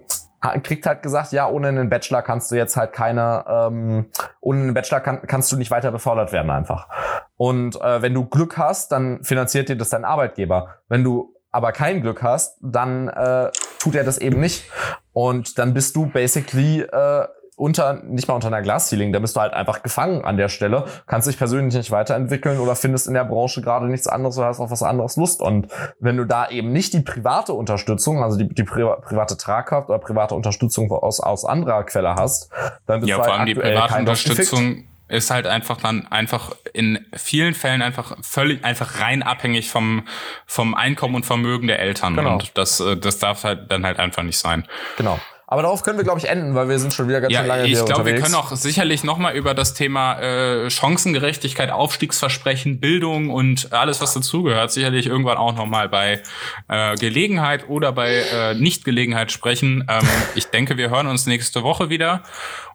kriegt 0.62 0.86
halt 0.86 1.02
gesagt, 1.02 1.32
ja, 1.32 1.48
ohne 1.48 1.68
einen 1.68 1.88
Bachelor 1.88 2.22
kannst 2.22 2.50
du 2.50 2.56
jetzt 2.56 2.76
halt 2.76 2.92
keine, 2.92 3.44
ähm, 3.48 4.06
ohne 4.40 4.60
einen 4.60 4.74
Bachelor 4.74 5.00
kann, 5.00 5.22
kannst 5.26 5.50
du 5.52 5.56
nicht 5.56 5.70
weiter 5.70 5.90
befördert 5.90 6.32
werden 6.32 6.50
einfach. 6.50 6.88
Und 7.36 7.80
äh, 7.80 8.02
wenn 8.02 8.14
du 8.14 8.26
Glück 8.26 8.58
hast, 8.58 8.92
dann 8.92 9.22
finanziert 9.24 9.68
dir 9.68 9.76
das 9.76 9.90
dein 9.90 10.04
Arbeitgeber. 10.04 10.76
Wenn 10.88 11.04
du 11.04 11.34
aber 11.50 11.72
kein 11.72 12.00
Glück 12.00 12.22
hast, 12.22 12.58
dann 12.62 13.08
äh, 13.08 13.50
tut 13.78 13.94
er 13.94 14.04
das 14.04 14.18
eben 14.18 14.40
nicht. 14.40 14.64
Und 15.12 15.58
dann 15.58 15.74
bist 15.74 15.94
du 15.96 16.06
basically 16.06 16.80
äh, 16.80 17.26
unter, 17.62 18.02
nicht 18.02 18.26
mal 18.28 18.34
unter 18.34 18.48
einer 18.48 18.60
Glasceiling, 18.60 19.12
da 19.12 19.20
bist 19.20 19.36
du 19.36 19.40
halt 19.40 19.54
einfach 19.54 19.82
gefangen 19.82 20.24
an 20.24 20.36
der 20.36 20.48
Stelle, 20.48 20.84
kannst 21.06 21.28
dich 21.28 21.38
persönlich 21.38 21.74
nicht 21.74 21.90
weiterentwickeln 21.90 22.58
oder 22.58 22.74
findest 22.74 23.06
in 23.06 23.14
der 23.14 23.24
Branche 23.24 23.62
gerade 23.62 23.86
nichts 23.86 24.08
anderes 24.08 24.36
oder 24.36 24.48
hast 24.48 24.58
auf 24.60 24.70
was 24.70 24.82
anderes 24.82 25.16
Lust. 25.16 25.40
Und 25.40 25.68
wenn 26.00 26.16
du 26.16 26.24
da 26.24 26.48
eben 26.50 26.72
nicht 26.72 26.92
die 26.92 27.00
private 27.00 27.52
Unterstützung, 27.52 28.22
also 28.22 28.36
die, 28.36 28.48
die 28.48 28.64
pri 28.64 28.82
private 29.02 29.36
Tragkraft 29.36 29.88
oder 29.88 29.98
private 29.98 30.34
Unterstützung 30.34 30.90
aus, 30.90 31.20
aus 31.20 31.44
anderer 31.44 31.84
Quelle 31.84 32.16
hast, 32.16 32.50
dann 32.86 33.00
bist 33.00 33.08
Ja, 33.10 33.16
du 33.18 33.22
vor 33.22 33.30
halt 33.32 33.40
allem 33.40 33.46
die 33.46 33.54
private. 33.54 33.94
Unterstützung 33.96 34.84
ist 35.08 35.30
halt 35.30 35.46
einfach 35.46 35.76
dann 35.76 36.06
einfach 36.08 36.52
in 36.72 37.04
vielen 37.14 37.52
Fällen 37.54 37.82
einfach 37.82 38.16
völlig 38.22 38.64
einfach 38.64 39.00
rein 39.00 39.22
abhängig 39.22 39.70
vom 39.70 40.04
vom 40.46 40.74
Einkommen 40.74 41.14
und 41.16 41.26
Vermögen 41.26 41.66
der 41.66 41.80
Eltern 41.80 42.16
Genau. 42.16 42.32
und 42.32 42.56
das 42.56 42.80
äh, 42.80 42.96
das 42.96 43.18
darf 43.18 43.44
halt 43.44 43.70
dann 43.70 43.84
halt 43.84 43.98
einfach 43.98 44.22
nicht 44.22 44.38
sein. 44.38 44.64
Genau. 44.96 45.18
Aber 45.52 45.60
darauf 45.60 45.82
können 45.82 45.98
wir, 45.98 46.04
glaube 46.04 46.18
ich, 46.18 46.30
enden, 46.30 46.54
weil 46.54 46.70
wir 46.70 46.78
sind 46.78 46.94
schon 46.94 47.08
wieder 47.08 47.20
ganz 47.20 47.30
schön 47.34 47.42
Ja, 47.42 47.46
lange 47.46 47.64
ich 47.64 47.76
hier 47.76 47.84
glaube, 47.84 48.06
wir 48.06 48.12
unterwegs. 48.14 48.22
können 48.22 48.34
auch 48.36 48.50
sicherlich 48.56 49.04
noch 49.04 49.18
mal 49.18 49.34
über 49.36 49.52
das 49.52 49.74
Thema 49.74 50.18
äh, 50.18 50.70
Chancengerechtigkeit, 50.70 51.70
Aufstiegsversprechen, 51.70 52.80
Bildung 52.80 53.28
und 53.28 53.70
alles, 53.70 54.00
was 54.00 54.14
dazugehört, 54.14 54.72
sicherlich 54.72 55.04
irgendwann 55.06 55.36
auch 55.36 55.54
noch 55.54 55.66
mal 55.66 55.90
bei 55.90 56.22
äh, 56.68 56.94
Gelegenheit 56.96 57.68
oder 57.68 57.92
bei 57.92 58.14
äh, 58.32 58.54
Nichtgelegenheit 58.54 59.30
sprechen. 59.30 59.84
Ähm, 59.90 60.06
ich 60.34 60.46
denke, 60.46 60.78
wir 60.78 60.88
hören 60.88 61.06
uns 61.06 61.26
nächste 61.26 61.62
Woche 61.62 61.90
wieder 61.90 62.22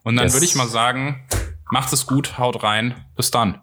und 0.03 0.15
dann 0.15 0.25
Yes. 0.25 0.33
würde 0.33 0.45
ich 0.45 0.53
mal 0.53 0.67
sagen, 0.67 1.25
macht 1.71 1.91
es 1.93 2.05
gut, 2.05 2.37
haut 2.37 2.61
rein, 2.61 2.93
bis 3.15 3.31
dann. 3.31 3.59